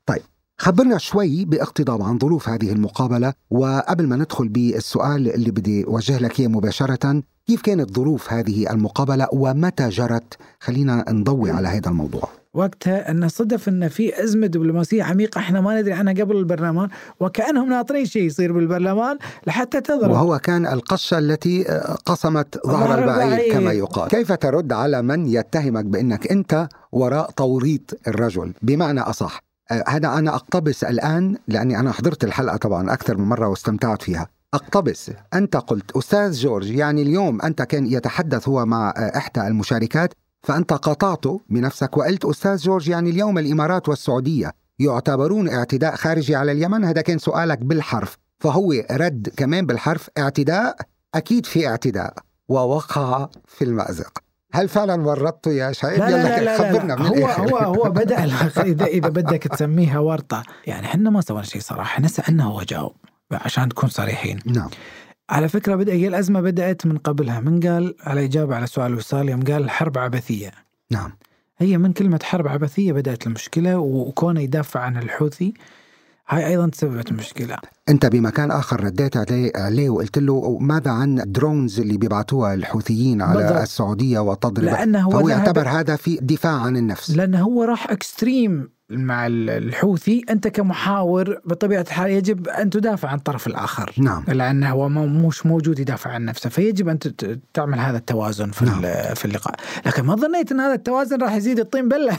طيب 0.06 0.22
خبرنا 0.58 0.98
شوي 0.98 1.46
باقتضاب 1.46 2.02
عن 2.02 2.20
ظروف 2.20 2.50
هذه 2.50 2.72
المقابلة. 2.72 3.34
وقبل 3.50 4.08
ما 4.08 4.16
ندخل 4.16 4.48
بالسؤال 4.48 5.34
اللي 5.34 5.52
بدي 5.52 5.86
أوجه 5.86 6.20
لك 6.20 6.40
إياه 6.40 6.48
مباشرة 6.48 7.24
كيف 7.48 7.62
كانت 7.62 7.96
ظروف 7.96 8.34
هذه 8.34 8.72
المقابلة 8.72 9.28
ومتى 9.34 9.90
جرت؟ 9.90 10.38
خلينا 10.60 11.06
نضوي 11.10 11.52
على 11.52 11.68
هذا 11.68 11.90
الموضوع. 11.90 12.43
وقتها 12.54 13.12
أن 13.12 13.28
صدف 13.28 13.70
أن 13.70 13.88
في 13.88 14.24
أزمة 14.24 14.48
دبلوماسية 14.48 15.04
عميقة. 15.04 15.40
إحنا 15.40 15.62
ما 15.62 15.82
ندري 15.82 15.94
عنها 15.94 16.14
قبل 16.14 16.38
البرلمان 16.38 16.90
وكأنهم 17.20 17.70
ناطرين 17.70 18.06
شيء 18.06 18.22
يصير 18.24 18.54
بالبرلمان 18.54 19.18
لحتى 19.48 19.82
تضرب 19.82 20.12
وهو 20.12 20.40
كان 20.40 20.68
القشة 20.68 21.18
التي 21.18 21.70
آه، 21.70 21.98
قصمت 22.06 22.68
ظهر 22.68 23.00
البعير. 23.00 23.54
كما 23.54 23.72
يقال. 23.72 24.10
كيف 24.10 24.32
ترد 24.32 24.74
على 24.74 25.02
من 25.02 25.28
يتهمك 25.28 25.86
بأنك 25.86 26.32
أنت 26.32 26.68
وراء 26.92 27.32
توريط 27.32 28.00
الرجل؟ 28.08 28.54
بمعنى 28.62 29.02
أصح 29.02 29.40
آه، 29.72 29.84
هذا 29.88 30.08
أنا 30.08 30.36
أقتبس 30.36 30.84
الآن 30.84 31.38
لأني 31.48 31.80
أنا 31.80 31.92
حضرت 31.92 32.24
الحلقة 32.24 32.58
طبعا 32.58 32.94
أكثر 32.94 33.18
من 33.18 33.26
مرة 33.26 33.48
واستمتعت 33.48 34.02
فيها. 34.02 34.28
أقتبس. 34.54 35.12
أنت 35.34 35.58
قلت 35.58 35.92
أستاذ 35.98 36.32
جورج 36.32 36.72
يعني 36.72 37.02
اليوم 37.02 37.42
أنت 37.42 37.62
كان 37.62 37.86
يتحدث 37.86 38.48
هو 38.48 38.66
مع 38.66 38.94
آه، 38.98 39.18
إحدى 39.18 39.48
المشاركات. 39.48 40.14
فأنت 40.44 40.74
قاطعته 40.74 41.42
بنفسك 41.50 41.98
وقلت 41.98 42.26
أستاذ 42.26 42.58
جورج 42.58 42.90
يعني 42.90 43.10
اليوم 43.10 43.38
الإمارات 43.38 43.90
والسعودية 43.90 44.52
يعتبرون 44.80 45.50
اعتداء 45.50 45.96
خارجي 45.96 46.36
على 46.36 46.52
اليمن؟ 46.52 46.84
هذا 46.84 47.02
كان 47.02 47.18
سؤالك 47.18 47.58
بالحرف. 47.58 48.18
فهو 48.40 48.74
رد 48.92 49.30
كمان 49.38 49.66
بالحرف 49.66 50.10
اعتداء 50.18 50.76
أكيد 51.16 51.46
في 51.46 51.68
اعتداء. 51.68 52.14
ووقع 52.50 53.30
في 53.48 53.64
المأزق. 53.64 54.24
هل 54.54 54.70
فعلا 54.70 55.08
ورطته 55.08 55.52
يا 55.52 55.72
شاهد؟ 55.72 56.00
لا 56.00 56.10
لا 56.10 56.24
لا, 56.24 56.44
لا, 56.44 56.58
خبرنا 56.58 56.94
لا. 56.94 57.00
من 57.00 57.06
هو 57.06 57.14
الآخر. 57.14 57.50
هو 57.50 57.58
هو 57.58 57.90
بدأ 57.90 58.24
اذا 58.64 58.86
إذا 58.86 59.10
بدك 59.10 59.44
تسميها 59.44 60.00
ورطه 60.00 60.44
يعني 60.68 60.86
إحنا 60.88 61.10
ما 61.10 61.22
سوينا 61.22 61.44
شيء 61.44 61.62
صراحة. 61.62 61.94
إحنا 61.94 62.08
سالنا 62.08 62.44
هو 62.44 62.62
جاوب 62.62 62.96
عشان 63.32 63.64
نكون 63.64 63.90
صريحين. 63.90 64.40
نعم. 64.46 64.70
على 65.30 65.50
فكرة 65.50 65.76
بدأ 65.76 65.94
هي 65.94 66.08
الازمه 66.08 66.42
بدأت 66.42 66.86
من 66.86 66.98
قبلها. 66.98 67.40
من 67.40 67.60
قال 67.60 67.96
على 68.02 68.26
إجابة 68.26 68.56
على 68.56 68.68
سؤال 68.68 68.96
وصال 68.96 69.30
يوم 69.30 69.44
قال 69.44 69.70
حرب 69.70 69.98
عبثية. 69.98 70.52
نعم. 70.92 71.12
هي 71.58 71.78
من 71.78 71.94
كلمة 71.94 72.20
حرب 72.24 72.48
عبثية 72.48 72.94
بدأت 72.94 73.28
المشكلة 73.28 73.78
وكونه 73.78 74.42
يدافع 74.42 74.80
عن 74.80 74.98
الحوثي 74.98 75.54
هاي 76.28 76.48
أيضا 76.48 76.70
تسببت 76.70 77.12
المشكلة 77.12 77.58
أنت 77.90 78.06
بمكان 78.06 78.52
آخر 78.52 78.84
رديت 78.84 79.18
عليه, 79.18 79.52
عليه 79.56 79.90
وقلت 79.90 80.18
له 80.18 80.58
ماذا 80.60 80.92
عن 80.92 81.20
الدرونز 81.20 81.80
اللي 81.80 81.98
بيبعتوها 81.98 82.54
الحوثيين 82.54 83.22
على 83.22 83.40
بالضبط. 83.40 83.62
السعودية 83.62 84.20
وتضرب؟ 84.20 84.66
لأنه 84.66 85.02
هو 85.02 85.12
فهو 85.12 85.30
يعتبر 85.30 85.68
هذا 85.68 85.96
في 85.96 86.16
دفاع 86.22 86.62
عن 86.62 86.78
النفس. 86.78 87.12
لأنه 87.12 87.42
هو 87.42 87.64
راح 87.64 87.92
اكستريم 87.92 88.70
مع 88.90 89.28
ال- 89.28 89.50
الحوثي 89.50 90.22
أنت 90.30 90.48
كمحاور 90.48 91.40
بطبيعة 91.46 91.82
الحال 91.82 92.12
يجب 92.12 92.48
أن 92.48 92.70
تدافع 92.70 93.10
عن 93.10 93.18
الطرف 93.18 93.48
الآخر. 93.48 93.94
نعم. 93.98 94.24
لأنه 94.28 94.70
هو 94.70 94.90
مش 94.90 95.46
موجود 95.46 95.80
يدافع 95.80 96.12
عن 96.12 96.26
نفسه 96.26 96.50
فيجب 96.50 96.90
أن 96.90 97.00
تعمل 97.54 97.80
هذا 97.80 97.98
التوازن 97.98 98.52
في 98.52 98.66
نعم. 98.66 98.82
في 99.16 99.26
اللقاء. 99.26 99.56
لكن 99.86 100.04
ما 100.04 100.16
ظنيت 100.16 100.52
أن 100.52 100.60
هذا 100.60 100.74
التوازن 100.74 101.18
راح 101.22 101.34
يزيد 101.36 101.60
الطين 101.60 101.88
بلة. 101.90 102.18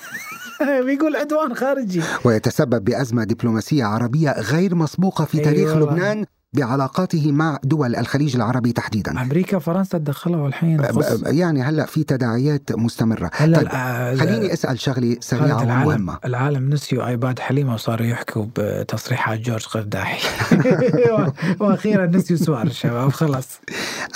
بيقول 0.87 1.17
عدوان 1.17 1.55
خارجي. 1.55 2.03
ويتسبب 2.25 2.85
بأزمة 2.85 3.25
دبلوماسية 3.25 3.85
عربية 3.85 4.33
غير 4.41 4.75
مسبوقة 4.75 5.25
في 5.25 5.39
تاريخ 5.41 5.73
أيوة. 5.73 5.93
لبنان. 5.93 6.25
بعلاقاته 6.55 7.33
مع 7.33 7.59
دول 7.65 7.97
الخليج 7.97 8.37
العربي 8.37 8.73
تحديدا. 8.73 9.23
أمريكا 9.23 9.57
وفرنسا 9.57 9.99
تدخلوا 9.99 10.49
الحين 10.49 10.77
ب- 10.77 10.87
خص- 10.93 11.13
ب- 11.13 11.27
يعني 11.27 11.63
هلا 11.63 11.87
في 11.87 12.05
تداعيات 12.05 12.73
مستمرة. 12.73 13.31
هلا 13.35 13.59
طيب 13.59 13.69
خليني 14.21 14.53
أسأل 14.53 14.81
شغلة 14.81 15.17
سريعة 15.21 15.63
العالم 15.63 15.87
ومهمة. 15.87 16.19
العالم 16.25 16.71
نسيوا 16.71 17.07
آيباد 17.09 17.39
حليمة 17.39 17.75
وصاروا 17.75 18.07
يحكوا 18.07 18.47
بتصريحات 18.57 19.41
جورج 19.41 19.65
قرداحي 19.67 20.29
وأخيرا 21.61 22.07
نسيوا 22.07 22.39
سؤال 22.39 22.67
الشباب 22.67 23.11
خلاص. 23.13 23.49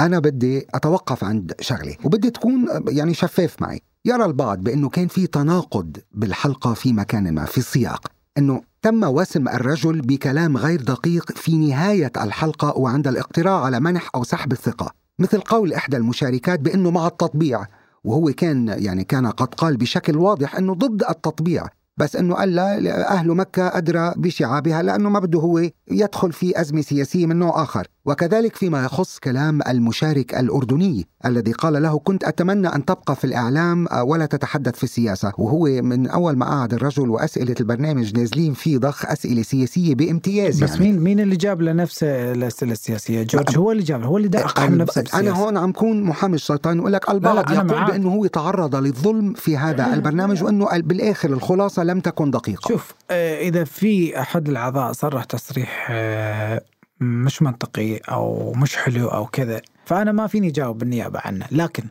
أنا 0.01 0.19
بدي 0.19 0.67
أتوقف 0.75 1.25
عند 1.25 1.53
شغلة 1.61 1.95
وبدي 2.05 2.31
تكون 2.31 2.67
يعني 2.89 3.15
شفاف 3.15 3.57
معي. 3.63 3.81
يرى 4.05 4.25
البعض 4.25 4.59
بأنه 4.59 4.89
كان 4.89 5.07
في 5.09 5.27
تناقض 5.27 5.97
بالحلقة 6.13 6.75
في 6.75 6.93
مكان 6.93 7.35
ما 7.35 7.45
في 7.45 7.59
السياق. 7.59 8.07
أنه 8.39 8.63
تم 8.83 9.05
وسم 9.05 9.49
الرجل 9.49 10.01
بكلام 10.01 10.57
غير 10.57 10.81
دقيق 10.83 11.33
في 11.33 11.57
نهاية 11.57 12.13
الحلقة 12.17 12.79
وعند 12.79 13.09
الاقتراع 13.09 13.65
على 13.65 13.81
منح 13.81 14.11
أو 14.15 14.25
سحب 14.25 14.53
الثقة 14.53 14.91
مثل 15.19 15.41
قول 15.41 15.73
إحدى 15.73 15.97
المشاركات 15.97 16.61
بأنه 16.61 16.91
مع 16.91 17.07
التطبيع 17.07 17.67
وهو 18.05 18.33
كان 18.33 18.69
يعني 18.69 19.05
كان 19.05 19.27
قد 19.27 19.55
قال 19.55 19.77
بشكل 19.77 20.17
واضح 20.17 20.57
أنه 20.57 20.75
ضد 20.75 21.03
التطبيع 21.11 21.67
بس 21.97 22.17
أنه 22.17 22.35
قال 22.35 22.55
لا 22.55 23.13
أهل 23.13 23.29
مكة 23.29 23.77
أدرى 23.79 24.13
بشعابها 24.17 24.83
لأنه 24.83 25.11
ما 25.11 25.19
بده 25.19 25.41
هو 25.41 25.71
يدخل 25.91 26.33
في 26.33 26.61
أزمة 26.61 26.81
سياسية 26.81 27.27
من 27.27 27.37
نوع 27.37 27.63
آخر، 27.63 27.87
وكذلك 28.09 28.57
فيما 28.57 28.85
يخص 28.85 29.19
كلام 29.19 29.61
المشارك 29.69 30.35
الأردني 30.35 31.07
الذي 31.27 31.53
قال 31.53 31.83
له 31.83 31.99
كنت 31.99 32.25
أتمنى 32.25 32.69
أن 32.69 32.85
تبقى 32.85 33.17
في 33.17 33.25
الإعلام 33.25 33.87
ولا 34.03 34.27
تتحدث 34.27 34.77
في 34.77 34.85
السياسة، 34.85 35.33
وهو 35.39 35.65
من 35.83 36.07
أول 36.07 36.37
ما 36.37 36.47
قعد 36.47 36.75
الرجل 36.75 37.11
وأسئلة 37.11 37.55
البرنامج 37.61 38.19
نازلين 38.19 38.55
في 38.55 38.79
ضخ 38.79 39.07
أسئلة 39.07 39.43
سياسية 39.43 39.95
بامتياز 39.95 40.65
بس 40.65 40.71
يعني. 40.71 40.85
مين 40.85 41.01
مين 41.01 41.21
اللي 41.21 41.37
جاب 41.37 41.63
لنفسه 41.63 42.33
الأسئلة 42.33 42.73
السياسية؟ 42.73 43.23
جورج 43.23 43.57
هو 43.59 43.73
اللي 43.73 43.83
جاب 43.83 44.03
هو 44.03 44.17
اللي 44.17 44.29
دقق 44.29 44.61
من 44.61 44.79
نفسه 44.79 45.03
بالسياسة. 45.03 45.31
هون 45.31 45.57
عم 45.57 45.73
كون 45.73 46.03
محامي 46.03 46.35
الشيطان 46.35 46.79
واقول 46.79 46.93
لك 46.93 47.11
البعض 47.11 47.53
أنا 47.53 47.75
يقول. 47.75 47.87
بأنه 47.87 48.09
هو 48.09 48.27
تعرض 48.27 48.77
للظلم 48.77 49.35
في 49.35 49.57
هذا 49.57 49.87
البرنامج 49.95 50.43
وأنه 50.43 50.69
بالآخر 50.79 51.31
الخلاصة 51.31 51.85
لم 51.85 52.01
تكن 52.01 52.31
دقيقة 52.31 52.69
شوف 52.69 52.95
آه، 53.11 53.41
إذا 53.41 53.65
في 53.65 54.21
أحد 54.21 54.49
الأعضاء 54.49 54.93
صرح 54.93 55.25
تصريح 55.25 55.89
آه، 55.91 56.63
مش 57.01 57.43
منطقي 57.43 57.97
أو 57.97 58.53
مش 58.53 58.77
حلو 58.77 59.09
أو 59.09 59.27
كذا 59.27 59.61
فأنا 59.85 60.13
ما 60.13 60.27
فيني 60.27 60.49
أجاوب 60.49 60.79
بالنيابة 60.79 61.21
عنه. 61.25 61.47
لكن 61.53 61.85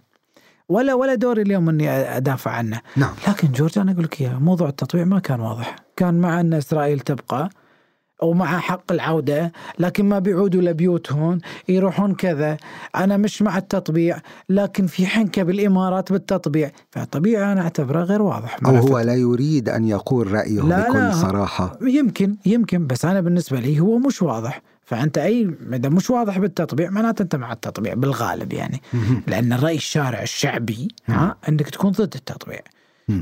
ولا 0.70 0.94
ولا 0.94 1.16
دوري 1.16 1.42
اليوم 1.42 1.70
إني 1.70 1.90
أدافع 1.90 2.52
عنه. 2.52 2.82
نعم. 2.96 3.14
لكن 3.28 3.52
جورج 3.52 3.80
أنا 3.80 3.92
أقول 3.92 4.04
لك 4.04 4.22
اياها 4.22 4.40
موضوع 4.40 4.70
التطبيع 4.70 5.06
ما 5.06 5.20
كان 5.20 5.40
واضح. 5.40 5.76
كان 5.96 6.20
مع 6.22 6.40
أن 6.40 6.54
إسرائيل 6.54 7.00
تبقى 7.00 7.50
ومع 8.24 8.60
حق 8.60 8.92
العودة 8.92 9.52
لكن 9.80 10.06
ما 10.06 10.20
بيعودوا 10.20 10.62
لبيوتهم 10.62 11.40
يروحون 11.70 12.14
كذا. 12.16 12.58
أنا 12.96 13.18
مش 13.18 13.42
مع 13.42 13.58
التطبيع 13.58 14.18
لكن 14.50 14.88
في 14.88 15.06
حنكة 15.08 15.44
بالإمارات 15.44 16.12
بالتطبيع. 16.12 16.72
فطبيعي 16.92 17.52
أنا 17.52 17.62
أعتبره 17.62 18.04
غير 18.04 18.22
واضح. 18.22 18.58
أو 18.66 18.72
مع 18.72 18.80
هو 18.80 19.00
لا 19.00 19.14
يريد 19.14 19.70
أن 19.70 19.86
يقول 19.86 20.32
رأيه 20.32 20.62
لا، 20.62 20.90
بكل 20.90 20.98
لا. 20.98 21.12
صراحة. 21.12 21.78
يمكن 21.82 22.36
يمكن 22.46 22.88
بس 22.88 23.06
أنا 23.06 23.22
بالنسبة 23.22 23.60
لي 23.60 23.80
هو 23.80 23.98
مش 23.98 24.22
واضح. 24.22 24.62
فأنت 24.88 25.18
أي 25.18 25.56
إذا 25.74 25.90
مش 25.90 26.10
واضح 26.10 26.38
بالتطبيع 26.38 26.90
معناته 26.90 27.22
أنت 27.24 27.36
مع 27.36 27.54
التطبيع 27.54 27.94
بالغالب 27.94 28.54
يعني. 28.54 28.82
لأن 29.28 29.54
الراي 29.54 29.76
الشارع 29.76 30.22
الشعبي 30.22 30.88
ها 31.08 31.36
انك 31.50 31.70
تكون 31.70 31.92
ضد 31.92 32.14
التطبيع. 32.16 32.60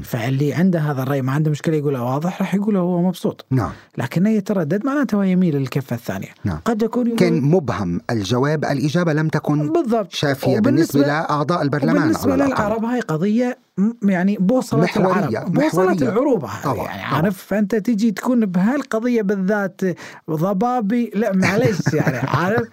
فاللي 0.04 0.54
عنده 0.54 0.80
هذا 0.80 1.04
الرأي 1.04 1.22
ما 1.22 1.32
عنده 1.32 1.52
مشكلة 1.52 1.76
يقوله 1.76 2.04
واضح 2.04 2.42
راح 2.42 2.56
يقوله 2.56 2.80
هو 2.80 3.02
مبسوط 3.02 3.46
نعم 3.52 3.72
لكنه 3.98 4.30
يتردد 4.30 4.86
معناته 4.86 5.16
هو 5.16 5.24
يميل 5.24 5.56
للكفة 5.56 5.96
الثانية 5.96 6.28
نعم. 6.44 6.60
قد 6.66 6.82
يكون 6.82 7.08
يقول 7.08 7.20
كان 7.20 7.42
مبهم 7.42 8.02
الجواب 8.10 8.66
الإجابة 8.66 9.14
لم 9.14 9.28
تكن 9.28 9.74
بالضبط 9.74 10.14
شافية 10.14 10.60
بالنسبة 10.60 11.00
لأعضاء 11.00 11.62
البرلمان 11.62 11.98
وبالنسبة 11.98 12.36
الأقل. 12.36 12.50
للعرب 12.50 12.86
هاي 12.86 13.00
قضية 13.00 13.58
يعني 14.04 14.38
بوصلة 14.40 14.84
محورية، 14.84 15.30
العرب 15.30 15.52
بوصلة 15.54 15.84
محورية. 15.86 16.10
العروبة 16.10 16.50
طبعاً، 16.64 16.86
يعني. 16.88 17.02
عارف 17.02 17.38
فأنت 17.38 17.76
تجي 17.76 18.12
تكون 18.12 18.46
بهالقضية 18.46 19.22
بالذات 19.22 19.82
ضبابي 20.32 21.12
لا 21.16 21.36
معلش 21.36 21.94
يعني 21.94 22.18
عارف 22.18 22.68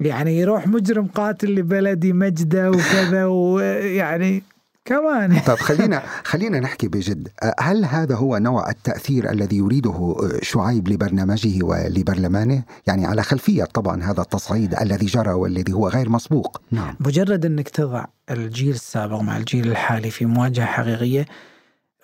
يعني 0.00 0.38
يروح 0.38 0.66
مجرم 0.66 1.06
قاتل 1.06 1.54
لبلدي 1.54 2.12
مجدة 2.12 2.70
وكذا 2.70 3.24
ويعني 3.24 4.42
كمان. 4.86 5.40
طيب 5.46 5.56
خلينا 5.58 6.02
خلينا 6.24 6.60
نحكي 6.60 6.88
بجد. 6.88 7.28
هل 7.60 7.84
هذا 7.84 8.14
هو 8.14 8.38
نوع 8.38 8.70
التأثير 8.70 9.30
الذي 9.30 9.56
يريده 9.56 10.16
شعيب 10.42 10.88
لبرنامجه 10.88 11.64
ولبرلمانه؟ 11.64 12.62
يعني 12.86 13.06
على 13.06 13.22
خلفية 13.22 13.64
طبعا 13.64 14.02
هذا 14.02 14.22
التصعيد 14.22 14.74
الذي 14.74 15.06
جرى 15.06 15.32
والذي 15.32 15.72
هو 15.72 15.88
غير 15.88 16.08
مسبوق. 16.08 16.60
نعم. 16.70 16.96
مجرد 17.00 17.44
أنك 17.46 17.68
تضع 17.68 18.04
الجيل 18.30 18.74
السابق 18.74 19.20
مع 19.20 19.36
الجيل 19.36 19.70
الحالي 19.70 20.10
في 20.10 20.26
مواجهة 20.26 20.66
حقيقية 20.66 21.26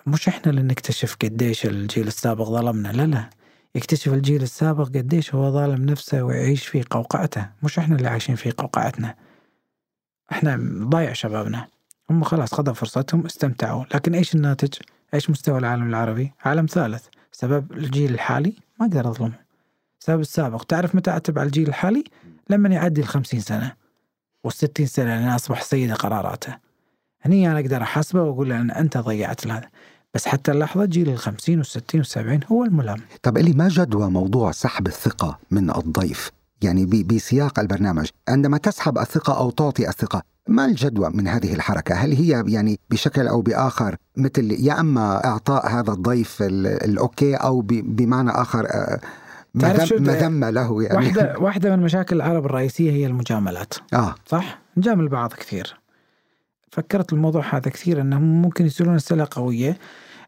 مش 0.07 0.27
إحنا 0.27 0.51
اللي 0.51 0.61
نكتشف 0.61 1.17
قديش 1.21 1.65
الجيل 1.65 2.07
السابق 2.07 2.49
ظلمنا. 2.49 2.87
لا 2.87 3.05
لا. 3.05 3.29
يكتشف 3.75 4.13
الجيل 4.13 4.41
السابق 4.41 4.87
قديش 4.87 5.35
هو 5.35 5.51
ظالم 5.51 5.85
نفسه 5.85 6.23
ويعيش 6.23 6.67
في 6.67 6.83
قوقعته. 6.83 7.49
مش 7.63 7.79
إحنا 7.79 7.95
اللي 7.95 8.09
عايشين 8.09 8.35
في 8.35 8.51
قوقعتنا. 8.51 9.15
إحنا 10.31 10.59
ضايع 10.89 11.13
شبابنا. 11.13 11.67
هم 12.09 12.23
خلاص 12.23 12.53
خذوا 12.53 12.73
فرصتهم 12.73 13.25
استمتعوا. 13.25 13.85
لكن 13.95 14.15
إيش 14.15 14.35
الناتج؟ 14.35 14.73
إيش 15.13 15.29
مستوى 15.29 15.57
العالم 15.57 15.89
العربي؟ 15.89 16.33
عالم 16.45 16.65
ثالث. 16.65 17.05
سبب 17.31 17.71
الجيل 17.71 18.13
الحالي؟ 18.13 18.55
ما 18.79 18.85
أقدر 18.85 19.09
أظلمه. 19.09 19.39
سبب 19.99 20.19
السابق. 20.19 20.63
تعرف 20.63 20.95
متى 20.95 21.11
اعتب 21.11 21.39
على 21.39 21.47
الجيل 21.47 21.67
الحالي؟ 21.67 22.03
لما 22.49 22.69
يعدي 22.69 23.01
الخمسين 23.01 23.39
سنة. 23.39 23.73
والستين 24.43 24.85
سنة 24.85 25.05
لأن 25.05 25.27
أصبح 25.27 25.61
سيد 25.61 25.93
قراراته. 25.93 26.57
هني 27.21 27.51
أنا 27.51 27.59
أقدر 27.59 27.81
أحاسبه 27.81 28.21
وأقول 28.21 28.49
له 28.49 28.61
أن 28.61 28.71
أنت 28.71 28.97
ضيعت 28.97 29.47
هذا 29.47 29.69
بس 30.13 30.27
حتى 30.27 30.51
اللحظة 30.51 30.85
جيل 30.85 31.09
الخمسين 31.09 31.57
والستين 31.57 31.99
والسبعين 31.99 32.39
هو 32.51 32.63
الملام 32.63 33.01
طب 33.23 33.37
اللي 33.37 33.53
ما 33.53 33.67
جدوى 33.67 34.09
موضوع 34.09 34.51
سحب 34.51 34.87
الثقة 34.87 35.39
من 35.51 35.69
الضيف؟ 35.69 36.31
يعني 36.61 36.85
بسياق 36.85 37.59
البرنامج. 37.59 38.09
عندما 38.27 38.57
تسحب 38.57 38.97
الثقة 38.97 39.37
أو 39.37 39.51
تعطي 39.51 39.89
الثقة 39.89 40.21
ما 40.47 40.65
الجدوى 40.65 41.09
من 41.09 41.27
هذه 41.27 41.53
الحركة؟ 41.53 41.95
هل 41.95 42.11
هي 42.11 42.43
يعني 42.47 42.79
بشكل 42.89 43.27
أو 43.27 43.41
بآخر 43.41 43.95
مثل 44.17 44.51
يا 44.51 44.79
أما 44.79 45.25
إعطاء 45.25 45.67
هذا 45.67 45.91
الضيف 45.91 46.41
ال- 46.41 46.67
الأوكي 46.67 47.35
أو 47.35 47.61
بمعنى 47.67 48.29
آخر 48.31 48.65
آه، 48.71 48.99
مذمة 49.55 50.49
له 50.49 50.83
يعني. 50.83 50.95
واحدة 50.97 51.35
واحدة 51.43 51.75
من 51.75 51.83
مشاكل 51.83 52.15
العرب 52.15 52.45
الرئيسية 52.45 52.91
هي 52.91 53.05
المجاملات. 53.05 53.73
آه. 53.93 54.15
صح؟ 54.25 54.59
نجامل 54.77 55.07
بعض 55.09 55.33
كثير. 55.33 55.75
فكرت 56.71 57.13
الموضوع 57.13 57.55
هذا 57.55 57.71
كثير 57.71 58.01
أنهم 58.01 58.41
ممكن 58.41 58.65
يصيرون 58.65 58.95
أسئلة 58.95 59.27
قوية 59.31 59.77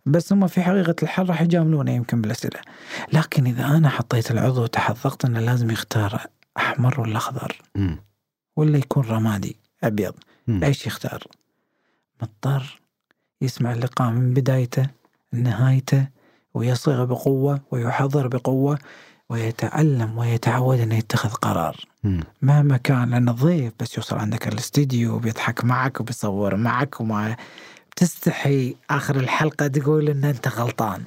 بس 0.05 0.33
هم 0.33 0.47
في 0.47 0.61
حقيقة 0.61 0.95
الحل 1.03 1.29
راح 1.29 1.41
يجاملونا 1.41 1.91
يمكن 1.91 2.21
بالأسئلة. 2.21 2.59
لكن 3.13 3.45
إذا 3.47 3.65
أنا 3.65 3.89
حطيت 3.89 4.31
العضو 4.31 4.65
ضغط 5.03 5.25
أنه 5.25 5.39
لازم 5.39 5.71
يختار 5.71 6.21
أحمر 6.57 7.01
ولا 7.01 7.17
أخضر. 7.17 7.61
ولا 8.55 8.77
يكون 8.77 9.03
رمادي 9.05 9.64
أبيض. 9.83 10.13
إيش 10.63 10.87
يختار؟ 10.87 11.23
مضطر 12.21 12.81
يسمع 13.41 13.71
اللقاء 13.73 14.09
من 14.11 14.33
بدايته 14.33 14.87
لنهايته 15.33 16.07
ويصيغ 16.53 17.05
بقوة 17.05 17.61
ويحضر 17.71 18.27
بقوة 18.27 18.79
ويتعلم 19.29 20.17
ويتعود 20.17 20.79
إنه 20.79 20.95
يتخذ 20.95 21.29
قرار 21.29 21.75
مم. 22.03 22.23
مهما 22.41 22.77
كان 22.77 23.09
لأن 23.09 23.29
الضيف 23.29 23.73
بس 23.79 23.97
يوصل 23.97 24.17
عندك 24.17 24.47
الاستديو 24.47 25.15
وبيضحك 25.15 25.65
معك 25.65 25.99
وبيصور 25.99 26.55
معك 26.55 27.01
وما 27.01 27.35
بتستحي 27.91 28.75
آخر 28.89 29.15
الحلقة 29.15 29.67
تقول 29.67 30.09
إن 30.09 30.23
أنت 30.23 30.47
غلطان 30.47 31.03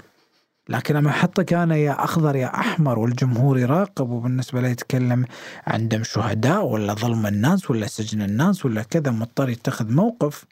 لكن 0.68 0.94
لما 0.94 1.10
احطك 1.10 1.52
أنا 1.52 1.76
يا 1.76 2.04
أخضر 2.04 2.36
يا 2.36 2.60
أحمر 2.60 2.98
والجمهور 2.98 3.58
يراقب 3.58 4.10
وبالنسبة 4.10 4.60
له 4.60 4.68
يتكلم 4.68 5.24
عن 5.66 5.88
دم 5.88 6.02
شهداء 6.02 6.64
ولا 6.64 6.94
ظلم 6.94 7.26
الناس 7.26 7.70
ولا 7.70 7.86
سجن 7.86 8.22
الناس 8.22 8.64
ولا 8.64 8.82
كذا 8.82 9.10
مضطر 9.10 9.48
يتخذ 9.48 9.92
موقف. 9.92 10.44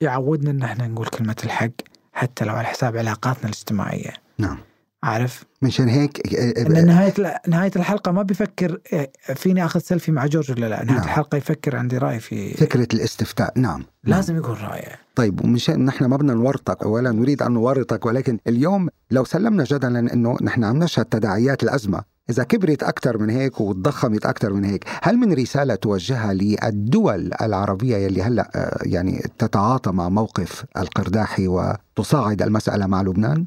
يعودنا 0.00 0.50
إن 0.50 0.62
إحنا 0.62 0.86
نقول 0.86 1.06
كلمة 1.06 1.36
الحق 1.44 1.70
حتى 2.12 2.44
لو 2.44 2.54
على 2.54 2.66
حساب 2.66 2.96
علاقاتنا 2.96 3.44
الاجتماعية 3.44 4.12
نعم 4.38 4.58
عارف 5.04 5.44
مشان 5.62 5.88
هيك 5.88 6.34
ان 6.58 6.86
نهاية 6.86 7.14
نهاية 7.48 7.70
الحلقة 7.76 8.12
ما 8.12 8.22
بيفكر 8.22 8.80
إيه، 8.92 9.12
فيني 9.34 9.64
آخذ 9.64 9.80
سيلفي 9.80 10.12
مع 10.12 10.26
جورج 10.26 10.50
ولا 10.50 10.66
لا 10.66 10.84
نهاية 10.84 10.96
نعم. 10.96 11.04
الحلقة 11.04 11.36
يفكر 11.36 11.76
عندي 11.76 11.98
رأي 11.98 12.20
في 12.20 12.54
فكرة 12.54 12.88
الاستفتاء 12.94 13.52
نعم. 13.56 13.84
لازم 14.04 14.36
يكون 14.36 14.54
رايه 14.54 14.98
طيب 15.14 15.44
ومشان 15.44 15.84
نحن 15.84 16.04
ما 16.04 16.16
بدنا 16.16 16.34
نورطك 16.34 16.86
ولا 16.86 17.12
نريد 17.12 17.42
أن 17.42 17.52
نورطك 17.52 18.06
ولكن 18.06 18.38
اليوم 18.46 18.88
لو 19.10 19.24
سلمنا 19.24 19.64
جدلا 19.64 19.98
إنه 19.98 20.36
نحن 20.42 20.64
عم 20.64 20.78
نشهد 20.78 21.04
تداعيات 21.04 21.62
الأزمة 21.62 22.14
إذا 22.30 22.44
كبرت 22.44 22.82
أكثر 22.82 23.18
من 23.18 23.30
هيك 23.30 23.60
وتضخمت 23.60 24.26
أكثر 24.26 24.52
من 24.52 24.64
هيك 24.64 24.84
هل 25.02 25.16
من 25.16 25.32
رسالة 25.32 25.74
توجهها 25.74 26.32
للدول 26.32 27.30
العربية 27.42 27.96
يلي 27.96 28.22
هلأ 28.22 28.50
آه، 28.54 28.78
يعني 28.82 29.30
تتعاطى 29.38 29.92
مع 29.92 30.08
موقف 30.08 30.64
القرداحي 30.76 31.48
وتصاعد 31.48 32.42
المسألة 32.42 32.86
مع 32.86 33.02
لبنان 33.02 33.44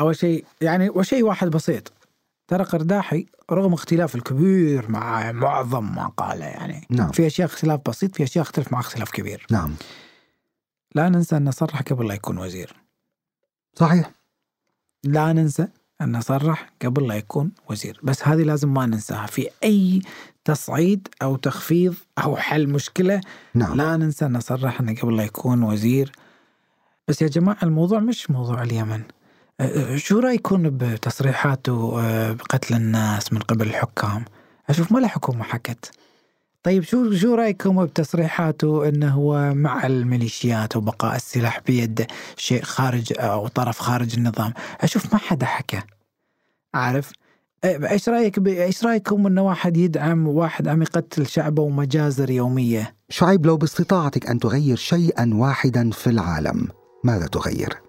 أول 0.00 0.16
شيء 0.16 0.44
يعني 0.60 0.90
وشيء 0.90 1.22
واحد 1.22 1.48
بسيط. 1.48 1.92
ترى 2.48 2.64
قرداحي 2.64 3.26
رغم 3.50 3.72
اختلاف 3.72 4.14
الكبير 4.14 4.90
مع 4.90 5.32
معظم 5.32 5.94
ما 5.94 6.06
قاله 6.06 6.44
يعني 6.44 6.86
نعم. 6.90 7.12
في 7.12 7.26
أشياء 7.26 7.48
اختلاف 7.48 7.80
بسيط 7.88 8.16
في 8.16 8.22
أشياء 8.22 8.42
اختلف 8.42 8.72
مع 8.72 8.80
اختلاف 8.80 9.10
كبير. 9.10 9.46
نعم. 9.50 9.74
لا 10.94 11.08
ننسى 11.08 11.36
انه 11.36 11.50
صرح 11.50 11.82
قبل 11.82 12.08
لا 12.08 12.14
يكون 12.14 12.38
وزير. 12.38 12.76
صحيح. 13.74 14.10
لا 15.04 15.32
ننسى 15.32 15.68
أنه 16.00 16.20
صرح 16.20 16.70
قبل 16.84 17.08
لا 17.08 17.14
يكون 17.14 17.52
وزير. 17.70 18.00
بس 18.02 18.28
هذه 18.28 18.42
لازم 18.42 18.74
ما 18.74 18.86
ننساها. 18.86 19.26
في 19.26 19.48
أي 19.64 20.02
تصعيد 20.44 21.08
أو 21.22 21.36
تخفيض 21.36 21.94
أو 22.18 22.36
حل 22.36 22.68
مشكلة 22.68 23.20
نعم. 23.54 23.76
لا 23.76 23.96
ننسى 23.96 24.26
أنه 24.26 24.38
صرح 24.38 24.80
أنه 24.80 24.94
قبل 24.94 25.16
لا 25.16 25.24
يكون 25.24 25.62
وزير. 25.62 26.12
بس 27.08 27.22
يا 27.22 27.28
جماعة 27.28 27.58
الموضوع 27.62 27.98
مش 27.98 28.30
موضوع 28.30 28.62
اليمن. 28.62 29.02
شو 29.96 30.18
رأيكم 30.18 30.62
بتصريحاته 30.62 32.00
أه، 32.00 32.32
بقتل 32.32 32.74
الناس 32.74 33.32
من 33.32 33.38
قبل 33.38 33.66
الحكام؟ 33.66 34.24
أشوف 34.68 34.92
ما 34.92 34.98
له 34.98 35.08
حكومة 35.08 35.42
حكت 35.44 35.90
طيب 36.62 36.82
شو 36.82 37.12
شو 37.12 37.34
رأيكم 37.34 37.84
بتصريحاته 37.84 38.88
انه 38.88 39.14
هو 39.14 39.54
مع 39.54 39.86
الميليشيات 39.86 40.76
وبقاء 40.76 41.16
السلاح 41.16 41.60
بيده 41.66 42.06
شيء 42.36 42.62
خارج 42.62 43.12
أو 43.18 43.48
طرف 43.48 43.78
خارج 43.78 44.14
النظام؟ 44.14 44.52
أشوف 44.80 45.12
ما 45.12 45.18
حدا 45.18 45.46
حكى. 45.46 45.80
عارف؟ 46.74 47.12
إيش 47.64 48.08
رأيك. 48.08 48.48
إيش 48.48 48.84
رأيكم 48.84 49.26
انه 49.26 49.42
واحد 49.42 49.76
يدعم 49.76 50.28
وواحد 50.28 50.68
عم 50.68 50.82
يقتل 50.82 51.26
شعبه 51.26 51.62
ومجازر 51.62 52.30
يومية؟ 52.30 52.94
شعيب 53.08 53.46
لو 53.46 53.56
باستطاعتك 53.56 54.26
أن 54.26 54.38
تغير 54.38 54.76
شيئا 54.76 55.30
واحدا 55.34 55.90
في 55.90 56.10
العالم 56.10 56.68
ماذا 57.04 57.26
تغير؟ 57.26 57.85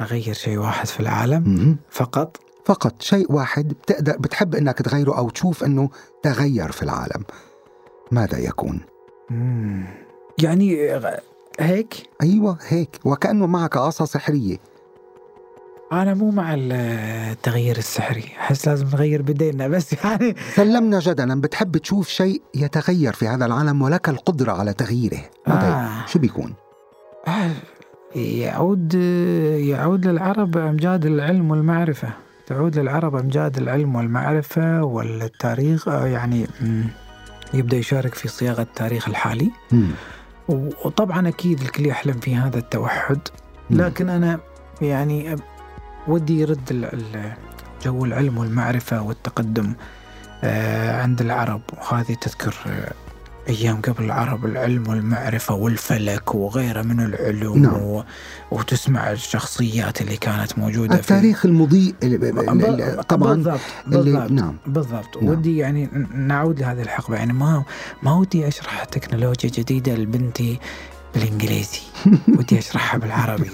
أغير 0.00 0.34
شيء 0.34 0.58
واحد 0.58 0.86
في 0.86 1.00
العالم 1.00 1.42
مم. 1.46 1.76
فقط. 1.90 2.36
فقط. 2.64 3.02
شيء 3.02 3.32
واحد 3.32 3.68
بتقدر 3.68 4.16
بتحب 4.18 4.54
إنك 4.54 4.78
تغيره 4.78 5.18
أو 5.18 5.30
تشوف 5.30 5.64
إنه 5.64 5.90
تغير 6.22 6.72
في 6.72 6.82
العالم. 6.82 7.24
ماذا 8.10 8.38
يكون؟ 8.38 8.80
مم. 9.30 9.84
يعني 10.42 11.00
هيك؟ 11.60 11.94
أيوه 12.22 12.58
هيك. 12.66 13.00
وكأنه 13.04 13.46
معك 13.46 13.76
عصا 13.76 14.04
سحرية. 14.04 14.56
أنا 15.92 16.14
مو 16.14 16.30
مع 16.30 16.54
التغيير 16.58 17.78
السحري. 17.78 18.24
أحس 18.38 18.68
لازم 18.68 18.86
نغير 18.86 19.22
بدينا 19.22 19.68
بس 19.68 19.92
يعني 19.92 20.34
سلمنا 20.54 20.98
جدلا. 20.98 21.40
بتحب 21.40 21.76
تشوف 21.76 22.08
شيء 22.08 22.42
يتغير 22.54 23.12
في 23.12 23.28
هذا 23.28 23.46
العالم 23.46 23.82
ولك 23.82 24.08
القدرة 24.08 24.52
على 24.52 24.72
تغييره. 24.72 25.20
آه. 25.48 26.06
شو 26.06 26.18
بيكون؟ 26.18 26.54
آه، 27.28 27.50
يعود 28.14 28.94
يعود 29.54 30.06
للعرب 30.06 30.56
امجاد 30.56 31.06
العلم 31.06 31.50
والمعرفة 31.50 32.08
تعود 32.46 32.78
للعرب 32.78 33.16
امجاد 33.16 33.56
العلم 33.58 33.94
والمعرفة 33.96 34.82
والتاريخ 34.82 35.88
آه، 35.88 36.06
يعني 36.06 36.46
مم، 36.60 36.84
يبدأ 37.54 37.76
يشارك 37.76 38.14
في 38.14 38.28
صياغة 38.28 38.62
التاريخ 38.62 39.08
الحالي. 39.08 39.50
وطبعا 40.84 41.28
أكيد 41.28 41.60
الكل 41.60 41.86
يحلم 41.86 42.14
في 42.20 42.36
هذا 42.36 42.58
التوحد. 42.58 43.18
لكن 43.70 44.08
أنا 44.08 44.38
يعني 44.82 45.36
ودي 46.08 46.40
يرد 46.40 46.88
جو 47.82 48.04
العلم 48.04 48.38
والمعرفة 48.38 49.02
والتقدم 49.02 49.74
آه، 50.44 51.02
عند 51.02 51.20
العرب 51.20 51.60
وهذه 51.78 52.14
تذكر 52.20 52.54
أيام 53.48 53.80
قبل 53.80 54.04
العرب 54.04 54.44
العلم 54.46 54.88
والمعرفة 54.88 55.54
والفلك 55.54 56.34
وغيره 56.34 56.82
من 56.82 57.00
العلوم 57.00 57.58
نعم. 57.58 57.74
و... 57.82 58.04
وتسمع 58.50 59.12
الشخصيات 59.12 60.00
اللي 60.00 60.16
كانت 60.16 60.58
موجودة 60.58 60.94
التاريخ 60.94 61.46
المضيء 61.46 61.94
ال- 62.02 62.14
ال- 62.24 62.60
في 62.60 62.68
ال- 62.68 62.80
ال- 62.82 63.06
طبعا 63.06 63.34
بالضبط 63.34 63.60
اللي 63.86 63.98
بالضبط 64.12 64.30
نعم. 64.30 64.56
بالضبط. 64.66 65.16
نعم. 65.16 65.26
ودي 65.30 65.56
يعني 65.56 65.88
نعود 66.14 66.60
لهذه 66.60 66.82
الحقبة. 66.82 67.16
يعني 67.16 67.32
ما 67.32 67.64
ما 68.02 68.14
ودي 68.14 68.48
أشرح 68.48 68.84
تكنولوجيا 68.84 69.50
جديدة 69.50 69.94
لبنتي 69.94 70.58
بالإنجليزي. 71.14 71.80
ودي 72.38 72.58
أشرحها 72.58 72.98
بالعربي. 72.98 73.50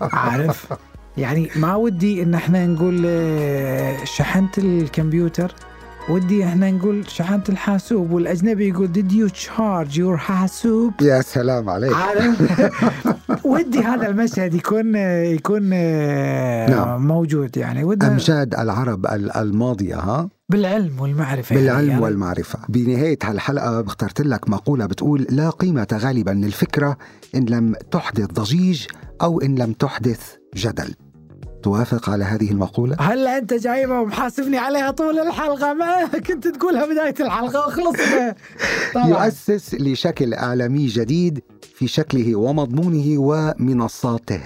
عارف؟ 0.00 0.72
يعني 1.16 1.48
ما 1.56 1.74
ودي 1.74 2.22
إن 2.22 2.34
إحنا 2.34 2.66
نقول 2.66 3.02
آه، 3.06 4.04
شحنت 4.04 4.58
الكمبيوتر. 4.58 5.54
ودي 6.10 6.44
إحنا 6.44 6.70
نقول 6.70 7.10
شحنت 7.10 7.48
الحاسوب 7.48 8.10
والأجنبي 8.10 8.68
يقول 8.68 8.88
did 8.88 9.12
you 9.12 9.32
charge 9.34 9.96
your 9.98 10.16
حاسوب? 10.16 10.92
يا 11.02 11.20
سلام 11.22 11.68
عليك. 11.70 11.92
ودي 13.44 13.78
هذا 13.78 14.06
المشهد 14.08 14.54
يكون 14.54 14.94
يكون 15.24 15.70
آه، 15.72 16.70
نعم. 16.70 17.06
موجود 17.08 17.56
يعني. 17.56 17.84
ودي 17.84 18.06
أمجاد 18.06 18.54
العرب 18.54 19.06
ال- 19.06 19.36
الماضية 19.36 19.96
ها؟ 19.96 20.28
بالعلم 20.48 21.00
والمعرفة. 21.00 21.54
بالعلم 21.56 21.88
يعني. 21.90 22.02
والمعرفة. 22.02 22.58
بنهاية 22.68 23.18
هالحلقة 23.22 23.80
اخترت 23.80 24.20
لك 24.20 24.48
مقولة 24.48 24.86
بتقول 24.86 25.26
لا 25.30 25.50
قيمة 25.50 25.86
غالبا 25.94 26.30
للفكرة 26.30 26.96
إن 27.34 27.44
لم 27.44 27.74
تحدث 27.90 28.26
ضجيج 28.32 28.86
أو 29.22 29.40
إن 29.40 29.54
لم 29.54 29.72
تحدث 29.72 30.20
جدل. 30.56 30.94
توافق 31.64 32.10
على 32.10 32.24
هذه 32.24 32.50
المقولة؟ 32.50 32.96
هلا 33.00 33.38
انت 33.38 33.54
جايبها 33.54 34.00
ومحاسبني 34.00 34.58
عليها 34.58 34.90
طول 34.90 35.18
الحلقة. 35.18 35.72
ما 35.72 36.04
كنت 36.06 36.48
تقولها 36.48 36.86
بداية 36.86 37.14
الحلقة 37.20 37.66
وخلصنا 37.66 38.34
يؤسس 38.96 39.74
لشكل 39.74 40.34
إعلامي 40.34 40.86
جديد 40.86 41.42
في 41.74 41.86
شكله 41.86 42.36
ومضمونه 42.36 43.14
ومنصاته. 43.18 44.40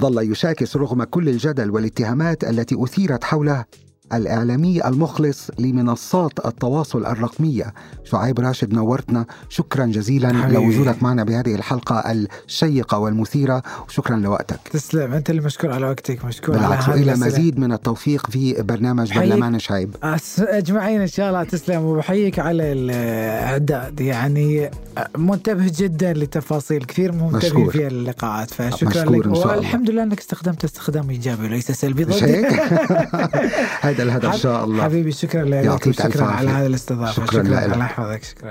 ظل 0.00 0.30
يشاكس 0.32 0.76
رغم 0.76 1.04
كل 1.04 1.28
الجدل 1.28 1.70
والاتهامات 1.70 2.44
التي 2.44 2.76
أثيرت 2.84 3.24
حوله 3.24 3.64
الإعلامي 4.12 4.86
المخلص 4.86 5.50
لمنصات 5.58 6.46
التواصل 6.46 7.06
الرقمية 7.06 7.74
شعيب 8.04 8.40
راشد 8.40 8.72
نورتنا 8.74 9.26
شكرا 9.48 9.86
جزيلا 9.86 10.28
حبيبي. 10.42 10.54
لوجودك 10.54 11.02
معنا 11.02 11.24
بهذه 11.24 11.54
الحلقة 11.54 12.12
الشيقة 12.46 12.98
والمثيرة 12.98 13.62
وشكرا 13.88 14.16
لوقتك 14.16 14.58
تسلم 14.72 15.12
أنت 15.12 15.30
اللي 15.30 15.42
مشكور 15.42 15.72
على 15.72 15.86
وقتك 15.86 16.24
مشكور 16.24 16.58
على 16.58 16.66
بالعكس 16.66 16.88
إلى. 16.88 17.12
مزيد 17.12 17.58
من 17.58 17.72
التوفيق 17.72 18.30
في 18.30 18.62
برنامج. 18.62 19.18
برلمان 19.18 19.58
شعيب 19.58 19.96
أجمعين 20.38 21.00
إن 21.00 21.06
شاء 21.06 21.28
الله 21.28 21.44
تسلم 21.44 21.82
وبحييك 21.82 22.38
على 22.38 22.72
الاعداد 22.72 24.00
يعني 24.00 24.70
منتبه 25.18 25.72
جدا 25.76 26.12
لتفاصيل 26.12 26.84
كثير 26.84 27.12
منتبه. 27.12 27.68
في 27.68 27.86
اللقاءات 27.86 28.50
فشكرا 28.50 29.04
لك 29.04 29.26
إن. 29.26 29.30
والحمد 29.32 29.90
لله 29.90 30.02
إنك 30.02 30.18
استخدمت 30.18 30.64
استخدام 30.64 31.10
إيجابي 31.10 31.46
وليس 31.46 31.70
سلبي 31.70 32.04
ضدي؟ 32.04 32.46
هذا 33.94 34.02
الهدف 34.02 34.32
إن 34.32 34.38
شاء 34.38 34.64
الله. 34.64 34.84
حبيبي 34.84 35.12
شكرا 35.12 35.44
لك. 35.44 35.64
يعطيك 35.64 35.86
وشكرا 35.86 36.26
على. 36.26 36.50
هذه 36.50 36.66
الاستضافة. 36.66 37.12
شكراً 37.12 37.26
شكرا. 37.26 37.64
الله 37.64 37.84
يحفظك 37.84 38.24
شكرا. 38.24 38.50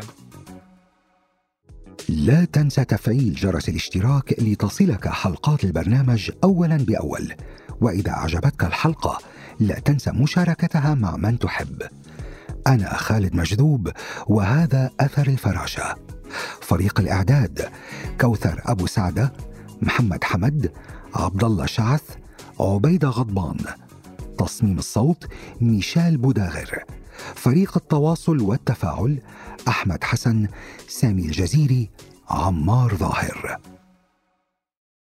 لا 2.10 2.46
تنسى 2.46 2.86
تفعيل 2.86 3.34
جرس 3.34 3.70
الاشتراك 3.70 4.36
لتصلك 4.40 5.08
حلقات 5.08 5.64
البرنامج 5.64 6.32
اولا 6.44 6.78
بأول. 6.78 7.34
وإذا 7.82 8.12
أعجبتك 8.12 8.64
الحلقة 8.64 9.20
لا 9.60 9.80
تنسى 9.80 10.12
مشاركتها 10.12 10.96
مع 10.96 11.16
من 11.18 11.40
تحب. 11.40 11.82
أنا 12.68 12.98
خالد 12.98 13.36
مجذوب 13.36 13.92
وهذا 14.28 14.90
أثر 15.00 15.28
الفراشة. 15.28 15.96
فريق 16.62 17.00
الإعداد 17.00 17.70
كوثر 18.22 18.62
أبو 18.66 18.88
سعدة 18.88 19.34
محمد 19.82 20.24
حمد 20.24 20.72
عبد 21.16 21.44
الله 21.44 21.66
شعث 21.66 22.02
عبيده 22.60 23.10
غضبان. 23.10 23.58
تصميم 24.38 24.78
الصوت 24.78 25.28
ميشيل 25.62 26.18
بوداغر 26.18 26.84
فريق 27.36 27.78
التواصل 27.78 28.42
والتفاعل 28.42 29.22
أحمد 29.68 30.04
حسن 30.04 30.48
سامي 30.88 31.26
الجزيري 31.26 31.90
عمار 32.30 32.96
ظاهر. 32.96 33.60